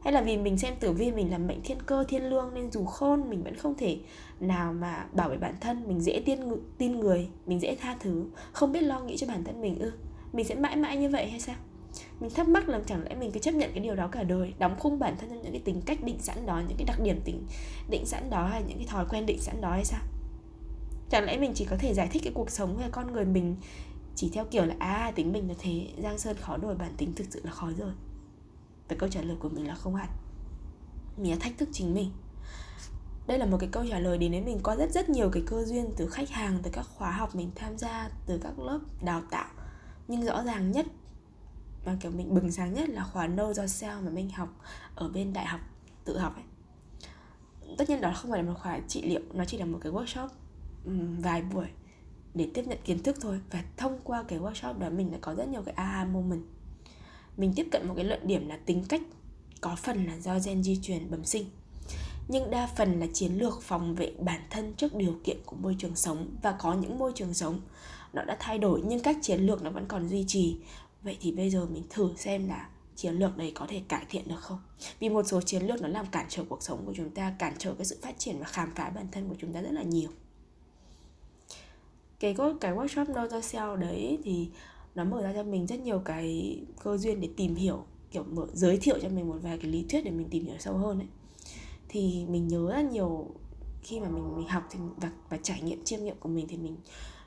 hay 0.06 0.14
là 0.14 0.22
vì 0.22 0.38
mình 0.38 0.58
xem 0.58 0.74
tử 0.80 0.92
vi 0.92 1.12
mình 1.12 1.32
là 1.32 1.38
mệnh 1.38 1.62
thiên 1.64 1.78
cơ, 1.86 2.04
thiên 2.08 2.30
lương 2.30 2.54
nên 2.54 2.72
dù 2.72 2.86
khôn, 2.86 3.30
mình 3.30 3.44
vẫn 3.44 3.56
không 3.56 3.76
thể 3.78 3.98
nào 4.40 4.74
mà 4.74 5.06
bảo 5.14 5.30
vệ 5.30 5.38
bản 5.38 5.56
thân. 5.62 5.88
Mình 5.88 6.02
dễ 6.02 6.22
tin 6.26 6.40
tin 6.78 7.00
người, 7.00 7.28
mình 7.46 7.60
dễ 7.60 7.76
tha 7.76 7.96
thứ, 8.00 8.26
không 8.52 8.72
biết 8.72 8.82
lo 8.82 9.00
nghĩ 9.00 9.18
cho 9.18 9.28
bản 9.28 9.44
thân 9.44 9.62
mình 9.62 9.80
ư. 9.80 9.92
Mình 10.34 10.46
sẽ 10.46 10.56
mãi 10.56 10.76
mãi 10.76 10.98
như 10.98 11.10
vậy 11.10 11.30
hay 11.30 11.40
sao? 11.40 11.56
Mình 12.20 12.30
thắc 12.30 12.48
mắc 12.48 12.70
là 12.70 12.82
chẳng 12.86 13.04
lẽ 13.04 13.16
mình 13.16 13.32
cứ 13.32 13.40
chấp 13.40 13.54
nhận 13.54 13.72
cái 13.72 13.80
điều 13.80 13.96
đó 13.96 14.08
cả 14.12 14.24
đời, 14.24 14.54
đóng 14.60 14.76
khung 14.80 15.00
bản 15.00 15.16
thân 15.20 15.30
trong 15.30 15.42
những 15.42 15.52
cái 15.52 15.62
tính 15.66 15.82
cách 15.86 16.04
định 16.04 16.20
sẵn 16.20 16.46
đó, 16.46 16.62
những 16.68 16.78
cái 16.78 16.86
đặc 16.86 17.00
điểm 17.04 17.20
tính, 17.26 17.44
định 17.90 18.06
sẵn 18.06 18.30
đó 18.30 18.48
hay 18.48 18.64
những 18.68 18.78
cái 18.78 18.88
thói 18.88 19.06
quen 19.10 19.26
định 19.26 19.40
sẵn 19.40 19.62
đó 19.62 19.72
hay 19.72 19.86
sao? 19.86 20.02
Chẳng 21.10 21.26
lẽ 21.26 21.38
mình 21.38 21.52
chỉ 21.56 21.66
có 21.66 21.76
thể 21.80 21.94
giải 21.94 22.08
thích 22.12 22.22
cái 22.24 22.34
cuộc 22.36 22.50
sống 22.50 22.78
hay 22.78 22.90
con 22.92 23.14
người 23.14 23.26
mình 23.26 23.56
chỉ 24.16 24.30
theo 24.34 24.46
kiểu 24.46 24.66
là 24.66 24.76
à 24.80 25.12
tính 25.16 25.34
mình 25.34 25.48
là 25.48 25.56
thế, 25.60 25.88
giang 26.04 26.18
sơn 26.18 26.38
khó 26.42 26.58
đổi, 26.58 26.76
bản 26.76 26.94
tính 26.98 27.14
thực 27.16 27.28
sự 27.30 27.42
là 27.44 27.52
khó 27.52 27.70
rồi. 27.78 27.92
Và 28.90 28.96
câu 29.00 29.10
trả 29.10 29.22
lời 29.22 29.38
của 29.40 29.50
mình 29.50 29.68
là 29.68 29.76
không 29.76 29.96
hẳn. 29.96 30.10
Mình 31.18 31.32
đã 31.32 31.38
thách 31.40 31.58
thức 31.58 31.70
chính 31.72 31.94
mình. 31.94 32.12
Đây 33.28 33.38
là 33.38 33.46
một 33.46 33.58
cái 33.60 33.70
câu 33.72 33.86
trả 33.90 34.00
lời 34.00 34.18
đến 34.18 34.32
với 34.32 34.42
mình 34.42 34.60
có 34.64 34.76
rất 34.76 34.92
rất 34.92 35.10
nhiều 35.10 35.30
cái 35.30 35.44
cơ 35.46 35.66
duyên 35.66 35.94
từ 35.98 36.08
khách 36.08 36.30
hàng, 36.30 36.60
từ 36.64 36.72
các 36.74 36.86
khóa 36.96 37.12
học 37.12 37.36
mình 37.36 37.52
tham 37.56 37.78
gia, 37.78 38.10
từ 38.26 38.40
các 38.44 38.60
lớp 38.60 38.80
đào 39.04 39.22
tạo. 39.32 39.50
Nhưng 40.08 40.26
rõ 40.26 40.44
ràng 40.44 40.72
nhất 40.72 40.86
mà 41.86 41.98
kiểu 42.02 42.12
mình 42.12 42.34
bừng 42.34 42.52
sáng 42.52 42.74
nhất 42.74 42.90
là 42.90 43.04
khóa 43.04 43.28
no 43.28 43.54
do 43.54 43.68
sao 43.68 44.02
mà 44.02 44.10
mình 44.10 44.30
học 44.30 44.50
ở 44.96 45.10
bên 45.10 45.34
đại 45.34 45.46
học 45.46 45.60
tự 46.06 46.18
học 46.18 46.36
ấy. 46.36 46.44
Tất 47.78 47.90
nhiên 47.90 48.02
đó 48.02 48.12
không 48.16 48.32
phải 48.32 48.44
là 48.44 48.50
một 48.52 48.60
khóa 48.60 48.80
trị 48.88 49.02
liệu, 49.02 49.22
nó 49.34 49.46
chỉ 49.46 49.58
là 49.58 49.66
một 49.66 49.80
cái 49.82 49.92
workshop 49.92 50.28
vài 51.20 51.42
buổi 51.42 51.68
để 52.34 52.50
tiếp 52.54 52.68
nhận 52.68 52.78
kiến 52.86 53.04
thức 53.04 53.18
thôi. 53.22 53.40
Và 53.52 53.64
thông 53.78 54.00
qua 54.04 54.24
cái 54.24 54.40
workshop 54.40 54.80
đó 54.80 54.90
mình 54.90 55.12
đã 55.12 55.18
có 55.22 55.36
rất 55.36 55.48
nhiều 55.48 55.62
cái 55.66 55.74
aha 55.74 56.06
moment. 56.06 56.44
Mình 57.38 57.54
tiếp 57.56 57.68
cận 57.72 57.88
một 57.88 57.94
cái 57.96 58.06
luận 58.06 58.28
điểm 58.28 58.48
là 58.48 58.60
tính 58.66 58.84
cách, 58.90 59.02
có 59.62 59.76
phần 59.76 60.06
là 60.06 60.20
do 60.20 60.40
gen 60.46 60.64
di 60.64 60.80
truyền 60.82 61.12
bẩm 61.12 61.26
sinh, 61.26 61.46
nhưng 62.28 62.52
đa 62.52 62.68
phần 62.68 63.00
là 63.00 63.08
chiến 63.14 63.34
lược 63.34 63.62
phòng 63.62 63.96
vệ 63.96 64.12
bản 64.20 64.42
thân 64.50 64.74
trước 64.74 64.96
điều 64.96 65.20
kiện 65.24 65.38
của 65.46 65.56
môi 65.56 65.76
trường 65.80 65.96
sống. 65.96 66.36
Và 66.42 66.52
có 66.52 66.74
những 66.74 67.00
môi 67.00 67.12
trường 67.16 67.34
sống 67.34 67.62
nó 68.14 68.24
đã 68.24 68.38
thay 68.40 68.58
đổi, 68.58 68.82
nhưng 68.86 69.00
các 69.00 69.18
chiến 69.22 69.42
lược 69.42 69.64
nó 69.64 69.70
vẫn 69.70 69.86
còn 69.88 70.10
duy 70.10 70.26
trì. 70.28 70.58
Vậy 71.04 71.18
thì 71.22 71.32
bây 71.32 71.50
giờ 71.50 71.66
mình 71.66 71.84
thử 71.90 72.10
xem 72.18 72.48
là 72.48 72.70
chiến 72.96 73.14
lược 73.14 73.38
đấy 73.38 73.52
có 73.56 73.68
thể 73.70 73.82
cải 73.88 74.06
thiện 74.10 74.28
được 74.28 74.40
không? 74.40 74.60
Vì 75.00 75.10
một 75.10 75.28
số 75.28 75.42
chiến 75.42 75.64
lược 75.64 75.82
nó 75.82 75.88
làm 75.88 76.06
cản 76.06 76.26
trở 76.30 76.44
cuộc 76.50 76.64
sống 76.64 76.86
của 76.86 76.94
chúng 76.98 77.10
ta, 77.10 77.36
cản 77.40 77.54
trở 77.58 77.74
cái 77.74 77.86
sự 77.86 77.98
phát 78.02 78.20
triển 78.20 78.40
và 78.40 78.46
khám 78.46 78.72
phá 78.76 78.90
bản 78.90 79.08
thân 79.12 79.30
của 79.30 79.36
chúng 79.40 79.54
ta 79.54 79.62
rất 79.62 79.72
là 79.72 79.84
nhiều 79.84 80.10
cái 82.20 82.36
cái 82.62 82.74
workshop 82.74 83.06
Know 83.06 83.28
Yourself 83.28 83.76
đấy 83.76 84.20
thì 84.24 84.50
nó 84.96 85.04
mở 85.04 85.22
ra 85.22 85.34
cho 85.34 85.44
mình 85.44 85.68
rất 85.68 85.80
nhiều 85.80 86.00
cái 86.00 86.58
cơ 86.84 86.98
duyên 86.98 87.22
để 87.22 87.30
tìm 87.38 87.56
hiểu 87.56 87.84
kiểu 88.12 88.24
mở 88.24 88.48
giới 88.54 88.78
thiệu 88.78 89.00
cho 89.02 89.10
mình 89.10 89.30
một 89.30 89.38
vài 89.42 89.58
cái 89.58 89.72
lý 89.72 89.86
thuyết 89.90 90.02
để 90.06 90.12
mình 90.12 90.28
tìm 90.30 90.46
hiểu 90.46 90.56
sâu 90.60 90.78
hơn 90.78 91.00
ấy. 91.00 91.08
Thì 91.90 92.26
mình 92.30 92.48
nhớ 92.48 92.72
rất 92.72 92.92
nhiều 92.92 93.28
khi 93.82 94.00
mà 94.00 94.10
mình 94.10 94.36
mình 94.36 94.48
học 94.48 94.64
thì 94.72 94.80
và 94.98 95.12
và 95.30 95.38
trải 95.44 95.62
nghiệm 95.62 95.84
chiêm 95.84 96.04
nghiệm 96.04 96.16
của 96.20 96.30
mình 96.30 96.48
thì 96.50 96.58
mình 96.58 96.78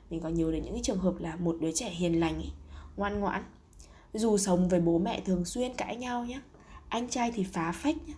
mình 0.09 0.19
có 0.19 0.29
nhớ 0.29 0.51
đến 0.51 0.63
những 0.63 0.73
cái 0.73 0.83
trường 0.83 0.99
hợp 0.99 1.13
là 1.19 1.35
một 1.35 1.57
đứa 1.59 1.71
trẻ 1.71 1.89
hiền 1.89 2.19
lành 2.19 2.35
ấy, 2.35 2.51
ngoan 2.97 3.19
ngoãn 3.19 3.43
dù 4.13 4.37
sống 4.37 4.69
với 4.69 4.81
bố 4.81 4.99
mẹ 4.99 5.21
thường 5.25 5.45
xuyên 5.45 5.73
cãi 5.73 5.95
nhau 5.95 6.25
nhé 6.25 6.41
anh 6.89 7.09
trai 7.09 7.31
thì 7.31 7.43
phá 7.43 7.71
phách 7.71 8.07
nhé 8.07 8.13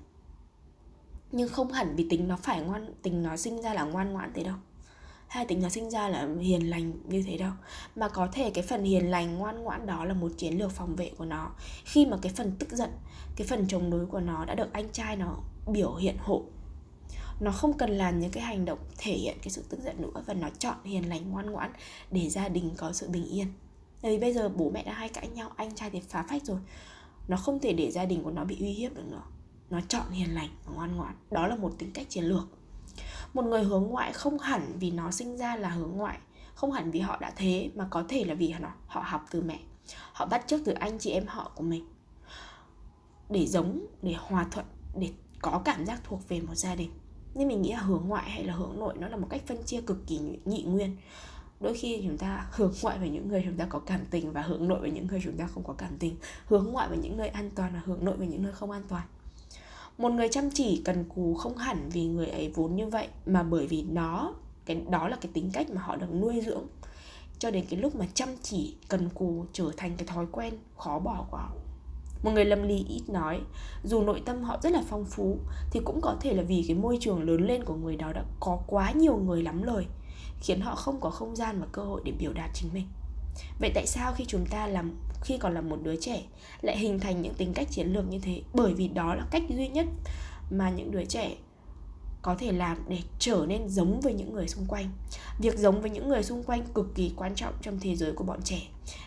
nhưng 1.32 1.50
không 1.50 1.72
hẳn 1.72 1.96
vì 1.96 2.08
tính 2.10 2.28
nó 2.28 2.38
phải 2.38 2.62
ngoan 2.62 2.94
tính 3.02 3.24
nó 3.24 3.38
sinh 3.38 3.62
ra 3.62 3.74
là 3.74 3.84
ngoan 3.84 4.14
ngoãn 4.14 4.32
thế 4.34 4.44
đâu 4.44 4.56
hay 5.32 5.46
tính 5.46 5.62
nó 5.62 5.70
sinh 5.70 5.90
ra 5.90 6.10
là 6.10 6.28
hiền 6.40 6.70
lành 6.70 6.94
như 7.08 7.24
thế 7.24 7.38
đâu. 7.38 7.52
Mà 7.96 8.10
có 8.10 8.28
thể 8.32 8.52
cái 8.52 8.64
phần 8.64 8.84
hiền 8.84 9.12
lành, 9.12 9.38
ngoan 9.38 9.64
ngoãn 9.64 9.86
đó 9.86 10.06
là 10.06 10.14
một 10.14 10.32
chiến 10.38 10.58
lược 10.58 10.72
phòng 10.72 10.96
vệ 10.96 11.12
của 11.18 11.26
nó. 11.26 11.52
Khi 11.86 12.06
mà 12.06 12.18
cái 12.22 12.34
phần 12.36 12.56
tức 12.60 12.70
giận, 12.72 12.90
cái 13.36 13.48
phần 13.48 13.68
chống 13.68 13.90
đối 13.90 14.06
của 14.06 14.20
nó 14.20 14.46
đã 14.46 14.56
được 14.56 14.74
anh 14.74 14.90
trai 14.92 15.16
nó 15.16 15.38
biểu 15.68 15.96
hiện 15.96 16.16
hộ, 16.20 16.44
nó 17.40 17.52
không 17.52 17.78
cần 17.78 17.90
làm 17.90 18.20
những 18.20 18.32
cái 18.32 18.44
hành 18.44 18.66
động 18.66 18.80
thể 18.98 19.14
hiện 19.14 19.38
cái 19.42 19.50
sự 19.50 19.64
tức 19.70 19.80
giận 19.84 20.02
nữa 20.02 20.24
và 20.26 20.34
nó 20.34 20.50
chọn 20.60 20.76
hiền 20.84 21.10
lành, 21.10 21.32
ngoan 21.32 21.52
ngoãn 21.52 21.72
để 22.12 22.30
gia 22.30 22.50
đình 22.50 22.72
có 22.78 22.92
sự 22.94 23.10
bình 23.10 23.26
yên. 23.26 23.48
Bởi 24.02 24.12
vì 24.12 24.22
bây 24.22 24.34
giờ 24.34 24.50
bố 24.50 24.70
mẹ 24.70 24.84
đã 24.84 24.94
hay 24.94 25.10
cãi 25.10 25.28
nhau, 25.28 25.52
anh 25.56 25.76
trai 25.76 25.90
thì 25.90 26.02
phá 26.10 26.26
phách 26.30 26.46
rồi. 26.46 26.60
Nó 27.28 27.38
không 27.38 27.60
thể 27.60 27.74
để 27.74 27.92
gia 27.92 28.06
đình 28.06 28.24
của 28.24 28.32
nó 28.32 28.46
bị 28.46 28.58
uy 28.60 28.72
hiếp 28.72 28.96
được 28.96 29.06
nữa. 29.12 29.24
Nó 29.70 29.82
chọn 29.88 30.12
hiền 30.12 30.36
lành 30.36 30.50
và 30.66 30.74
ngoan 30.74 30.96
ngoãn. 30.96 31.16
Đó 31.32 31.48
là 31.48 31.56
một 31.56 31.74
tính 31.78 31.92
cách 31.94 32.10
chiến 32.10 32.24
lược 32.24 32.44
một 33.34 33.46
người 33.46 33.64
hướng 33.64 33.84
ngoại 33.84 34.14
không 34.14 34.40
hẳn 34.40 34.78
vì 34.80 34.92
nó 34.92 35.12
sinh 35.12 35.38
ra 35.38 35.56
là 35.56 35.70
hướng 35.70 35.92
ngoại, 35.92 36.20
không 36.56 36.72
hẳn 36.72 36.92
vì 36.92 37.00
họ 37.00 37.18
đã 37.22 37.32
thế, 37.36 37.72
mà 37.76 37.88
có 37.90 38.04
thể 38.08 38.24
là 38.24 38.34
vì 38.34 38.50
họ 38.50 38.70
họ 38.88 39.02
học 39.06 39.26
từ 39.32 39.42
mẹ. 39.42 39.60
Họ 40.14 40.26
bắt 40.26 40.44
chước 40.48 40.62
từ 40.66 40.72
anh 40.72 41.00
chị 41.00 41.10
em 41.10 41.28
họ 41.28 41.52
của 41.56 41.64
mình. 41.64 41.86
Để 43.30 43.46
giống, 43.46 43.86
để 44.02 44.14
hòa 44.20 44.46
thuận, 44.52 44.66
để 45.00 45.10
có 45.42 45.62
cảm 45.66 45.86
giác 45.86 46.02
thuộc 46.04 46.30
về 46.30 46.42
một 46.42 46.56
gia 46.56 46.76
đình. 46.76 46.92
Nên 47.36 47.48
mình 47.48 47.62
nghĩ 47.62 47.72
là 47.72 47.80
hướng 47.80 48.04
ngoại 48.08 48.30
hay 48.30 48.44
là 48.44 48.54
hướng 48.54 48.80
nội 48.80 48.94
nó 49.00 49.08
là 49.08 49.18
một 49.18 49.28
cách 49.30 49.42
phân 49.48 49.64
chia 49.64 49.82
cực 49.82 50.08
kỳ 50.08 50.20
nhị 50.46 50.64
nguyên. 50.64 50.98
Đôi 51.60 51.74
khi 51.74 52.02
chúng 52.08 52.18
ta, 52.18 52.48
hướng 52.52 52.74
ngoại 52.82 53.00
với 53.00 53.10
những 53.10 53.28
người 53.28 53.42
chúng 53.46 53.58
ta 53.58 53.66
có 53.66 53.80
cảm 53.80 54.06
tình 54.10 54.32
và 54.32 54.42
hướng 54.42 54.68
nội 54.68 54.80
với 54.80 54.92
những 54.92 55.08
người 55.08 55.22
chúng 55.24 55.38
ta 55.38 55.48
không 55.48 55.64
có 55.64 55.74
cảm 55.74 55.98
tình. 56.00 56.16
Hướng 56.46 56.66
ngoại 56.66 56.90
với 56.90 56.98
những 56.98 57.18
nơi 57.18 57.28
an 57.28 57.50
toàn 57.56 57.74
và 57.74 57.82
hướng 57.86 58.06
nội 58.06 58.18
với 58.18 58.28
những 58.28 58.44
nơi 58.44 58.54
không 58.54 58.72
an 58.72 58.84
toàn 58.88 59.08
một 59.98 60.10
người 60.10 60.28
chăm 60.32 60.50
chỉ 60.54 60.82
cần 60.86 61.04
cù 61.16 61.34
không 61.34 61.58
hẳn 61.58 61.90
vì 61.90 62.06
người 62.06 62.28
ấy 62.28 62.52
vốn 62.56 62.76
như 62.76 62.88
vậy, 62.88 63.08
mà 63.26 63.44
bởi 63.44 63.68
vì 63.68 63.84
nó, 63.84 64.34
cái, 64.66 64.82
đó 64.90 65.08
là 65.08 65.18
cái 65.22 65.32
tính 65.34 65.50
cách 65.54 65.70
mà 65.70 65.82
họ 65.82 65.96
được 65.96 66.14
nuôi 66.14 66.42
dưỡng. 66.46 66.64
Cho 67.40 67.52
đến 67.52 67.66
cái 67.70 67.80
lúc 67.80 67.96
mà 67.96 68.06
chăm 68.14 68.30
chỉ, 68.42 68.76
cần 68.90 69.10
cù 69.10 69.46
trở 69.54 69.72
thành 69.78 69.96
cái 69.98 70.08
thói 70.08 70.26
quen 70.32 70.54
khó 70.78 71.00
bỏ 71.00 71.26
của 71.32 71.38
họ. 71.38 71.50
Một 72.24 72.32
người 72.32 72.46
lâm 72.46 72.64
ly 72.64 72.86
ít 72.90 73.02
nói, 73.10 73.40
dù 73.84 74.04
nội 74.04 74.22
tâm 74.26 74.44
họ 74.44 74.58
rất 74.64 74.72
là 74.72 74.84
phong 74.90 75.06
phú, 75.06 75.38
thì 75.72 75.80
cũng 75.86 76.02
có 76.02 76.16
thể 76.22 76.34
là 76.34 76.44
vì 76.44 76.66
cái 76.68 76.78
môi 76.78 76.98
trường 77.02 77.24
lớn 77.24 77.48
lên 77.48 77.64
của 77.64 77.76
người 77.76 77.96
đó 77.96 78.14
đã 78.14 78.24
có 78.40 78.60
quá 78.68 78.92
nhiều 78.92 79.18
người 79.18 79.44
lắm 79.44 79.64
lời 79.64 79.86
khiến 80.42 80.62
họ 80.62 80.76
không 80.76 81.00
có 81.00 81.10
không 81.10 81.36
gian 81.36 81.60
và 81.60 81.68
cơ 81.72 81.84
hội 81.84 82.02
để 82.06 82.12
biểu 82.12 82.34
đạt 82.34 82.50
chính 82.54 82.70
mình. 82.74 82.88
Vậy 83.60 83.72
tại 83.76 83.88
sao 83.88 84.14
khi 84.16 84.26
chúng 84.28 84.46
ta 84.46 84.68
làm 84.68 84.92
khi 85.22 85.38
còn 85.38 85.54
là 85.54 85.62
một 85.62 85.80
đứa 85.84 85.96
trẻ 85.96 86.24
lại 86.62 86.78
hình 86.78 87.00
thành 87.00 87.22
những 87.22 87.34
tính 87.34 87.54
cách 87.54 87.68
chiến 87.72 87.88
lược 87.88 88.10
như 88.10 88.20
thế. 88.20 88.42
Bởi 88.54 88.74
vì 88.74 88.88
đó 88.88 89.16
là 89.16 89.26
cách 89.32 89.44
duy 89.50 89.68
nhất 89.68 89.86
mà 90.52 90.70
những 90.70 90.92
đứa 90.92 91.06
trẻ 91.06 91.36
có 92.22 92.36
thể 92.36 92.52
làm 92.52 92.78
để 92.88 93.00
trở 93.20 93.46
nên 93.48 93.70
giống 93.70 94.00
với 94.02 94.14
những 94.14 94.34
người 94.34 94.48
xung 94.48 94.66
quanh. 94.66 94.92
Việc 95.40 95.58
giống 95.58 95.82
với 95.82 95.90
những 95.90 96.10
người 96.10 96.24
xung 96.24 96.44
quanh 96.44 96.64
cực 96.74 96.96
kỳ 96.96 97.12
quan 97.16 97.36
trọng 97.36 97.54
trong 97.62 97.80
thế 97.80 97.96
giới 97.96 98.12
của 98.12 98.24
bọn 98.24 98.42
trẻ. 98.44 98.62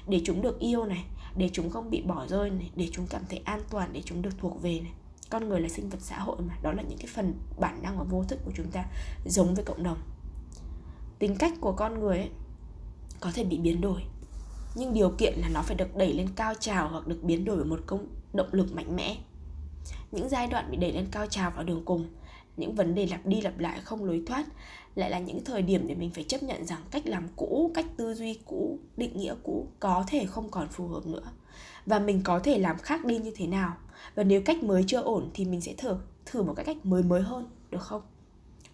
Để 0.08 0.20
chúng 0.24 0.42
được 0.42 0.58
yêu 0.58 0.84
này 0.84 1.04
để 1.36 1.50
chúng 1.52 1.70
không 1.70 1.90
bị 1.90 2.02
bỏ 2.02 2.26
rơi 2.26 2.50
này 2.50 2.70
để 2.76 2.88
chúng 2.92 3.06
cảm 3.06 3.22
thấy 3.28 3.40
an 3.44 3.60
toàn 3.70 3.90
để 3.92 4.02
chúng 4.04 4.22
được 4.22 4.38
thuộc 4.38 4.62
về 4.62 4.80
này. 4.80 4.92
Con 5.30 5.48
người 5.48 5.60
là 5.60 5.68
sinh 5.68 5.88
vật 5.88 5.98
xã 6.00 6.18
hội 6.18 6.36
mà 6.48 6.54
đó 6.62 6.72
là 6.72 6.82
những 6.82 6.98
cái 6.98 7.08
phần 7.14 7.34
bản 7.60 7.82
năng 7.82 7.98
và 7.98 8.04
vô 8.04 8.24
thức 8.24 8.38
của 8.44 8.52
chúng 8.56 8.70
ta 8.70 8.84
giống 9.26 9.54
với 9.54 9.64
cộng 9.64 9.82
đồng. 9.82 9.98
Tính 11.18 11.36
cách 11.36 11.52
của 11.60 11.72
con 11.72 12.00
người 12.00 12.18
ấy, 12.18 12.30
có 13.20 13.30
thể 13.34 13.44
bị 13.44 13.58
biến 13.58 13.80
đổi 13.80 14.02
nhưng 14.74 14.94
điều 14.94 15.10
kiện 15.10 15.34
là 15.36 15.48
nó 15.48 15.62
phải 15.62 15.76
được 15.76 15.96
đẩy 15.96 16.12
lên 16.12 16.28
cao 16.36 16.54
trào 16.54 16.88
hoặc 16.88 17.06
được 17.06 17.22
biến 17.22 17.44
đổi 17.44 17.56
bởi 17.56 17.64
một 17.64 17.80
công, 17.86 18.06
động 18.32 18.48
lực 18.52 18.74
mạnh 18.74 18.96
mẽ. 18.96 19.16
Những 20.12 20.28
giai 20.28 20.46
đoạn 20.46 20.70
bị 20.70 20.76
đẩy 20.76 20.92
lên 20.92 21.06
cao 21.10 21.26
trào 21.26 21.50
vào 21.50 21.64
đường 21.64 21.82
cùng, 21.84 22.06
những 22.56 22.74
vấn 22.74 22.94
đề 22.94 23.06
lặp 23.06 23.26
đi 23.26 23.40
lặp 23.40 23.58
lại 23.58 23.80
không 23.80 24.04
lối 24.04 24.22
thoát 24.26 24.46
lại 24.94 25.10
là 25.10 25.18
những 25.18 25.44
thời 25.44 25.62
điểm 25.62 25.86
để 25.86 25.94
mình 25.94 26.10
phải 26.10 26.24
chấp 26.24 26.42
nhận 26.42 26.66
rằng 26.66 26.80
cách 26.90 27.06
làm 27.06 27.28
cũ, 27.36 27.70
cách 27.74 27.86
tư 27.96 28.14
duy 28.14 28.38
cũ, 28.44 28.78
định 28.96 29.16
nghĩa 29.16 29.34
cũ 29.42 29.66
có 29.80 30.04
thể 30.06 30.26
không 30.26 30.50
còn 30.50 30.68
phù 30.68 30.88
hợp 30.88 31.06
nữa. 31.06 31.32
Và 31.86 31.98
mình 31.98 32.20
có 32.24 32.38
thể 32.38 32.58
làm 32.58 32.78
khác 32.78 33.04
đi 33.04 33.18
như 33.18 33.32
thế 33.36 33.46
nào. 33.46 33.76
Và 34.14 34.22
nếu 34.22 34.42
cách 34.44 34.62
mới 34.62 34.84
chưa 34.86 35.00
ổn 35.00 35.30
thì 35.34 35.44
mình 35.44 35.60
sẽ 35.60 35.74
thử 35.78 35.96
thử 36.26 36.42
một 36.42 36.52
cái 36.56 36.64
cách 36.64 36.86
mới 36.86 37.02
mới 37.02 37.22
hơn, 37.22 37.46
được 37.70 37.82
không? 37.82 38.02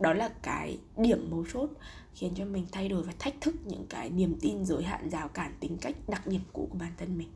Đó 0.01 0.13
là 0.13 0.29
cái 0.43 0.79
điểm 0.97 1.31
mấu 1.31 1.45
chốt 1.53 1.71
khiến 2.15 2.33
cho 2.37 2.45
mình 2.45 2.67
thay 2.73 2.89
đổi 2.89 3.03
và 3.03 3.13
thách 3.19 3.35
thức 3.41 3.55
những 3.65 3.87
cái 3.89 4.11
niềm 4.11 4.39
tin 4.41 4.65
giới 4.65 4.83
hạn 4.83 5.11
rào 5.11 5.29
cản 5.29 5.55
tính 5.61 5.79
cách 5.81 5.97
đặc 6.09 6.27
điểm 6.27 6.41
cũ 6.53 6.69
của 6.71 6.79
bản 6.79 6.93
thân 6.99 7.19
mình. 7.19 7.29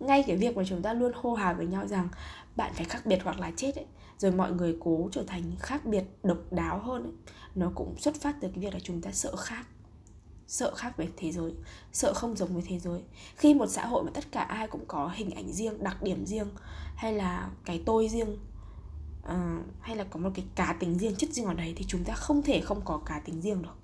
Ngay 0.00 0.24
cái 0.26 0.36
việc 0.36 0.56
mà 0.56 0.62
chúng 0.66 0.82
ta 0.82 0.92
luôn 0.92 1.12
hô 1.14 1.34
hào 1.34 1.54
với 1.54 1.66
nhau 1.66 1.86
rằng 1.86 2.08
bạn 2.56 2.72
phải 2.74 2.84
khác 2.84 3.06
biệt 3.06 3.18
hoặc 3.24 3.40
là 3.40 3.52
chết 3.56 3.76
ấy 3.76 3.86
rồi 4.18 4.32
mọi 4.32 4.52
người 4.52 4.76
cố 4.80 5.08
trở 5.12 5.24
thành 5.26 5.42
khác 5.58 5.84
biệt 5.84 6.04
độc 6.22 6.38
đáo 6.50 6.78
hơn 6.78 7.02
ấy, 7.02 7.12
nó 7.54 7.72
cũng 7.74 7.98
xuất 7.98 8.14
phát 8.20 8.36
từ 8.40 8.48
cái 8.48 8.58
việc 8.58 8.74
là 8.74 8.80
chúng 8.80 9.00
ta 9.00 9.12
sợ 9.12 9.36
khác. 9.36 9.66
Sợ 10.46 10.74
khác 10.74 10.96
với 10.96 11.08
thế 11.16 11.32
giới 11.32 11.52
sợ 11.92 12.12
không 12.14 12.36
giống 12.36 12.54
với 12.54 12.62
thế 12.66 12.78
giới. 12.78 13.00
Khi 13.36 13.54
một 13.54 13.66
xã 13.66 13.86
hội 13.86 14.04
mà 14.04 14.10
tất 14.14 14.32
cả 14.32 14.40
ai 14.42 14.68
cũng 14.68 14.84
có 14.88 15.10
hình 15.14 15.30
ảnh 15.30 15.52
riêng 15.52 15.84
đặc 15.84 16.02
điểm 16.02 16.26
riêng 16.26 16.48
hay 16.96 17.12
là 17.12 17.50
cái 17.64 17.82
tôi 17.86 18.08
riêng 18.08 18.36
Ờ, 19.22 19.62
hay 19.80 19.96
là 19.96 20.04
có 20.04 20.20
một 20.20 20.30
cái 20.34 20.44
cá 20.54 20.76
tính 20.80 20.98
riêng 20.98 21.16
chất 21.16 21.30
riêng 21.30 21.46
ở 21.46 21.54
đấy 21.54 21.74
thì 21.76 21.84
chúng 21.88 22.04
ta 22.04 22.14
không 22.14 22.42
thể 22.42 22.60
không 22.60 22.80
có 22.84 22.98
cá 23.06 23.18
tính 23.18 23.40
riêng 23.40 23.62
được. 23.62 23.76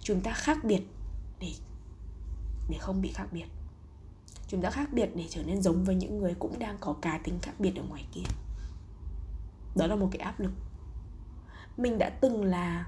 Chúng 0.00 0.20
ta 0.20 0.32
khác 0.32 0.64
biệt 0.64 0.82
để 1.40 1.52
để 2.68 2.78
không 2.80 3.02
bị 3.02 3.10
khác 3.14 3.26
biệt. 3.32 3.46
Chúng 4.48 4.62
ta 4.62 4.70
khác 4.70 4.92
biệt 4.92 5.10
để 5.14 5.26
trở 5.30 5.42
nên 5.42 5.62
giống 5.62 5.84
với 5.84 5.94
những 5.94 6.18
người 6.18 6.34
cũng 6.38 6.58
đang 6.58 6.76
có 6.80 6.92
cá 7.02 7.18
tính 7.18 7.38
khác 7.42 7.52
biệt 7.58 7.72
ở 7.76 7.82
ngoài 7.88 8.06
kia. 8.12 8.22
Đó 9.76 9.86
là 9.86 9.96
một 9.96 10.08
cái 10.12 10.20
áp 10.20 10.40
lực. 10.40 10.52
Mình 11.76 11.98
đã 11.98 12.10
từng 12.20 12.44
là 12.44 12.86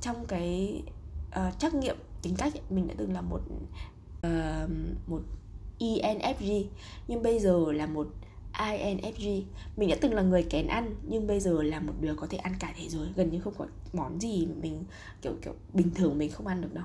trong 0.00 0.26
cái 0.26 0.82
uh, 1.28 1.58
trắc 1.58 1.74
nghiệm 1.74 1.96
tính 2.22 2.34
cách 2.36 2.54
ấy, 2.54 2.62
mình 2.70 2.88
đã 2.88 2.94
từng 2.98 3.12
là 3.12 3.20
một 3.20 3.40
uh, 4.26 4.70
một 5.06 5.22
ENFJ 5.78 6.64
nhưng 7.08 7.22
bây 7.22 7.38
giờ 7.38 7.72
là 7.72 7.86
một 7.86 8.08
INFG 8.52 9.42
Mình 9.76 9.88
đã 9.88 9.96
từng 10.00 10.14
là 10.14 10.22
người 10.22 10.42
kén 10.42 10.66
ăn, 10.66 10.94
Nhưng 11.08 11.26
bây 11.26 11.40
giờ 11.40 11.62
là 11.62 11.80
một 11.80 11.92
đứa 12.00 12.14
có 12.14 12.26
thể 12.30 12.38
ăn 12.38 12.52
cả 12.58 12.74
thế 12.76 12.88
giới, 12.88 13.08
Gần 13.16 13.30
như 13.30 13.40
không 13.40 13.54
có 13.58 13.66
món 13.92 14.20
gì 14.20 14.46
mà 14.46 14.54
mình, 14.62 14.84
kiểu 15.22 15.32
kiểu, 15.42 15.54
bình 15.72 15.90
thường 15.94 16.18
mình 16.18 16.30
không 16.30 16.46
ăn 16.46 16.60
được 16.60 16.74
đâu. 16.74 16.84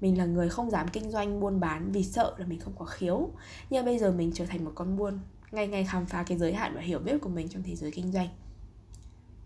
Mình 0.00 0.18
là 0.18 0.24
người 0.24 0.48
không 0.48 0.70
dám 0.70 0.88
kinh 0.92 1.10
doanh, 1.10 1.40
buôn 1.40 1.60
bán 1.60 1.92
Vì 1.92 2.04
sợ 2.04 2.34
là 2.38 2.46
mình 2.46 2.60
không 2.60 2.74
có 2.78 2.84
khiếu. 2.84 3.28
Nhưng 3.70 3.84
bây 3.84 3.98
giờ 3.98 4.12
mình 4.12 4.30
trở 4.34 4.46
thành 4.46 4.64
một 4.64 4.72
con 4.74 4.96
buôn, 4.96 5.18
Ngày 5.52 5.66
ngày 5.68 5.84
khám 5.84 6.06
phá 6.06 6.22
cái 6.22 6.38
giới 6.38 6.52
hạn 6.54 6.72
và 6.74 6.80
hiểu 6.80 6.98
biết 6.98 7.18
của 7.20 7.28
mình 7.28 7.48
trong 7.48 7.62
thế 7.62 7.76
giới 7.76 7.90
kinh 7.90 8.12
doanh. 8.12 8.28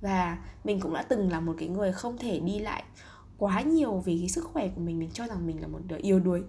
Và 0.01 0.39
mình 0.65 0.81
cũng 0.81 0.95
đã 0.95 1.03
từng 1.03 1.31
là 1.31 1.41
một 1.41 1.55
cái 1.59 1.69
người 1.69 1.93
không 1.93 2.19
thể 2.19 2.41
đi 2.41 2.59
lại 2.59 2.85
quá 3.39 3.61
nhiều 3.61 4.03
vì 4.05 4.19
cái 4.19 4.29
sức 4.29 4.45
khỏe 4.45 4.69
của 4.69 4.81
mình 4.81 4.99
Mình 4.99 5.11
cho 5.13 5.27
rằng 5.27 5.47
mình 5.47 5.61
là 5.61 5.69
một 5.69 5.81
đứa 5.89 5.97
yếu 5.97 6.21
đuối. 6.21 6.43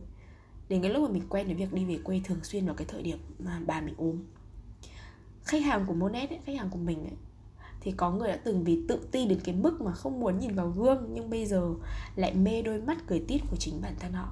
Đến 0.70 0.82
cái 0.82 0.92
lúc 0.92 1.04
mà 1.04 1.10
mình 1.10 1.24
quen 1.30 1.46
với 1.46 1.56
việc 1.56 1.74
đi 1.74 1.86
về 1.86 2.00
quê 2.04 2.22
thường 2.24 2.44
xuyên 2.44 2.66
vào 2.66 2.76
cái 2.76 2.88
thời 2.90 3.04
điểm 3.04 3.18
mà 3.40 3.62
bà 3.68 3.82
mình 3.82 3.96
ốm 3.98 4.24
khách 5.48 5.64
hàng 5.64 5.86
của 5.86 5.94
Monet 5.94 6.30
ấy, 6.30 6.40
khách 6.46 6.58
hàng 6.58 6.70
của 6.70 6.78
mình 6.78 7.04
ấy, 7.04 7.18
thì 7.82 7.92
có 7.92 8.12
người 8.12 8.28
đã 8.28 8.40
từng 8.44 8.64
vì 8.64 8.82
tự 8.88 9.08
ti 9.12 9.26
đến 9.26 9.40
cái 9.44 9.56
mức 9.56 9.82
mà 9.82 9.92
không 9.92 10.20
muốn 10.20 10.40
nhìn 10.40 10.56
vào 10.56 10.68
gương 10.68 11.10
nhưng 11.14 11.30
bây 11.30 11.46
giờ 11.46 11.74
lại 12.16 12.34
mê 12.34 12.62
đôi 12.62 12.82
mắt 12.82 12.98
cười 13.08 13.20
tít 13.28 13.42
của 13.52 13.58
chính 13.58 13.82
bản 13.82 13.94
thân 14.00 14.14
họ. 14.14 14.30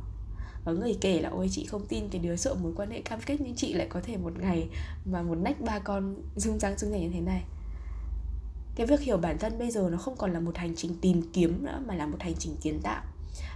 Có 0.66 0.72
người 0.72 0.98
kể 1.02 1.22
là 1.22 1.30
ôi 1.30 1.48
chị 1.52 1.66
không 1.66 1.86
tin 1.90 2.10
cái 2.10 2.22
đứa 2.22 2.36
sợ 2.36 2.56
mối 2.62 2.74
quan 2.76 2.92
hệ 2.92 3.02
cam 3.02 3.20
kết 3.26 3.38
nhưng 3.42 3.56
chị 3.56 3.74
lại 3.74 3.88
có 3.90 4.02
thể 4.04 4.18
một 4.18 4.34
ngày 4.40 4.70
mà 5.06 5.22
một 5.22 5.36
nách 5.36 5.62
ba 5.62 5.80
con 5.80 6.16
rung 6.36 6.60
răng 6.60 6.78
rung 6.78 6.92
nhảy 6.92 7.02
như 7.02 7.10
thế 7.14 7.22
này. 7.22 7.44
Cái 8.76 8.88
việc 8.88 9.00
hiểu 9.00 9.18
bản 9.18 9.38
thân 9.40 9.58
bây 9.60 9.72
giờ 9.72 9.90
nó 9.92 9.98
không 9.98 10.16
còn 10.18 10.34
là 10.34 10.40
một 10.40 10.58
hành 10.58 10.76
trình 10.76 10.96
tìm 11.02 11.22
kiếm 11.34 11.66
nữa 11.66 11.82
mà 11.88 11.96
là 11.96 12.08
một 12.08 12.18
hành 12.20 12.34
trình 12.40 12.56
kiến 12.62 12.80
tạo 12.84 13.04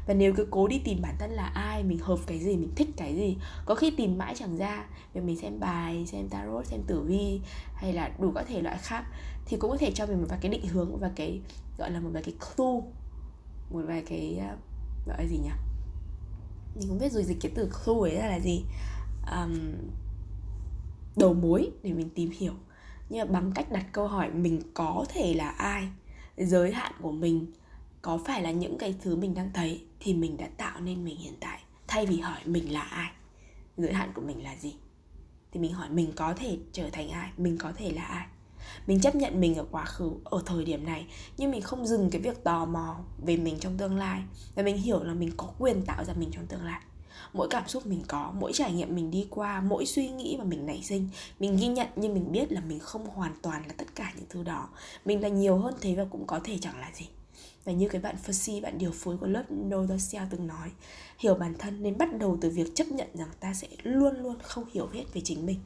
và 0.09 0.15
nếu 0.15 0.33
cứ 0.33 0.47
cố 0.51 0.67
đi 0.67 0.79
tìm 0.79 1.01
bản 1.01 1.15
thân 1.19 1.31
là 1.31 1.45
ai 1.45 1.83
mình 1.83 1.99
hợp 1.99 2.19
cái 2.27 2.39
gì 2.39 2.57
mình 2.57 2.71
thích 2.75 2.87
cái 2.97 3.15
gì 3.15 3.37
có 3.65 3.75
khi 3.75 3.91
tìm 3.91 4.17
mãi 4.17 4.33
chẳng 4.37 4.57
ra. 4.57 4.85
Vì 5.13 5.21
mình 5.21 5.37
xem 5.37 5.59
bài 5.59 6.05
xem 6.07 6.29
tarot 6.29 6.65
xem 6.65 6.81
tử 6.87 7.01
vi 7.01 7.41
hay 7.75 7.93
là 7.93 8.11
đủ 8.19 8.31
các 8.35 8.45
thể 8.47 8.61
loại 8.61 8.77
khác 8.81 9.03
thì 9.45 9.57
cũng 9.57 9.71
có 9.71 9.77
thể 9.77 9.91
cho 9.91 10.05
mình 10.05 10.21
một 10.21 10.25
vài 10.29 10.39
cái 10.41 10.51
định 10.51 10.67
hướng 10.67 10.99
và 10.99 11.11
cái 11.15 11.39
gọi 11.77 11.91
là 11.91 11.99
một 11.99 12.09
vài 12.13 12.23
cái 12.23 12.33
clue 12.33 12.81
một 13.69 13.81
vài 13.87 14.03
cái 14.09 14.37
ờ, 14.39 14.55
gọi 15.07 15.17
là 15.17 15.29
gì 15.29 15.37
nhỉ? 15.37 15.49
Mình 16.75 16.87
không 16.87 16.99
biết 16.99 17.11
rồi 17.11 17.23
dịch 17.23 17.37
cái 17.41 17.51
từ 17.55 17.71
clue 17.85 18.11
ấy 18.11 18.19
ra 18.19 18.27
là 18.27 18.39
gì. 18.39 18.63
Um, 19.31 19.59
đầu 21.17 21.33
mối 21.33 21.71
để 21.83 21.93
mình 21.93 22.09
tìm 22.09 22.29
hiểu. 22.29 22.53
Nhưng 23.09 23.27
mà 23.27 23.39
bằng 23.39 23.51
cách 23.55 23.71
đặt 23.71 23.85
câu 23.91 24.07
hỏi 24.07 24.31
mình 24.31 24.61
có 24.73 25.05
thể 25.13 25.33
là 25.33 25.49
ai 25.49 25.87
giới 26.37 26.71
hạn 26.71 26.93
của 27.01 27.11
mình 27.11 27.45
có 28.01 28.19
phải 28.25 28.41
là 28.41 28.51
những 28.51 28.77
cái 28.77 28.95
thứ 29.01 29.15
mình 29.15 29.33
đang 29.33 29.51
thấy 29.53 29.85
thì 29.99 30.13
mình 30.13 30.37
đã 30.37 30.47
tạo 30.57 30.81
nên 30.81 31.05
mình 31.05 31.17
hiện 31.17 31.33
tại, 31.39 31.59
thay 31.87 32.05
vì 32.05 32.19
hỏi 32.19 32.39
mình 32.45 32.73
là 32.73 32.81
ai, 32.81 33.11
giới 33.77 33.93
hạn 33.93 34.11
của 34.13 34.21
mình 34.21 34.43
là 34.43 34.55
gì. 34.55 34.75
Thì 35.51 35.59
mình 35.59 35.73
hỏi 35.73 35.89
mình 35.89 36.11
có 36.15 36.33
thể 36.33 36.57
trở 36.73 36.89
thành 36.89 37.09
ai, 37.09 37.29
mình 37.37 37.57
có 37.57 37.71
thể 37.77 37.91
là 37.91 38.03
ai. 38.03 38.25
Mình 38.87 38.99
chấp 38.99 39.15
nhận 39.15 39.41
mình 39.41 39.55
ở 39.55 39.65
quá 39.71 39.85
khứ, 39.85 40.11
ở 40.23 40.43
thời 40.45 40.65
điểm 40.65 40.85
này, 40.85 41.05
nhưng 41.37 41.51
mình 41.51 41.61
không 41.61 41.85
dừng 41.85 42.09
cái 42.09 42.21
việc 42.21 42.43
tò 42.43 42.65
mò 42.65 42.99
về 43.25 43.37
mình 43.37 43.59
trong 43.59 43.77
tương 43.77 43.97
lai. 43.97 44.21
Và 44.55 44.63
mình 44.63 44.77
hiểu 44.77 45.03
là 45.03 45.13
mình 45.13 45.31
có 45.37 45.47
quyền 45.59 45.81
tạo 45.85 46.03
ra 46.05 46.13
mình 46.13 46.29
trong 46.31 46.47
tương 46.47 46.63
lai. 46.63 46.81
Mỗi 47.33 47.47
cảm 47.49 47.67
xúc 47.67 47.85
mình 47.85 48.01
có, 48.07 48.33
mỗi 48.39 48.53
trải 48.53 48.73
nghiệm 48.73 48.95
mình 48.95 49.11
đi 49.11 49.27
qua, 49.29 49.61
mỗi 49.61 49.85
suy 49.85 50.09
nghĩ 50.09 50.35
mà 50.37 50.43
mình 50.43 50.65
nảy 50.65 50.83
sinh, 50.83 51.09
mình 51.39 51.57
ghi 51.57 51.67
nhận 51.67 51.87
nhưng 51.95 52.13
mình 52.13 52.31
biết 52.31 52.51
là 52.51 52.61
mình 52.61 52.79
không 52.79 53.05
hoàn 53.05 53.33
toàn 53.41 53.63
là 53.67 53.73
tất 53.77 53.95
cả 53.95 54.13
những 54.15 54.25
thứ 54.29 54.43
đó. 54.43 54.69
Mình 55.05 55.21
là 55.21 55.29
nhiều 55.29 55.57
hơn 55.57 55.73
thế 55.81 55.95
và 55.95 56.05
cũng 56.05 56.27
có 56.27 56.39
thể 56.43 56.57
chẳng 56.61 56.79
là 56.79 56.91
gì 56.93 57.07
và 57.69 57.75
như 57.75 57.87
cái 57.89 58.01
bạn 58.01 58.15
Percy, 58.25 58.61
bạn 58.61 58.77
điều 58.77 58.91
phối 58.91 59.17
của 59.17 59.27
lớp 59.27 59.43
Nodosia 59.51 60.21
từng 60.29 60.47
nói 60.47 60.71
Hiểu 61.17 61.35
bản 61.35 61.53
thân 61.59 61.83
nên 61.83 61.97
bắt 61.97 62.09
đầu 62.19 62.37
từ 62.41 62.49
việc 62.49 62.75
chấp 62.75 62.87
nhận 62.87 63.07
rằng 63.13 63.27
ta 63.39 63.53
sẽ 63.53 63.67
luôn 63.83 64.15
luôn 64.15 64.35
không 64.43 64.65
hiểu 64.73 64.87
hết 64.93 65.03
về 65.13 65.21
chính 65.23 65.45
mình. 65.45 65.59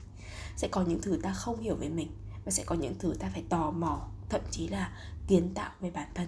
Sẽ 0.58 0.68
có 0.72 0.84
những 0.88 1.02
thứ 1.02 1.20
ta 1.24 1.34
không 1.34 1.62
hiểu 1.62 1.76
về 1.76 1.90
mình 1.90 2.08
Và 2.46 2.52
sẽ 2.52 2.64
có 2.66 2.76
những 2.76 2.96
thứ 3.00 3.14
ta 3.20 3.30
phải 3.34 3.44
tò 3.50 3.72
mò 3.72 4.08
Thậm 4.30 4.42
chí 4.52 4.68
là 4.68 4.92
kiến 5.28 5.54
tạo 5.54 5.72
về 5.82 5.92
bản 5.92 6.08
thân. 6.14 6.28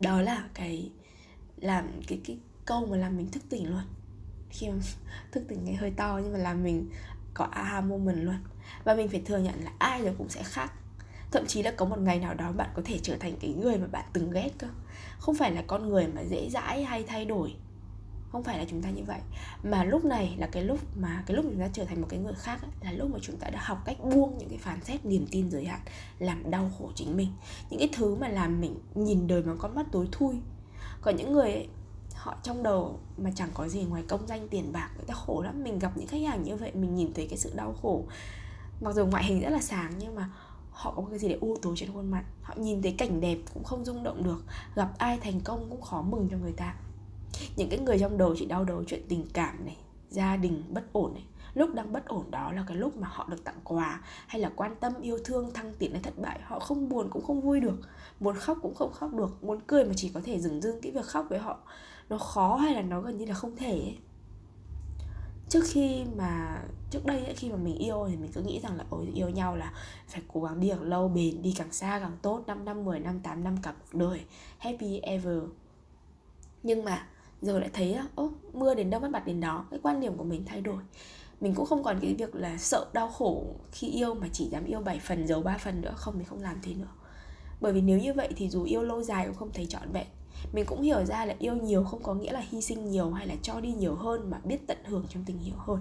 Đó 0.00 0.20
là 0.20 0.48
cái 0.54 0.90
làm 1.56 1.88
cái 2.06 2.20
cái 2.24 2.38
câu 2.66 2.86
mà 2.86 2.96
làm 2.96 3.16
mình 3.16 3.30
thức 3.30 3.42
tỉnh 3.50 3.70
luôn. 3.70 3.82
Khi 4.50 4.68
mà 4.68 4.78
thức 5.32 5.44
tỉnh 5.48 5.64
nghe 5.64 5.74
hơi 5.74 5.90
to 5.90 6.20
nhưng 6.22 6.32
mà 6.32 6.38
làm 6.38 6.64
mình 6.64 6.90
có 7.34 7.44
aha 7.44 7.80
moment 7.80 8.24
luôn. 8.24 8.38
Và 8.84 8.94
mình 8.94 9.08
phải 9.08 9.22
thừa 9.24 9.38
nhận 9.38 9.64
là 9.64 9.72
ai 9.78 10.02
rồi 10.02 10.14
cũng 10.18 10.28
sẽ 10.28 10.42
khác 10.42 10.72
thậm 11.30 11.46
chí 11.46 11.62
là 11.62 11.70
có 11.70 11.84
một 11.84 11.98
ngày 11.98 12.18
nào 12.18 12.34
đó 12.34 12.52
bạn 12.52 12.70
có 12.74 12.82
thể 12.84 12.98
trở 13.02 13.16
thành 13.16 13.36
cái 13.40 13.52
người 13.52 13.78
mà 13.78 13.86
bạn 13.86 14.04
từng 14.12 14.30
ghét 14.30 14.50
cơ. 14.58 14.66
Không 15.18 15.34
phải 15.34 15.52
là 15.52 15.62
con 15.66 15.88
người 15.88 16.06
mà 16.06 16.22
dễ 16.22 16.48
dãi 16.50 16.84
hay 16.84 17.02
thay 17.02 17.24
đổi. 17.24 17.54
Không 18.32 18.44
phải 18.44 18.58
là 18.58 18.64
chúng 18.70 18.82
ta 18.82 18.90
như 18.90 19.02
vậy. 19.06 19.20
Mà 19.62 19.84
lúc 19.84 20.04
này 20.04 20.34
là 20.38 20.48
cái 20.52 20.62
lúc 20.62 20.78
mà 20.96 21.22
cái 21.26 21.36
lúc 21.36 21.44
chúng 21.48 21.60
ta 21.60 21.68
trở 21.72 21.84
thành 21.84 22.00
một 22.00 22.06
cái 22.10 22.18
người 22.20 22.34
khác 22.34 22.62
ấy, 22.62 22.70
là 22.82 22.92
lúc 22.92 23.10
mà 23.10 23.18
chúng 23.22 23.36
ta 23.36 23.50
đã 23.50 23.60
học 23.62 23.82
cách 23.84 23.96
buông 24.04 24.38
những 24.38 24.48
cái 24.48 24.58
phán 24.58 24.80
xét 24.84 25.04
niềm 25.04 25.26
tin 25.30 25.50
giới 25.50 25.64
hạn 25.64 25.80
làm 26.18 26.50
đau 26.50 26.70
khổ 26.78 26.90
chính 26.94 27.16
mình. 27.16 27.28
Những 27.70 27.78
cái 27.78 27.88
thứ 27.96 28.14
mà 28.14 28.28
làm 28.28 28.60
mình 28.60 28.74
nhìn 28.94 29.26
đời 29.26 29.42
bằng 29.42 29.56
con 29.58 29.74
mắt 29.74 29.86
tối 29.92 30.08
thui. 30.12 30.34
Còn 31.00 31.16
những 31.16 31.32
người 31.32 31.52
ấy, 31.52 31.68
họ 32.14 32.36
trong 32.42 32.62
đầu 32.62 33.00
mà 33.16 33.30
chẳng 33.34 33.50
có 33.54 33.68
gì 33.68 33.84
ngoài 33.84 34.02
công 34.08 34.26
danh 34.26 34.48
tiền 34.48 34.72
bạc 34.72 34.90
người 34.96 35.06
ta 35.06 35.14
khổ 35.14 35.42
lắm. 35.42 35.64
Mình 35.64 35.78
gặp 35.78 35.92
những 35.96 36.06
khách 36.06 36.22
hàng 36.22 36.42
như 36.42 36.56
vậy 36.56 36.72
mình 36.74 36.94
nhìn 36.94 37.12
thấy 37.14 37.26
cái 37.30 37.38
sự 37.38 37.52
đau 37.54 37.74
khổ. 37.82 38.04
Mặc 38.80 38.94
dù 38.94 39.06
ngoại 39.06 39.24
hình 39.24 39.40
rất 39.40 39.50
là 39.50 39.60
sáng 39.60 39.92
nhưng 39.98 40.14
mà 40.14 40.30
họ 40.76 40.92
có 40.96 41.02
cái 41.10 41.18
gì 41.18 41.28
để 41.28 41.38
u 41.40 41.56
tối 41.62 41.74
trên 41.76 41.92
khuôn 41.92 42.10
mặt. 42.10 42.24
Họ 42.42 42.54
nhìn 42.56 42.82
thấy 42.82 42.94
cảnh 42.98 43.20
đẹp 43.20 43.38
cũng 43.54 43.64
không 43.64 43.84
rung 43.84 44.02
động 44.02 44.22
được. 44.22 44.44
Gặp 44.74 44.92
ai 44.98 45.18
thành 45.18 45.40
công 45.44 45.66
cũng 45.70 45.80
khó 45.80 46.02
mừng 46.02 46.28
cho 46.30 46.36
người 46.36 46.52
ta. 46.52 46.74
Những 47.56 47.68
cái 47.68 47.78
người 47.78 47.98
trong 47.98 48.18
đầu 48.18 48.34
chỉ 48.38 48.46
đau 48.46 48.64
đầu 48.64 48.84
chuyện 48.86 49.02
tình 49.08 49.26
cảm 49.32 49.64
này, 49.64 49.76
gia 50.10 50.36
đình 50.36 50.62
bất 50.68 50.92
ổn 50.92 51.14
này. 51.14 51.24
Lúc 51.54 51.74
đang 51.74 51.92
bất 51.92 52.06
ổn 52.06 52.30
đó 52.30 52.52
là 52.52 52.64
cái 52.68 52.76
lúc 52.76 52.96
mà 52.96 53.08
họ 53.10 53.26
được 53.30 53.44
tặng 53.44 53.60
quà 53.64 54.00
hay 54.26 54.40
là 54.40 54.52
quan 54.56 54.76
tâm, 54.80 54.92
yêu 55.00 55.18
thương, 55.24 55.52
thăng 55.54 55.74
tiến 55.78 55.92
hay 55.92 56.02
thất 56.02 56.18
bại. 56.18 56.40
Họ 56.44 56.58
không 56.58 56.88
buồn 56.88 57.08
cũng 57.10 57.24
không 57.24 57.40
vui 57.40 57.60
được. 57.60 57.78
Muốn 58.20 58.36
khóc 58.36 58.58
cũng 58.62 58.74
không 58.74 58.92
khóc 58.92 59.14
được. 59.14 59.44
Muốn 59.44 59.60
cười 59.66 59.84
mà 59.84 59.92
chỉ 59.96 60.08
có 60.08 60.20
thể 60.24 60.40
dừng 60.40 60.60
dưng 60.60 60.80
cái 60.82 60.92
việc 60.92 61.04
khóc 61.04 61.26
với 61.30 61.38
họ. 61.38 61.58
Nó 62.08 62.18
khó 62.18 62.56
hay 62.56 62.74
là 62.74 62.82
nó 62.82 63.00
gần 63.00 63.18
như 63.18 63.26
là 63.26 63.34
không 63.34 63.56
thể 63.56 63.72
ấy 63.72 63.98
trước 65.48 65.64
khi 65.64 66.04
mà 66.16 66.62
trước 66.90 67.06
đây 67.06 67.24
ấy, 67.24 67.34
khi 67.34 67.50
mà 67.50 67.56
mình 67.56 67.78
yêu 67.78 68.06
thì 68.10 68.16
mình 68.16 68.32
cứ 68.32 68.42
nghĩ 68.42 68.60
rằng 68.60 68.76
là 68.76 68.84
ôi 68.90 69.08
yêu 69.14 69.28
nhau 69.28 69.56
là 69.56 69.72
phải 70.08 70.22
cố 70.32 70.42
gắng 70.42 70.60
đi 70.60 70.68
càng 70.68 70.82
lâu 70.82 71.08
bền 71.08 71.42
đi 71.42 71.54
càng 71.56 71.72
xa 71.72 71.98
càng 71.98 72.16
tốt 72.22 72.42
5 72.46 72.64
năm 72.64 72.84
10 72.84 73.00
năm 73.00 73.20
8 73.20 73.44
năm 73.44 73.56
cả 73.62 73.74
cuộc 73.78 73.98
đời 73.98 74.20
happy 74.58 74.98
ever. 74.98 75.42
Nhưng 76.62 76.84
mà 76.84 77.06
giờ 77.42 77.58
lại 77.58 77.70
thấy 77.72 77.98
ô 78.14 78.30
mưa 78.52 78.74
đến 78.74 78.90
đâu 78.90 79.00
bắt 79.00 79.10
mặt 79.10 79.26
đến 79.26 79.40
đó 79.40 79.66
cái 79.70 79.80
quan 79.82 80.00
điểm 80.00 80.16
của 80.16 80.24
mình 80.24 80.44
thay 80.46 80.60
đổi. 80.60 80.82
Mình 81.40 81.54
cũng 81.54 81.66
không 81.66 81.82
còn 81.82 81.98
cái 82.00 82.14
việc 82.14 82.34
là 82.34 82.56
sợ 82.58 82.86
đau 82.92 83.08
khổ 83.08 83.44
khi 83.72 83.90
yêu 83.90 84.14
mà 84.14 84.28
chỉ 84.32 84.48
dám 84.48 84.64
yêu 84.64 84.80
7 84.80 84.98
phần 84.98 85.26
giấu 85.26 85.42
3 85.42 85.58
phần 85.58 85.80
nữa 85.80 85.92
không 85.96 86.14
mình 86.18 86.26
không 86.26 86.42
làm 86.42 86.58
thế 86.62 86.74
nữa. 86.74 86.92
Bởi 87.60 87.72
vì 87.72 87.80
nếu 87.80 87.98
như 87.98 88.12
vậy 88.12 88.28
thì 88.36 88.48
dù 88.48 88.64
yêu 88.64 88.82
lâu 88.82 89.02
dài 89.02 89.26
cũng 89.26 89.36
không 89.36 89.52
thấy 89.52 89.66
trọn 89.66 89.92
vẹn 89.92 90.06
mình 90.52 90.64
cũng 90.66 90.82
hiểu 90.82 91.04
ra 91.04 91.24
là 91.24 91.34
yêu 91.38 91.54
nhiều 91.54 91.84
không 91.84 92.02
có 92.02 92.14
nghĩa 92.14 92.32
là 92.32 92.42
hy 92.50 92.62
sinh 92.62 92.90
nhiều 92.90 93.10
hay 93.10 93.26
là 93.26 93.34
cho 93.42 93.60
đi 93.60 93.72
nhiều 93.72 93.94
hơn 93.94 94.30
mà 94.30 94.38
biết 94.44 94.66
tận 94.66 94.78
hưởng 94.84 95.06
trong 95.08 95.24
tình 95.24 95.44
yêu 95.44 95.54
hơn. 95.58 95.80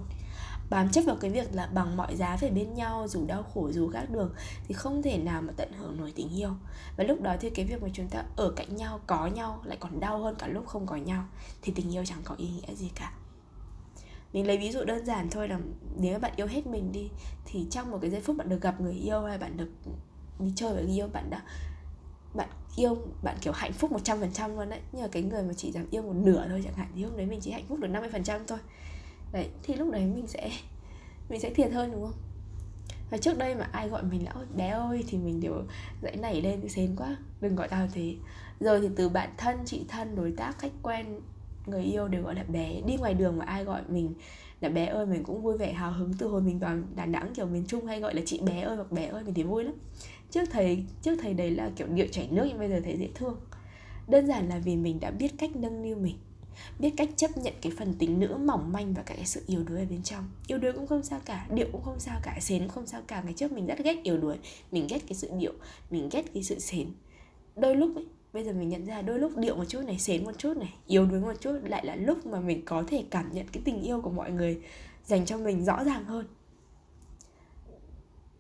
Bám 0.70 0.90
chấp 0.90 1.02
vào 1.02 1.16
cái 1.16 1.32
việc 1.32 1.48
là 1.56 1.68
bằng 1.68 1.98
mọi 1.98 2.16
giá 2.16 2.38
phải 2.38 2.50
bên 2.50 2.74
nhau, 2.74 3.08
dù 3.08 3.26
đau 3.26 3.44
khổ, 3.44 3.72
dù 3.72 3.90
khác 3.90 4.06
đường, 4.10 4.34
thì 4.68 4.74
không 4.74 5.02
thể 5.02 5.18
nào 5.18 5.42
mà 5.42 5.54
tận 5.58 5.72
hưởng 5.74 5.98
nổi 5.98 6.14
tình 6.16 6.30
yêu. 6.30 6.50
Và 6.98 7.04
lúc 7.04 7.22
đó 7.22 7.36
thì 7.40 7.50
cái 7.50 7.66
việc 7.66 7.82
mà 7.82 7.90
chúng 7.94 8.08
ta 8.08 8.24
ở 8.36 8.50
cạnh 8.50 8.76
nhau, 8.76 9.00
có 9.08 9.28
nhau, 9.28 9.62
lại 9.64 9.78
còn 9.80 10.00
đau 10.00 10.20
hơn 10.20 10.36
cả 10.40 10.48
lúc 10.48 10.68
không 10.68 10.86
có 10.86 10.96
nhau, 10.96 11.26
thì 11.62 11.74
tình 11.76 11.96
yêu 11.96 12.06
chẳng 12.06 12.22
có 12.24 12.36
ý 12.38 12.48
nghĩa 12.50 12.76
gì 12.76 12.92
cả. 12.96 13.14
Mình 14.34 14.48
lấy 14.48 14.58
ví 14.58 14.72
dụ 14.72 14.84
đơn 14.84 15.06
giản 15.06 15.30
thôi 15.30 15.48
là 15.48 15.60
nếu 15.98 16.20
bạn 16.20 16.32
yêu 16.36 16.48
hết 16.48 16.68
mình 16.68 16.92
đi, 16.92 17.10
thì 17.46 17.68
trong 17.72 17.92
một 17.92 17.98
cái 18.02 18.10
giây 18.10 18.22
phút 18.22 18.38
bạn 18.38 18.50
được 18.50 18.62
gặp 18.62 18.82
người 18.82 18.94
yêu 18.94 19.22
hay 19.22 19.38
bạn 19.38 19.58
được 19.58 19.70
đi 20.40 20.54
chơi 20.56 20.74
với 20.74 20.84
người 20.84 20.94
yêu, 20.94 21.08
bạn 21.08 21.30
đã 21.30 21.42
yêu 22.76 22.98
bạn, 23.24 23.38
kiểu, 23.42 23.54
hạnh 23.54 23.74
phúc 23.74 23.92
100% 23.92 24.56
luôn 24.56 24.70
đấy. 24.70 24.80
Nhưng 24.92 25.02
mà 25.02 25.08
cái 25.08 25.24
người 25.24 25.44
mà 25.44 25.54
chỉ 25.54 25.72
dám 25.72 25.86
yêu 25.92 26.02
một 26.02 26.16
nửa 26.16 26.46
thôi 26.50 26.62
chẳng 26.66 26.74
hạn, 26.74 26.88
thì 26.96 27.04
hôm 27.04 27.18
đấy 27.18 27.26
mình 27.26 27.40
chỉ 27.42 27.52
hạnh 27.52 27.66
phúc 27.68 27.80
được 27.80 27.88
50% 27.88 28.40
thôi. 28.48 28.60
Đấy, 29.32 29.50
thì 29.64 29.74
lúc 29.74 29.92
đấy 29.92 30.06
mình 30.06 30.28
sẽ 30.28 30.52
mình 31.30 31.40
sẽ 31.40 31.50
thiệt 31.50 31.72
hơn, 31.72 31.92
đúng 31.92 32.02
không? 32.02 32.14
Và 33.10 33.18
trước 33.18 33.38
đây 33.38 33.56
mà 33.56 33.70
ai 33.72 33.90
gọi 33.90 34.04
mình 34.04 34.26
là, 34.26 34.32
ôi, 34.36 34.46
bé 34.56 34.70
ơi, 34.70 35.04
thì 35.08 35.18
mình 35.18 35.42
đều 35.42 35.54
dãy 36.02 36.16
nảy 36.16 36.42
lên 36.42 36.60
thì 36.62 36.70
xến 36.70 36.96
quá, 36.98 37.18
đừng 37.42 37.56
gọi 37.56 37.68
tao 37.68 37.88
thế. 37.94 38.16
Giờ 38.60 38.80
thì 38.80 38.90
từ 38.96 39.10
bạn 39.10 39.30
thân, 39.38 39.58
chị 39.66 39.86
thân, 39.88 40.16
đối 40.16 40.32
tác, 40.32 40.60
khách 40.60 40.72
quen, 40.84 41.20
người 41.66 41.84
yêu 41.84 42.08
đều 42.08 42.24
gọi 42.24 42.36
là 42.36 42.44
bé. 42.44 42.82
Đi 42.86 42.96
ngoài 42.98 43.14
đường 43.14 43.38
mà 43.38 43.46
ai 43.46 43.64
gọi 43.64 43.82
mình 43.88 44.14
là 44.62 44.70
bé 44.70 44.86
ơi 44.86 45.06
mình 45.06 45.24
cũng 45.24 45.42
vui 45.42 45.58
vẻ, 45.58 45.74
hào 45.74 45.92
hứng 45.92 46.14
từ 46.14 46.28
hồi 46.28 46.42
mình 46.42 46.60
vào 46.60 46.78
đà 46.96 47.06
nẵng, 47.06 47.34
kiểu 47.36 47.46
miền 47.46 47.66
trung 47.68 47.86
hay 47.86 48.00
gọi 48.00 48.16
là 48.16 48.22
chị 48.26 48.40
bé 48.40 48.62
ơi 48.62 48.76
hoặc 48.76 48.92
bé 48.92 49.06
ơi 49.06 49.24
mình 49.24 49.34
thấy 49.34 49.44
vui 49.44 49.64
lắm 49.64 49.74
trước 50.36 50.50
thầy 50.52 50.84
trước 51.02 51.16
thầy 51.22 51.34
đấy 51.34 51.52
là 51.52 51.72
kiểu 51.76 51.88
điệu 51.88 52.08
chảy 52.12 52.28
nước 52.32 52.46
nhưng 52.48 52.60
bây 52.60 52.70
giờ 52.70 52.80
thấy 52.84 52.98
dễ 52.98 53.10
thương. 53.16 53.38
Đơn 54.08 54.28
giản 54.28 54.50
là 54.50 54.60
vì 54.60 54.76
mình 54.76 55.00
đã 55.00 55.12
biết 55.12 55.32
cách 55.38 55.56
nâng 55.56 55.82
niu 55.82 55.96
mình, 55.96 56.16
biết 56.80 56.90
cách 56.98 57.10
chấp 57.16 57.38
nhận 57.38 57.54
cái 57.62 57.72
phần 57.78 57.94
tính 57.94 58.20
nữ 58.20 58.38
mỏng 58.46 58.72
manh 58.72 58.94
và 58.94 59.04
cả 59.04 59.16
cái 59.16 59.26
sự 59.26 59.42
yếu 59.48 59.64
đuối 59.64 59.80
ở 59.80 59.86
bên 59.90 60.04
trong. 60.04 60.24
Yếu 60.48 60.58
đuối 60.58 60.72
cũng 60.72 60.88
không 60.88 61.04
sao 61.04 61.20
cả, 61.26 61.48
điệu 61.54 61.68
cũng 61.72 61.82
không 61.84 62.00
sao 62.00 62.20
cả 62.24 62.38
xến 62.42 62.62
cũng 62.62 62.70
không 62.70 62.88
sao 62.88 63.02
cả. 63.08 63.22
Ngày 63.22 63.34
trước 63.34 63.52
mình 63.52 63.66
rất 63.66 63.80
ghét 63.84 64.04
yếu 64.04 64.18
đuối, 64.18 64.36
mình 64.72 64.88
ghét 64.90 65.00
cái 65.08 65.14
sự 65.14 65.30
điệu, 65.40 65.54
mình 65.90 66.10
ghét 66.12 66.34
cái 66.34 66.44
sự 66.44 66.60
xến 66.60 66.88
đôi 67.56 67.76
lúc 67.76 67.96
ấy, 67.96 68.06
bây 68.34 68.44
giờ 68.44 68.54
mình 68.54 68.70
nhận 68.70 68.86
ra 68.86 69.02
đôi 69.02 69.20
lúc 69.20 69.38
điệu 69.38 69.56
một 69.56 69.66
chút 69.68 69.82
này 69.86 70.00
xến 70.00 70.24
một 70.24 70.38
chút 70.38 70.58
này, 70.58 70.74
yếu 70.88 71.06
đuối 71.06 71.20
một 71.20 71.42
chút 71.42 71.60
lại 71.64 71.86
là 71.86 71.96
lúc 71.96 72.26
mà 72.26 72.40
mình 72.40 72.66
có 72.66 72.84
thể 72.88 73.04
cảm 73.10 73.30
nhận 73.34 73.46
cái 73.52 73.62
tình 73.66 73.82
yêu 73.82 74.02
của 74.02 74.10
mọi 74.10 74.32
người 74.32 74.62
dành 75.06 75.26
cho 75.26 75.38
mình 75.38 75.66
rõ 75.66 75.84
ràng 75.84 76.06
hơn 76.06 76.26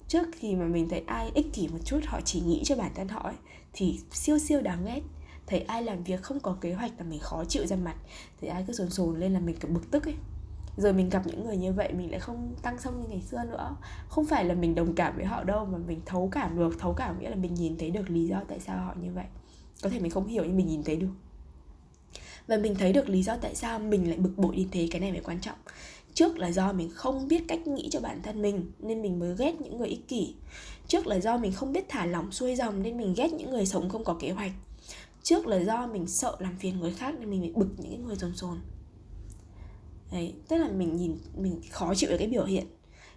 trước 0.07 0.27
khi 0.31 0.55
mà 0.55 0.65
mình 0.65 0.89
thấy 0.89 1.03
ai 1.07 1.31
ích 1.33 1.53
kỷ 1.53 1.67
một 1.67 1.79
chút 1.85 1.99
họ 2.05 2.21
chỉ 2.21 2.41
nghĩ 2.41 2.61
cho 2.65 2.75
bản 2.75 2.91
thân 2.95 3.07
họ 3.07 3.19
ấy, 3.19 3.35
thì 3.73 3.99
siêu 4.11 4.39
siêu 4.39 4.61
đáng 4.61 4.85
ghét. 4.85 5.01
Thấy 5.47 5.59
ai 5.59 5.83
làm 5.83 6.03
việc 6.03 6.21
không 6.21 6.39
có 6.39 6.57
kế 6.61 6.73
hoạch 6.73 6.91
là 6.97 7.03
mình 7.03 7.19
khó 7.19 7.45
chịu 7.45 7.65
ra 7.65 7.75
mặt. 7.75 7.95
Thấy 8.41 8.49
ai 8.49 8.63
cứ 8.67 8.73
sồn 8.73 8.89
sồn 8.89 9.19
lên 9.19 9.33
là 9.33 9.39
mình 9.39 9.55
cứ 9.59 9.67
bực 9.67 9.91
tức 9.91 10.07
ấy. 10.07 10.15
Rồi 10.77 10.93
mình 10.93 11.09
gặp 11.09 11.27
những 11.27 11.45
người 11.45 11.57
như 11.57 11.73
vậy 11.73 11.93
mình 11.93 12.11
lại 12.11 12.19
không 12.19 12.55
tăng 12.61 12.79
xong 12.79 13.01
như 13.01 13.07
ngày 13.07 13.21
xưa 13.21 13.43
nữa. 13.49 13.75
Không 14.09 14.25
phải 14.25 14.45
là 14.45 14.53
mình 14.53 14.75
đồng 14.75 14.95
cảm 14.95 15.15
với 15.15 15.25
họ 15.25 15.43
đâu 15.43 15.65
mà 15.65 15.77
mình 15.77 16.01
thấu 16.05 16.29
cảm 16.31 16.57
được. 16.57 16.79
Thấu 16.79 16.93
cảm 16.93 17.19
nghĩa 17.19 17.29
là 17.29 17.35
mình 17.35 17.53
nhìn 17.53 17.77
thấy 17.77 17.91
được 17.91 18.09
lý 18.09 18.27
do 18.27 18.41
tại 18.47 18.59
sao 18.59 18.77
họ 18.77 18.93
như 19.01 19.11
vậy. 19.13 19.25
Có 19.81 19.89
thể 19.89 19.99
mình 19.99 20.11
không 20.11 20.27
hiểu 20.27 20.43
nhưng 20.43 20.57
mình 20.57 20.67
nhìn 20.67 20.83
thấy 20.83 20.95
được. 20.95 21.13
Và 22.47 22.57
mình 22.57 22.75
thấy 22.75 22.93
được 22.93 23.09
lý 23.09 23.23
do 23.23 23.37
tại 23.37 23.55
sao 23.55 23.79
mình 23.79 24.09
lại 24.09 24.17
bực 24.17 24.33
bội 24.37 24.55
như 24.55 24.65
thế 24.71 24.87
cái 24.91 25.01
này 25.01 25.11
mới 25.11 25.21
quan 25.21 25.39
trọng 25.41 25.57
trước 26.15 26.38
là 26.38 26.51
do 26.51 26.73
mình 26.73 26.89
không 26.93 27.28
biết 27.28 27.43
cách 27.47 27.67
nghĩ 27.67 27.89
cho 27.91 27.99
bản 27.99 28.21
thân 28.23 28.41
mình 28.41 28.71
nên 28.80 29.01
mình 29.01 29.19
mới 29.19 29.36
ghét 29.38 29.62
những 29.62 29.78
người 29.78 29.88
ích 29.88 30.08
kỷ. 30.08 30.36
Trước 30.88 31.08
là 31.08 31.19
do 31.19 31.38
mình 31.38 31.51
không 31.51 31.73
biết 31.73 31.86
thả 31.89 32.06
lỏng 32.06 32.32
xuôi 32.32 32.56
dòng 32.56 32.84
nên 32.84 32.97
mình 32.97 33.13
ghét 33.17 33.34
những 33.34 33.49
người 33.49 33.65
sống 33.65 33.89
không 33.89 34.04
có 34.04 34.17
kế 34.19 34.32
hoạch. 34.32 34.51
Trước 35.23 35.47
là 35.47 35.58
do 35.58 35.88
mình 35.88 36.08
sợ 36.08 36.36
làm 36.39 36.58
phiền 36.58 36.80
người 36.80 36.91
khác 36.91 37.15
nên 37.19 37.30
mình 37.30 37.41
bị 37.41 37.51
bực 37.56 37.69
những 37.78 38.06
người 38.06 38.15
rồn 38.15 38.36
rồn 38.36 38.58
đấy, 40.12 40.34
tức 40.47 40.58
là 40.58 40.69
mình 40.69 40.95
nhìn, 40.95 41.17
mình 41.38 41.62
khó 41.71 41.95
chịu 41.95 42.10
với 42.10 42.17
cái 42.17 42.28
biểu 42.28 42.45
hiện. 42.45 42.65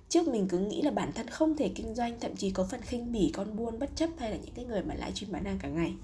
Trước 0.08 0.28
mình 0.28 0.48
cứ 0.48 0.58
nghĩ 0.58 0.82
là 0.82 0.90
bản 0.90 1.12
thân 1.12 1.28
không 1.28 1.56
thể 1.56 1.68
kinh 1.68 1.94
doanh, 1.94 2.20
thậm 2.20 2.36
chí 2.36 2.50
có 2.50 2.66
phần 2.70 2.80
khinh 2.80 3.12
bỉ, 3.12 3.30
con 3.34 3.56
buôn, 3.56 3.78
bất 3.78 3.90
chấp 3.96 4.10
hay 4.18 4.30
là 4.30 4.36
những 4.36 4.54
cái 4.54 4.64
người 4.64 4.82
mà 4.82 4.94
lại 4.94 5.12
chuyên 5.14 5.32
bán 5.32 5.44
hàng 5.44 5.58
cả 5.62 5.68
ngày. 5.68 5.94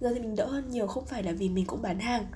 Giờ 0.00 0.14
thì 0.14 0.20
mình 0.20 0.36
đỡ 0.36 0.46
hơn 0.46 0.70
nhiều, 0.70 0.86
không 0.86 1.06
phải 1.06 1.22
là 1.22 1.32
vì 1.32 1.48
mình 1.48 1.66
cũng 1.66 1.82
bán 1.82 2.00
hàng, 2.00 2.26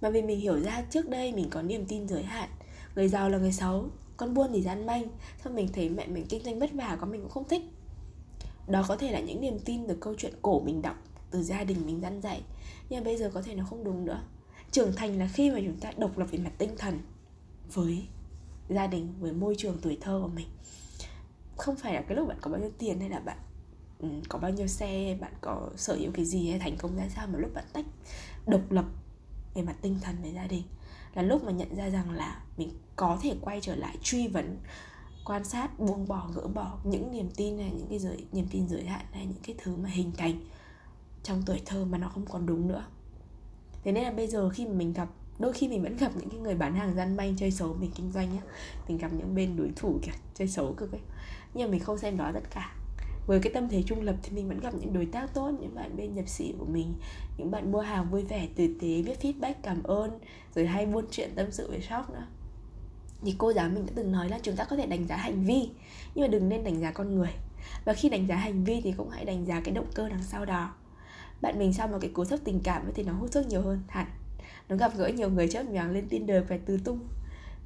mà 0.00 0.10
vì 0.10 0.22
mình 0.22 0.40
hiểu 0.40 0.60
ra 0.60 0.82
trước 0.90 1.08
đây 1.08 1.32
mình 1.32 1.50
có 1.50 1.62
niềm 1.62 1.86
tin 1.86 2.08
giới 2.08 2.22
hạn 2.22 2.48
người 2.96 3.08
giàu 3.08 3.30
là 3.30 3.38
người 3.38 3.52
xấu, 3.52 3.88
con 4.16 4.34
buôn 4.34 4.50
thì 4.52 4.62
gian 4.62 4.86
manh, 4.86 5.04
xong 5.44 5.54
mình 5.54 5.68
thấy 5.72 5.88
mẹ 5.88 6.06
mình 6.06 6.26
kinh 6.28 6.44
doanh 6.44 6.58
vất 6.58 6.72
vả 6.72 6.98
có 7.00 7.06
mình 7.06 7.20
cũng 7.20 7.30
không 7.30 7.48
thích. 7.48 7.62
Đó 8.68 8.84
có 8.88 8.96
thể 8.96 9.12
là 9.12 9.20
những 9.20 9.40
niềm 9.40 9.58
tin 9.58 9.86
từ 9.86 9.96
câu 10.00 10.14
chuyện 10.18 10.34
cổ 10.42 10.60
mình 10.60 10.82
đọc, 10.82 10.96
từ 11.30 11.42
gia 11.42 11.64
đình 11.64 11.86
mình 11.86 12.00
dăn 12.00 12.20
dạy, 12.20 12.42
nhưng 12.88 13.00
mà 13.00 13.04
bây 13.04 13.16
giờ 13.16 13.30
có 13.34 13.42
thể 13.42 13.54
nó 13.54 13.64
không 13.64 13.84
đúng 13.84 14.04
nữa. 14.04 14.22
Trưởng 14.70 14.92
thành 14.96 15.18
là 15.18 15.28
khi 15.32 15.50
mà 15.50 15.60
chúng 15.64 15.80
ta 15.80 15.92
độc 15.96 16.18
lập 16.18 16.26
về 16.30 16.38
mặt 16.38 16.52
tinh 16.58 16.70
thần 16.78 16.98
với 17.72 18.06
gia 18.68 18.86
đình, 18.86 19.14
với 19.20 19.32
môi 19.32 19.54
trường 19.58 19.78
tuổi 19.82 19.98
thơ 20.00 20.20
của 20.22 20.28
mình. 20.28 20.46
Không 21.56 21.76
phải 21.76 21.94
là 21.94 22.02
cái 22.02 22.16
lúc 22.16 22.28
bạn 22.28 22.38
có 22.40 22.50
bao 22.50 22.60
nhiêu 22.60 22.70
tiền 22.78 23.00
hay 23.00 23.10
là 23.10 23.20
bạn 23.20 23.38
ừ, 23.98 24.08
có 24.28 24.38
bao 24.38 24.50
nhiêu 24.50 24.66
xe, 24.66 25.16
bạn 25.20 25.32
có 25.40 25.70
sở 25.76 25.94
hữu 25.94 26.12
cái 26.12 26.24
gì 26.24 26.50
hay 26.50 26.58
thành 26.58 26.76
công 26.76 26.96
ra 26.96 27.08
sao, 27.08 27.26
mà 27.26 27.38
lúc 27.38 27.54
bạn 27.54 27.64
tách 27.72 27.84
độc 28.46 28.72
lập 28.72 28.84
về 29.54 29.62
mặt 29.62 29.76
tinh 29.80 29.98
thần 30.00 30.16
về 30.22 30.32
gia 30.32 30.46
đình, 30.46 30.62
là 31.14 31.22
lúc 31.22 31.44
mà 31.44 31.52
nhận 31.52 31.76
ra 31.76 31.90
rằng 31.90 32.10
là 32.10 32.42
mình 32.56 32.70
có 32.96 33.18
thể 33.22 33.36
quay 33.40 33.60
trở 33.60 33.76
lại 33.76 33.96
truy 34.02 34.28
vấn, 34.28 34.58
quan 35.24 35.44
sát, 35.44 35.78
buông 35.78 36.08
bỏ, 36.08 36.30
gỡ 36.34 36.46
bỏ 36.46 36.78
những 36.84 37.12
niềm 37.12 37.30
tin 37.36 37.56
này, 37.56 37.72
những 37.76 37.86
cái 37.90 37.98
giới, 37.98 38.26
niềm 38.32 38.46
tin 38.50 38.68
giới 38.68 38.84
hạn 38.84 39.06
hay 39.12 39.26
những 39.26 39.42
cái 39.42 39.56
thứ 39.58 39.76
mà 39.76 39.88
hình 39.88 40.12
thành 40.16 40.40
trong 41.22 41.42
tuổi 41.46 41.62
thơ 41.66 41.84
mà 41.84 41.98
nó 41.98 42.08
không 42.08 42.26
còn 42.26 42.46
đúng 42.46 42.68
nữa. 42.68 42.84
Thế 43.84 43.92
nên 43.92 44.04
là 44.04 44.10
bây 44.10 44.26
giờ 44.26 44.48
khi 44.48 44.66
mà 44.66 44.72
mình 44.72 44.92
gặp, 44.92 45.08
đôi 45.38 45.52
khi 45.52 45.68
mình 45.68 45.82
vẫn 45.82 45.96
gặp 45.96 46.12
những 46.16 46.30
cái 46.30 46.40
người 46.40 46.54
bán 46.54 46.74
hàng 46.74 46.94
gian 46.94 47.16
manh 47.16 47.36
chơi 47.36 47.50
xấu 47.50 47.74
mình 47.74 47.90
kinh 47.94 48.12
doanh 48.12 48.34
nhá, 48.34 48.42
mình 48.88 48.98
gặp 48.98 49.12
những 49.12 49.34
bên 49.34 49.56
đối 49.56 49.70
thủ 49.76 49.98
kìa 50.02 50.12
chơi 50.34 50.48
xấu 50.48 50.72
cực 50.72 50.92
ấy, 50.92 51.00
nhưng 51.54 51.68
mà 51.68 51.72
mình 51.72 51.80
không 51.80 51.98
xem 51.98 52.16
đó 52.16 52.30
tất 52.34 52.50
cả 52.50 52.76
với 53.26 53.40
cái 53.40 53.52
tâm 53.52 53.68
thế 53.68 53.82
trung 53.82 54.02
lập 54.02 54.16
thì 54.22 54.30
mình 54.36 54.48
vẫn 54.48 54.60
gặp 54.60 54.74
những 54.74 54.92
đối 54.92 55.06
tác 55.06 55.34
tốt, 55.34 55.50
những 55.60 55.74
bạn 55.74 55.96
bên 55.96 56.14
nhập 56.14 56.28
sĩ 56.28 56.54
của 56.58 56.66
mình, 56.66 56.94
những 57.38 57.50
bạn 57.50 57.72
mua 57.72 57.80
hàng 57.80 58.10
vui 58.10 58.22
vẻ, 58.22 58.48
tử 58.56 58.66
tế, 58.80 59.02
viết 59.02 59.18
feedback, 59.22 59.54
cảm 59.62 59.82
ơn, 59.82 60.18
rồi 60.54 60.66
hay 60.66 60.86
buôn 60.86 61.04
chuyện 61.10 61.30
tâm 61.34 61.46
sự 61.50 61.70
về 61.70 61.80
shop 61.80 62.10
nữa. 62.10 62.26
Thì 63.24 63.34
cô 63.38 63.52
giáo 63.52 63.68
mình 63.68 63.86
đã 63.86 63.92
từng 63.94 64.12
nói 64.12 64.28
là 64.28 64.38
chúng 64.42 64.56
ta 64.56 64.64
có 64.64 64.76
thể 64.76 64.86
đánh 64.86 65.06
giá 65.06 65.16
hành 65.16 65.44
vi, 65.44 65.70
nhưng 66.14 66.22
mà 66.22 66.28
đừng 66.28 66.48
nên 66.48 66.64
đánh 66.64 66.80
giá 66.80 66.90
con 66.90 67.14
người. 67.14 67.30
Và 67.84 67.92
khi 67.92 68.08
đánh 68.08 68.26
giá 68.26 68.36
hành 68.36 68.64
vi 68.64 68.80
thì 68.80 68.92
cũng 68.92 69.10
hãy 69.10 69.24
đánh 69.24 69.46
giá 69.46 69.60
cái 69.60 69.74
động 69.74 69.90
cơ 69.94 70.08
đằng 70.08 70.22
sau 70.22 70.44
đó. 70.44 70.74
Bạn 71.40 71.58
mình 71.58 71.72
sau 71.72 71.88
một 71.88 71.98
cái 72.00 72.10
cú 72.10 72.24
sốc 72.24 72.40
tình 72.44 72.60
cảm 72.64 72.82
thì 72.94 73.02
nó 73.02 73.12
hút 73.12 73.32
thuốc 73.32 73.46
nhiều 73.46 73.62
hơn 73.62 73.82
hẳn. 73.88 74.06
Nó 74.68 74.76
gặp 74.76 74.92
gỡ 74.96 75.08
nhiều 75.08 75.30
người 75.30 75.48
chớp 75.48 75.62
nhoáng 75.62 75.90
lên 75.90 76.08
Tinder 76.08 76.44
phải 76.48 76.58
từ 76.66 76.78
tung. 76.84 77.00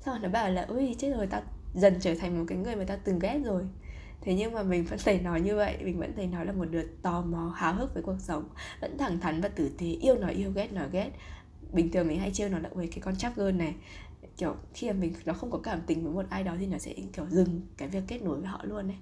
Xong 0.05 0.14
rồi 0.14 0.23
nó 0.23 0.29
bảo 0.29 0.51
là 0.51 0.62
ui 0.62 0.94
chết 0.99 1.11
rồi, 1.16 1.27
tao 1.27 1.42
dần 1.75 1.94
trở 2.01 2.14
thành 2.14 2.38
một 2.38 2.44
cái 2.49 2.59
người 2.59 2.77
mà 2.77 2.85
tao 2.85 2.99
từng 3.05 3.18
ghét 3.18 3.40
rồi 3.44 3.62
thế 4.20 4.35
nhưng 4.35 4.52
mà 4.52 4.62
mình 4.62 4.85
vẫn 4.85 4.98
thể 5.04 5.20
nói 5.20 5.40
như 5.40 5.57
vậy 5.57 5.76
mình 5.81 5.98
vẫn 5.98 6.12
thấy 6.16 6.26
nói 6.26 6.46
là 6.46 6.52
một 6.52 6.64
đứa 6.64 6.83
tò 7.02 7.20
mò 7.20 7.52
háo 7.57 7.74
hức 7.74 7.94
với 7.94 8.02
cuộc 8.02 8.16
sống 8.18 8.48
vẫn 8.81 8.98
thẳng 8.98 9.20
thắn 9.20 9.40
và 9.40 9.48
tử 9.48 9.70
tế 9.78 9.87
yêu 9.87 10.18
nói 10.18 10.33
yêu 10.33 10.52
ghét 10.54 10.72
nói 10.72 10.88
ghét. 10.92 11.11
Bình 11.72 11.90
thường 11.90 12.09
mình 12.09 12.20
hay 12.20 12.31
trêu 12.33 12.48
nó 12.48 12.59
là 12.59 12.68
với 12.74 12.87
cái 12.87 12.98
con 13.00 13.16
chắc 13.16 13.37
gơn 13.37 13.59
này. 13.59 13.74
Kiểu 14.37 14.57
khi 14.74 14.87
mà 14.87 14.92
mình 14.92 15.12
nó 15.24 15.33
không 15.33 15.50
có 15.50 15.59
cảm 15.59 15.81
tình 15.87 16.04
với 16.04 16.12
một 16.12 16.31
ai 16.31 16.44
đó 16.44 16.54
thì 16.61 16.66
nó 16.66 16.78
sẽ 16.78 16.94
kiểu 17.12 17.26
dừng 17.31 17.61
cái 17.76 17.88
việc 17.88 18.02
kết 18.09 18.22
nối 18.22 18.40
với 18.40 18.46
họ 18.46 18.61
luôn 18.64 18.88
đấy 18.88 18.96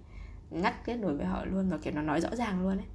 ngắt 0.51 0.85
kết 0.85 0.97
nối 0.97 1.17
với 1.17 1.27
họ 1.27 1.45
luôn 1.45 1.71
và 1.71 1.79
kiểu 1.79 1.93
nó 1.93 2.03
nói 2.03 2.21
rõ 2.21 2.37
ràng 2.37 2.63
luôn 2.63 2.77
đấy 2.77 2.87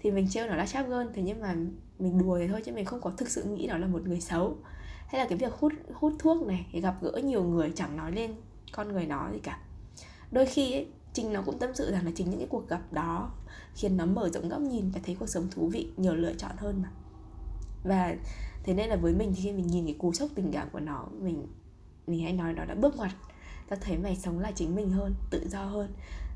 thì 0.00 0.10
mình 0.10 0.28
trêu 0.30 0.46
nó 0.46 0.54
là 0.54 0.66
chắp 0.66 0.88
gơn 0.88 1.12
thế 1.14 1.22
nhưng 1.22 1.40
mà 1.40 1.54
mình 1.98 2.18
đùa 2.18 2.38
thế 2.38 2.48
thôi 2.48 2.62
chứ 2.64 2.72
mình 2.72 2.84
không 2.84 3.00
có 3.00 3.10
thực 3.10 3.28
sự 3.28 3.42
nghĩ 3.42 3.66
nó 3.66 3.78
là 3.78 3.86
một 3.86 4.02
người 4.06 4.20
xấu. 4.20 4.56
Hay 5.06 5.20
là 5.20 5.26
cái 5.28 5.38
việc 5.38 5.52
hút 5.52 5.72
hút 5.94 6.12
thuốc 6.18 6.46
này 6.46 6.66
thì 6.72 6.80
gặp 6.80 6.94
gỡ 7.02 7.20
nhiều 7.24 7.44
người 7.44 7.72
chẳng 7.74 7.96
nói 7.96 8.12
lên 8.12 8.34
con 8.72 8.92
người 8.92 9.06
nó 9.06 9.30
gì 9.32 9.38
cả. 9.38 9.58
Đôi 10.30 10.46
khi 10.46 10.72
ấy, 10.72 10.86
Trinh 11.14 11.32
nó 11.32 11.42
cũng 11.42 11.58
tâm 11.58 11.70
sự 11.74 11.90
rằng 11.92 12.04
là 12.04 12.10
chính 12.14 12.30
những 12.30 12.38
cái 12.38 12.48
cuộc 12.50 12.68
gặp 12.68 12.92
đó 12.92 13.30
khiến 13.74 13.96
nó 13.96 14.06
mở 14.06 14.28
rộng 14.28 14.48
góc 14.48 14.60
nhìn 14.60 14.90
và 14.90 15.00
thấy 15.06 15.16
cuộc 15.20 15.26
sống 15.26 15.48
thú 15.50 15.68
vị, 15.68 15.92
nhiều 15.96 16.14
lựa 16.14 16.32
chọn 16.32 16.52
hơn 16.56 16.82
mà. 16.82 16.90
Và 17.84 18.14
thế 18.64 18.74
nên 18.74 18.88
là 18.88 18.96
với 18.96 19.14
mình 19.14 19.32
thì 19.36 19.42
khi 19.42 19.52
mình 19.52 19.66
nhìn 19.66 19.84
cái 19.84 19.96
cú 19.98 20.12
sốc 20.12 20.30
tình 20.34 20.52
cảm 20.52 20.68
của 20.72 20.80
nó, 20.80 21.06
mình 21.20 21.46
mình 22.06 22.22
hay 22.22 22.32
nói 22.32 22.52
nó 22.52 22.64
đã 22.64 22.74
bước 22.74 22.96
ngoặt, 22.96 23.10
ta 23.68 23.76
thấy 23.80 23.98
mày 23.98 24.16
sống 24.16 24.38
là 24.38 24.50
chính 24.50 24.74
mình 24.74 24.90
hơn, 24.90 25.14
tự 25.30 25.48
do 25.48 25.64
hơn, 25.64 25.92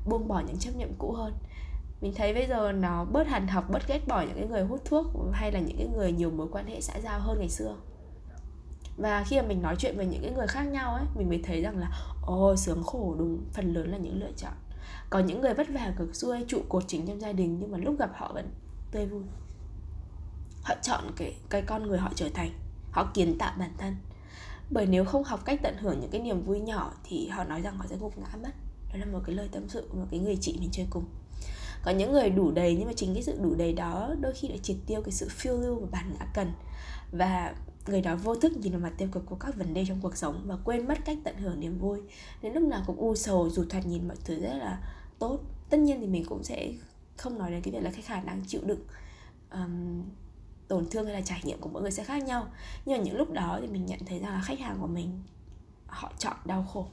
buông 0.09 0.27
bỏ 0.27 0.43
những 0.47 0.57
chấp 0.57 0.71
nhận 0.77 0.93
cũ 0.97 1.11
hơn. 1.11 1.33
Mình 2.01 2.13
thấy 2.15 2.33
bây 2.33 2.47
giờ 2.47 2.71
nó 2.71 3.05
bớt 3.05 3.27
hàn 3.27 3.47
học, 3.47 3.65
bớt 3.71 3.87
ghét 3.87 4.07
bỏ 4.07 4.21
những 4.21 4.35
cái 4.35 4.47
người 4.47 4.63
hút 4.63 4.81
thuốc 4.85 5.05
hay 5.31 5.51
là 5.51 5.59
những 5.59 5.77
cái 5.77 5.87
người 5.87 6.11
nhiều 6.11 6.31
mối 6.31 6.47
quan 6.51 6.67
hệ 6.67 6.81
xã 6.81 6.99
giao 6.99 7.19
hơn 7.19 7.39
ngày 7.39 7.49
xưa. 7.49 7.75
Và 8.97 9.23
khi 9.27 9.41
mà 9.41 9.47
mình 9.47 9.61
nói 9.61 9.75
chuyện 9.79 9.97
với 9.97 10.05
những 10.05 10.21
cái 10.21 10.31
người 10.31 10.47
khác 10.47 10.63
nhau 10.63 10.93
ấy, 10.93 11.05
mình 11.15 11.29
mới 11.29 11.41
thấy 11.43 11.61
rằng 11.61 11.77
là 11.77 11.91
ồ 12.21 12.55
sướng 12.55 12.83
khổ, 12.83 13.15
đúng, 13.19 13.43
phần 13.53 13.73
lớn 13.73 13.91
là 13.91 13.97
những 13.97 14.19
lựa 14.19 14.31
chọn 14.37 14.53
có 15.09 15.19
những 15.19 15.41
người 15.41 15.53
vất 15.53 15.67
vả 15.69 15.93
cực 15.97 16.15
xuôi 16.15 16.45
trụ 16.47 16.61
cột 16.69 16.83
chính 16.87 17.07
trong 17.07 17.21
gia 17.21 17.31
đình 17.31 17.57
nhưng 17.59 17.71
mà 17.71 17.77
lúc 17.77 17.99
gặp 17.99 18.09
họ 18.15 18.31
vẫn 18.33 18.49
tươi 18.91 19.05
vui. 19.05 19.23
Họ 20.63 20.75
chọn 20.81 21.03
cái 21.15 21.35
cái 21.49 21.61
con 21.61 21.87
người 21.87 21.97
họ 21.97 22.11
trở 22.15 22.29
thành. 22.33 22.51
Họ 22.91 23.11
kiến 23.13 23.37
tạo 23.37 23.53
bản 23.59 23.71
thân. 23.77 23.95
Bởi 24.69 24.85
nếu 24.85 25.05
không 25.05 25.23
học 25.23 25.45
cách 25.45 25.59
tận 25.63 25.75
hưởng 25.79 25.99
những 25.99 26.09
cái 26.11 26.21
niềm 26.21 26.43
vui 26.43 26.59
nhỏ 26.59 26.93
thì 27.03 27.27
họ 27.27 27.43
nói 27.43 27.61
rằng 27.61 27.77
họ 27.77 27.85
sẽ 27.89 27.95
gục 27.99 28.17
ngã 28.17 28.27
mất. 28.43 28.51
Đó 28.93 28.99
là 28.99 29.05
một 29.05 29.19
cái 29.25 29.35
lời 29.35 29.49
tâm 29.51 29.69
sự 29.69 29.87
của 29.91 29.97
một 29.97 30.07
cái 30.11 30.19
người 30.19 30.37
chị 30.41 30.57
mình 30.59 30.69
chơi 30.71 30.87
cùng. 30.89 31.05
Có 31.83 31.91
những 31.91 32.11
người 32.11 32.29
đủ 32.29 32.51
đầy 32.51 32.75
nhưng 32.75 32.87
mà 32.87 32.93
chính 32.95 33.13
cái 33.13 33.23
sự 33.23 33.39
đủ 33.41 33.55
đầy 33.55 33.73
đó 33.73 34.15
đôi 34.21 34.33
khi 34.33 34.47
lại 34.47 34.59
triệt 34.63 34.77
tiêu 34.85 35.01
cái 35.01 35.11
sự 35.11 35.27
phiêu 35.29 35.57
lưu 35.57 35.79
và 35.79 35.87
bản 35.91 36.13
ngã 36.19 36.25
cần. 36.33 36.51
Và 37.11 37.53
người 37.89 38.01
đó 38.01 38.15
vô 38.15 38.35
thức 38.35 38.57
nhìn 38.57 38.71
vào 38.71 38.81
mặt 38.81 38.93
tiêu 38.97 39.07
cực 39.11 39.25
của 39.25 39.35
các 39.35 39.55
vấn 39.55 39.73
đề 39.73 39.85
trong 39.87 39.99
cuộc 40.01 40.17
sống 40.17 40.43
và 40.45 40.57
quên 40.63 40.87
mất 40.87 40.97
cách 41.05 41.17
tận 41.23 41.37
hưởng 41.37 41.59
niềm 41.59 41.77
vui. 41.77 41.99
Đến 42.41 42.53
lúc 42.53 42.63
nào 42.63 42.83
cũng 42.87 42.97
u 42.97 43.15
sầu 43.15 43.49
dù 43.49 43.65
thoạt 43.69 43.85
nhìn 43.85 44.07
mọi 44.07 44.17
thứ 44.25 44.41
rất 44.41 44.53
là 44.53 44.81
tốt 45.19 45.39
tất 45.69 45.79
nhiên 45.79 45.99
thì 45.99 46.07
mình 46.07 46.25
cũng 46.25 46.43
sẽ 46.43 46.73
không 47.17 47.39
nói 47.39 47.51
đến 47.51 47.61
cái 47.61 47.73
việc 47.73 47.83
là 47.83 47.91
cái 47.91 48.01
khả 48.01 48.21
năng 48.21 48.41
chịu 48.47 48.61
đựng 48.65 48.85
um, 49.51 50.03
tổn 50.67 50.89
thương 50.89 51.05
hay 51.05 51.13
là 51.13 51.21
trải 51.21 51.41
nghiệm 51.43 51.59
của 51.59 51.69
mỗi 51.69 51.81
người 51.81 51.91
sẽ 51.91 52.03
khác 52.03 52.23
nhau. 52.23 52.47
Nhưng 52.85 52.97
mà 52.97 53.03
những 53.03 53.17
lúc 53.17 53.31
đó 53.31 53.57
thì 53.61 53.67
mình 53.67 53.85
nhận 53.85 53.99
thấy 54.05 54.19
rằng 54.19 54.33
là 54.33 54.41
khách 54.41 54.59
hàng 54.59 54.77
của 54.81 54.87
mình 54.87 55.23
họ 55.87 56.11
chọn 56.19 56.35
đau 56.45 56.63
khổ 56.63 56.87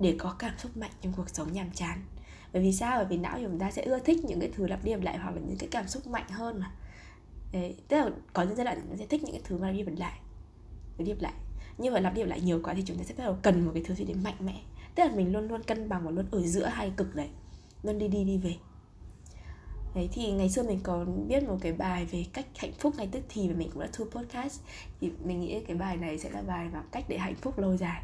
để 0.00 0.16
có 0.18 0.36
cảm 0.38 0.58
xúc 0.58 0.76
mạnh 0.76 0.90
trong 1.00 1.12
cuộc 1.16 1.28
sống 1.28 1.52
nhàm 1.52 1.70
chán. 1.70 2.02
Bởi 2.52 2.62
vì 2.62 2.72
sao? 2.72 2.98
Bởi 2.98 3.06
vì 3.06 3.16
não 3.16 3.36
của 3.36 3.42
chúng 3.42 3.58
ta 3.58 3.70
sẽ 3.70 3.82
ưa 3.82 3.98
thích 3.98 4.24
những 4.24 4.40
cái 4.40 4.50
thứ 4.56 4.66
lặp 4.66 4.84
đi 4.84 4.92
lặp 4.92 5.02
lại 5.02 5.18
hoặc 5.18 5.30
là 5.30 5.40
những 5.46 5.58
cái 5.58 5.68
cảm 5.72 5.88
xúc 5.88 6.06
mạnh 6.06 6.28
hơn 6.30 6.60
mà. 6.60 6.72
Đấy, 7.52 7.76
tức 7.88 7.96
là 7.96 8.10
có 8.32 8.42
những 8.42 8.56
giai 8.56 8.64
đoạn 8.64 8.96
sẽ 8.98 9.06
thích 9.06 9.22
những 9.22 9.32
cái 9.32 9.42
thứ 9.44 9.58
mà 9.58 9.66
lặp 9.66 9.76
đi 9.76 9.82
lặp 9.82 9.98
lại 9.98 10.20
lặp 10.98 11.06
điệp 11.06 11.20
lại. 11.20 11.32
Nhưng 11.78 11.94
mà 11.94 12.00
lặp 12.00 12.14
điệp 12.14 12.24
lại 12.24 12.40
nhiều 12.40 12.60
quá 12.62 12.74
thì 12.74 12.82
chúng 12.86 12.98
ta 12.98 13.04
sẽ 13.04 13.14
bắt 13.18 13.24
đầu 13.24 13.36
cần 13.42 13.64
một 13.64 13.70
cái 13.74 13.82
thứ 13.86 13.94
gì 13.94 14.04
đấy 14.04 14.16
mạnh 14.24 14.36
mẽ. 14.40 14.60
Tức 14.94 15.04
là 15.04 15.14
mình 15.14 15.32
luôn 15.32 15.48
luôn 15.48 15.62
cân 15.62 15.88
bằng 15.88 16.04
và 16.04 16.10
luôn 16.10 16.26
ở 16.30 16.42
giữa 16.46 16.66
hai 16.66 16.92
cực 16.96 17.14
đấy. 17.14 17.28
Luôn 17.82 17.98
đi 17.98 18.08
đi 18.08 18.24
đi 18.24 18.38
về. 18.38 18.56
Đấy 19.94 20.08
thì 20.12 20.32
ngày 20.32 20.48
xưa 20.48 20.62
mình 20.62 20.80
có 20.82 21.04
viết 21.28 21.42
một 21.42 21.58
cái 21.60 21.72
bài 21.72 22.04
về 22.04 22.24
cách 22.32 22.46
hạnh 22.56 22.72
phúc 22.78 22.94
ngay 22.96 23.08
tức 23.12 23.22
thì 23.28 23.48
và 23.48 23.54
mình 23.58 23.70
cũng 23.72 23.82
đã 23.82 23.88
thu 23.92 24.04
podcast. 24.04 24.60
Thì 25.00 25.10
mình 25.24 25.40
nghĩ 25.40 25.60
cái 25.60 25.76
bài 25.76 25.96
này 25.96 26.18
sẽ 26.18 26.30
là 26.30 26.42
bài 26.42 26.68
và 26.72 26.82
cách 26.92 27.04
để 27.08 27.18
hạnh 27.18 27.34
phúc 27.34 27.58
lâu 27.58 27.76
dài. 27.76 28.02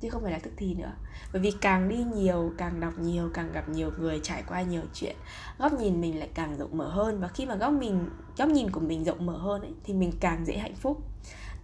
Chứ 0.00 0.10
không 0.10 0.22
phải 0.22 0.32
là 0.32 0.38
tức 0.38 0.50
thì 0.56 0.74
nữa. 0.74 0.92
Bởi 1.32 1.42
vì 1.42 1.52
càng 1.60 1.88
đi 1.88 2.04
nhiều 2.14 2.52
càng 2.58 2.80
đọc 2.80 2.98
nhiều 2.98 3.30
càng 3.34 3.52
gặp 3.52 3.68
nhiều 3.68 3.90
người 3.98 4.20
trải 4.22 4.42
qua 4.48 4.62
nhiều 4.62 4.82
chuyện 4.94 5.16
góc 5.58 5.72
nhìn 5.72 6.00
mình 6.00 6.18
lại 6.18 6.28
càng 6.34 6.56
rộng 6.56 6.76
mở 6.76 6.88
hơn. 6.88 7.20
Và 7.20 7.28
khi 7.28 7.46
mà 7.46 7.54
góc 7.54 7.72
mình 7.72 8.08
góc 8.38 8.48
nhìn 8.48 8.70
của 8.70 8.80
mình 8.80 9.04
rộng 9.04 9.26
mở 9.26 9.36
hơn 9.36 9.62
ấy, 9.62 9.72
thì 9.84 9.94
mình 9.94 10.12
càng 10.20 10.46
dễ 10.46 10.58
hạnh 10.58 10.74
phúc 10.74 11.02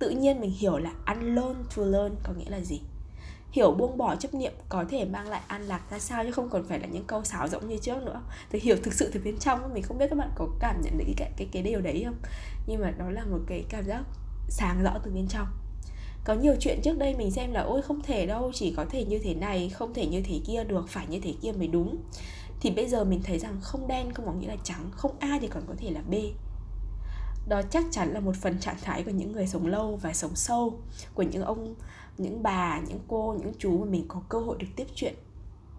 tự 0.01 0.11
nhiên 0.11 0.41
mình 0.41 0.51
hiểu 0.51 0.79
là 0.79 0.93
unlearn 1.07 1.55
to 1.77 1.83
learn 1.83 2.15
có 2.23 2.33
nghĩa 2.33 2.51
là 2.51 2.61
gì? 2.61 2.81
Hiểu 3.53 3.71
buông 3.71 3.99
bỏ 3.99 4.17
chấp 4.17 4.35
niệm 4.35 4.53
có 4.69 4.85
thể 4.89 5.05
mang 5.05 5.29
lại 5.29 5.41
an 5.47 5.63
lạc 5.63 5.81
ra 5.91 5.99
sao 5.99 6.25
chứ 6.25 6.33
không 6.33 6.49
còn 6.49 6.65
phải 6.69 6.79
là 6.79 6.87
những 6.87 7.05
câu 7.05 7.25
sáo 7.25 7.49
rỗng 7.49 7.69
như 7.69 7.77
trước 7.77 8.03
nữa. 8.03 8.23
Thì 8.51 8.61
hiểu 8.61 8.77
thực 8.83 8.95
sự 8.95 9.11
từ 9.15 9.21
bên 9.25 9.39
trong 9.39 9.75
mình 9.75 9.83
không 9.83 9.99
biết 9.99 10.07
các 10.11 10.19
bạn 10.19 10.31
có 10.35 10.49
cảm 10.61 10.81
nhận 10.83 10.99
được 10.99 11.05
cái 11.17 11.31
cái 11.37 11.49
cái 11.53 11.63
điều 11.63 11.81
đấy 11.81 12.03
không? 12.07 12.17
Nhưng 12.67 12.81
mà 12.81 12.91
đó 12.91 13.11
là 13.11 13.25
một 13.25 13.39
cái 13.47 13.65
cảm 13.69 13.85
giác 13.85 14.03
sáng 14.49 14.83
rõ 14.83 14.99
từ 15.05 15.11
bên 15.11 15.27
trong. 15.29 15.47
Có 16.25 16.35
nhiều 16.35 16.55
chuyện 16.61 16.81
trước 16.83 16.99
đây 16.99 17.15
mình 17.15 17.31
xem 17.31 17.53
là, 17.53 17.61
ôi, 17.61 17.83
không 17.83 18.03
thể 18.03 18.27
đâu, 18.27 18.51
chỉ 18.55 18.75
có 18.77 18.85
thể 18.85 19.05
như 19.05 19.19
thế 19.19 19.35
này, 19.35 19.69
không 19.69 19.95
thể 19.95 20.07
như 20.07 20.23
thế 20.23 20.41
kia, 20.47 20.65
được, 20.65 20.89
phải 20.89 21.07
như 21.09 21.21
thế 21.21 21.35
kia 21.43 21.53
mới 21.53 21.69
đúng. 21.69 21.97
Thì 22.61 22.71
bây 22.71 22.89
giờ 22.89 23.05
mình 23.05 23.21
thấy 23.25 23.39
rằng 23.39 23.61
không 23.63 23.89
đen 23.89 24.13
không 24.13 24.27
có 24.27 24.33
nghĩa 24.33 24.49
là 24.49 24.57
trắng, 24.65 24.91
không 24.91 25.17
a 25.21 25.39
thì 25.41 25.49
còn 25.49 25.63
có 25.67 25.75
thể 25.79 25.91
là 25.91 26.01
b 26.11 26.15
đó 27.49 27.63
chắc 27.71 27.85
chắn 27.91 28.13
là 28.13 28.21
một 28.21 28.37
phần 28.37 28.59
trạng 28.61 28.77
thái 28.83 29.03
của 29.03 29.11
những 29.11 29.33
người 29.33 29.47
sống 29.47 29.67
lâu 29.67 29.97
và 29.97 30.13
sống 30.13 30.37
sâu, 30.37 30.81
của 31.15 31.23
những 31.23 31.43
ông, 31.43 31.75
những 32.19 32.43
bà, 32.43 32.81
những 32.81 32.99
cô, 33.09 33.37
những 33.41 33.53
chú 33.59 33.79
mà 33.79 33.85
mình 33.85 34.05
có 34.09 34.23
cơ 34.29 34.41
hội 34.41 34.57
được 34.59 34.67
tiếp 34.77 34.87
chuyện. 34.95 35.15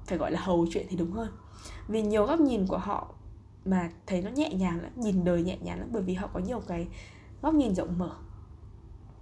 Phải 0.06 0.18
gọi 0.18 0.32
là 0.32 0.40
hầu 0.40 0.68
chuyện 0.72 0.86
thì 0.90 0.98
đúng 0.98 1.12
hơn. 1.12 1.32
Vì 1.88 2.02
nhiều 2.02 2.26
góc 2.26 2.40
nhìn 2.40 2.68
của 2.68 2.78
họ 2.78 3.14
mà 3.66 3.90
thấy 4.06 4.22
nó 4.22 4.30
nhẹ 4.30 4.54
nhàng 4.54 4.82
lắm, 4.82 4.92
nhìn 4.96 5.24
đời 5.24 5.44
nhẹ 5.44 5.58
nhàng 5.62 5.80
lắm, 5.80 5.90
bởi 5.92 6.02
vì 6.02 6.14
họ 6.14 6.30
có 6.34 6.40
nhiều 6.40 6.62
cái 6.68 6.88
góc 7.42 7.54
nhìn 7.54 7.76
rộng 7.76 7.98
mở. 7.98 8.16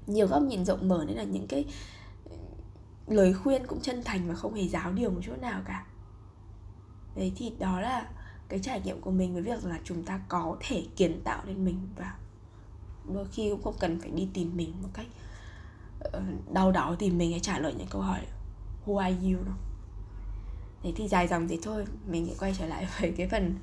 Nhiều 0.07 0.27
góc 0.27 0.41
nhìn 0.41 0.65
rộng 0.65 0.87
mở 0.87 1.05
nên 1.07 1.17
là 1.17 1.23
những 1.23 1.47
cái 1.47 1.65
lời 3.07 3.33
khuyên 3.33 3.67
cũng 3.67 3.81
chân 3.81 4.01
thành 4.05 4.27
và 4.27 4.35
không 4.35 4.53
hề 4.53 4.67
giáo 4.67 4.91
điều 4.91 5.09
một 5.09 5.19
chút 5.23 5.41
nào 5.41 5.61
cả. 5.65 5.85
Đấy 7.15 7.31
thì 7.35 7.53
đó 7.59 7.79
là 7.81 8.09
cái 8.49 8.59
trải 8.59 8.81
nghiệm 8.81 9.01
của 9.01 9.11
mình 9.11 9.33
với 9.33 9.41
việc 9.41 9.65
là 9.65 9.79
chúng 9.83 10.03
ta 10.03 10.21
có 10.27 10.57
thể 10.59 10.83
kiến 10.95 11.21
tạo 11.23 11.43
nên 11.45 11.65
mình 11.65 11.87
và 11.97 12.15
đôi 13.13 13.25
khi 13.31 13.49
cũng 13.49 13.63
không 13.63 13.75
cần 13.79 13.99
phải 13.99 14.09
đi 14.09 14.27
tìm 14.33 14.51
mình 14.55 14.73
một 14.81 14.89
cách 14.93 15.07
ờ, 15.99 16.21
đau 16.53 16.71
đớn 16.71 16.95
tìm 16.95 17.17
mình 17.17 17.31
hay 17.31 17.39
trả 17.39 17.59
lời 17.59 17.73
những 17.77 17.87
câu 17.89 18.01
hỏi, 18.01 18.19
who 18.85 18.97
are 18.97 19.15
you? 19.15 19.43
đâu. 19.43 19.55
Thế 20.83 20.93
thì 20.95 21.07
dài 21.07 21.27
dòng 21.27 21.47
thì 21.47 21.59
thôi, 21.61 21.85
mình 22.07 22.25
sẽ 22.25 22.33
quay 22.39 22.53
trở 22.59 22.65
lại 22.65 22.87
với 22.99 23.13
cái 23.17 23.27
phần 23.27 23.55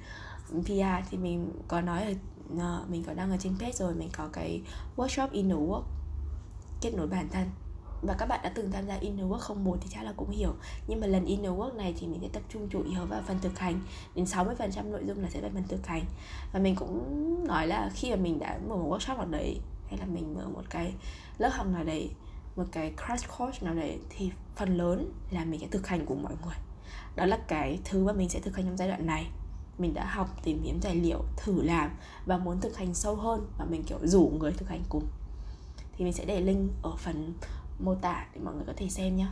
PR 0.64 1.08
thì 1.10 1.18
mình 1.18 1.52
có 1.68 1.80
nói 1.80 2.02
ở 2.04 2.12
ờ, 2.58 2.84
mình 2.88 3.04
có 3.04 3.14
đăng 3.14 3.30
ở 3.30 3.36
trên 3.36 3.58
page 3.58 3.72
rồi, 3.72 3.94
mình 3.94 4.08
có 4.16 4.28
cái 4.32 4.62
workshop 4.96 5.28
inner 5.32 5.58
work 5.58 5.82
kết 6.80 6.94
nối 6.94 7.06
bản 7.06 7.28
thân 7.32 7.50
và 8.02 8.14
các 8.18 8.26
bạn 8.26 8.40
đã 8.42 8.52
từng 8.54 8.70
tham 8.70 8.86
gia 8.86 8.94
inner 8.94 9.26
work 9.26 9.38
không? 9.38 9.64
Một 9.64 9.78
thì 9.80 9.88
chắc 9.90 10.04
là 10.04 10.12
cũng 10.16 10.30
hiểu. 10.30 10.54
Nhưng 10.86 11.00
mà 11.00 11.06
lần 11.06 11.24
inner 11.24 11.52
work 11.52 11.76
này 11.76 11.94
thì 11.98 12.06
mình 12.06 12.20
sẽ 12.22 12.28
tập 12.32 12.42
trung 12.48 12.68
chủ 12.70 12.82
yếu 12.82 13.04
vào 13.06 13.22
phần 13.26 13.38
thực 13.42 13.58
hành. 13.58 13.80
Đến 14.14 14.24
60% 14.24 14.90
nội 14.90 15.04
dung 15.06 15.22
là 15.22 15.30
sẽ 15.30 15.40
về 15.40 15.50
phần 15.54 15.62
thực 15.68 15.86
hành. 15.86 16.04
Và 16.52 16.60
mình 16.60 16.76
cũng 16.76 17.44
nói 17.46 17.66
là 17.66 17.90
khi 17.94 18.10
mà 18.10 18.16
mình 18.16 18.38
đã 18.38 18.58
mở 18.68 18.76
một 18.76 18.98
workshop 18.98 19.16
nào 19.16 19.26
đấy, 19.26 19.60
hay 19.88 19.98
là 19.98 20.06
mình 20.06 20.34
mở 20.34 20.48
một 20.48 20.62
cái 20.70 20.94
lớp 21.38 21.50
học 21.52 21.66
nào 21.66 21.84
đấy, 21.84 22.10
một 22.56 22.64
cái 22.72 22.92
crash 23.06 23.38
course 23.38 23.66
nào 23.66 23.74
đấy, 23.74 23.98
thì 24.10 24.30
phần 24.56 24.76
lớn 24.76 25.12
là 25.30 25.44
mình 25.44 25.60
sẽ 25.60 25.66
thực 25.70 25.86
hành 25.86 26.06
cùng 26.06 26.22
mọi 26.22 26.32
người. 26.44 26.56
Đó 27.16 27.26
là 27.26 27.38
cái 27.48 27.78
thứ 27.84 28.04
mà 28.04 28.12
mình 28.12 28.28
sẽ 28.28 28.40
thực 28.40 28.56
hành 28.56 28.64
trong 28.64 28.76
giai 28.76 28.88
đoạn 28.88 29.06
này. 29.06 29.26
Mình 29.78 29.94
đã 29.94 30.04
học, 30.04 30.28
tìm 30.44 30.60
kiếm 30.64 30.78
tài 30.80 30.94
liệu, 30.94 31.24
thử 31.36 31.62
làm 31.62 31.90
và 32.26 32.38
muốn 32.38 32.60
thực 32.60 32.76
hành 32.76 32.94
sâu 32.94 33.16
hơn 33.16 33.46
và 33.58 33.64
mình, 33.64 33.82
kiểu, 33.82 33.98
rủ 34.02 34.32
người 34.38 34.52
thực 34.52 34.68
hành 34.68 34.82
cùng. 34.88 35.06
Thì 35.92 36.04
mình 36.04 36.12
sẽ 36.12 36.24
để 36.24 36.40
link 36.40 36.70
ở 36.82 36.96
phần 36.96 37.32
mô 37.78 37.94
tả 37.94 38.26
để 38.34 38.40
mọi 38.44 38.54
người 38.54 38.64
có 38.66 38.72
thể 38.76 38.88
xem 38.88 39.16
nhé 39.16 39.26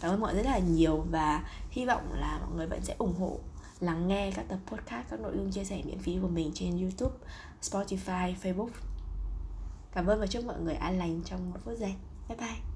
cảm 0.00 0.10
ơn 0.10 0.20
mọi 0.20 0.34
người 0.34 0.42
rất 0.42 0.50
là 0.50 0.58
nhiều 0.58 1.04
và 1.10 1.44
hy 1.70 1.86
vọng 1.86 2.12
là 2.12 2.38
mọi 2.42 2.56
người 2.56 2.66
vẫn 2.66 2.80
sẽ 2.82 2.94
ủng 2.98 3.14
hộ, 3.18 3.40
lắng 3.80 4.08
nghe 4.08 4.32
các 4.34 4.44
tập 4.48 4.58
podcast, 4.66 5.08
các 5.10 5.20
nội 5.20 5.32
dung 5.36 5.50
chia 5.50 5.64
sẻ 5.64 5.82
miễn 5.84 5.98
phí 5.98 6.18
của 6.22 6.28
mình 6.28 6.50
trên 6.54 6.82
youtube, 6.82 7.14
spotify, 7.62 8.34
facebook. 8.42 8.70
Cảm 9.92 10.06
ơn 10.06 10.20
và 10.20 10.26
chúc 10.26 10.44
mọi 10.44 10.60
người 10.60 10.74
an 10.74 10.98
lành 10.98 11.20
trong 11.24 11.50
một 11.50 11.58
phút 11.64 11.78
giây. 11.78 11.94
Bye 12.28 12.38
bye. 12.38 12.75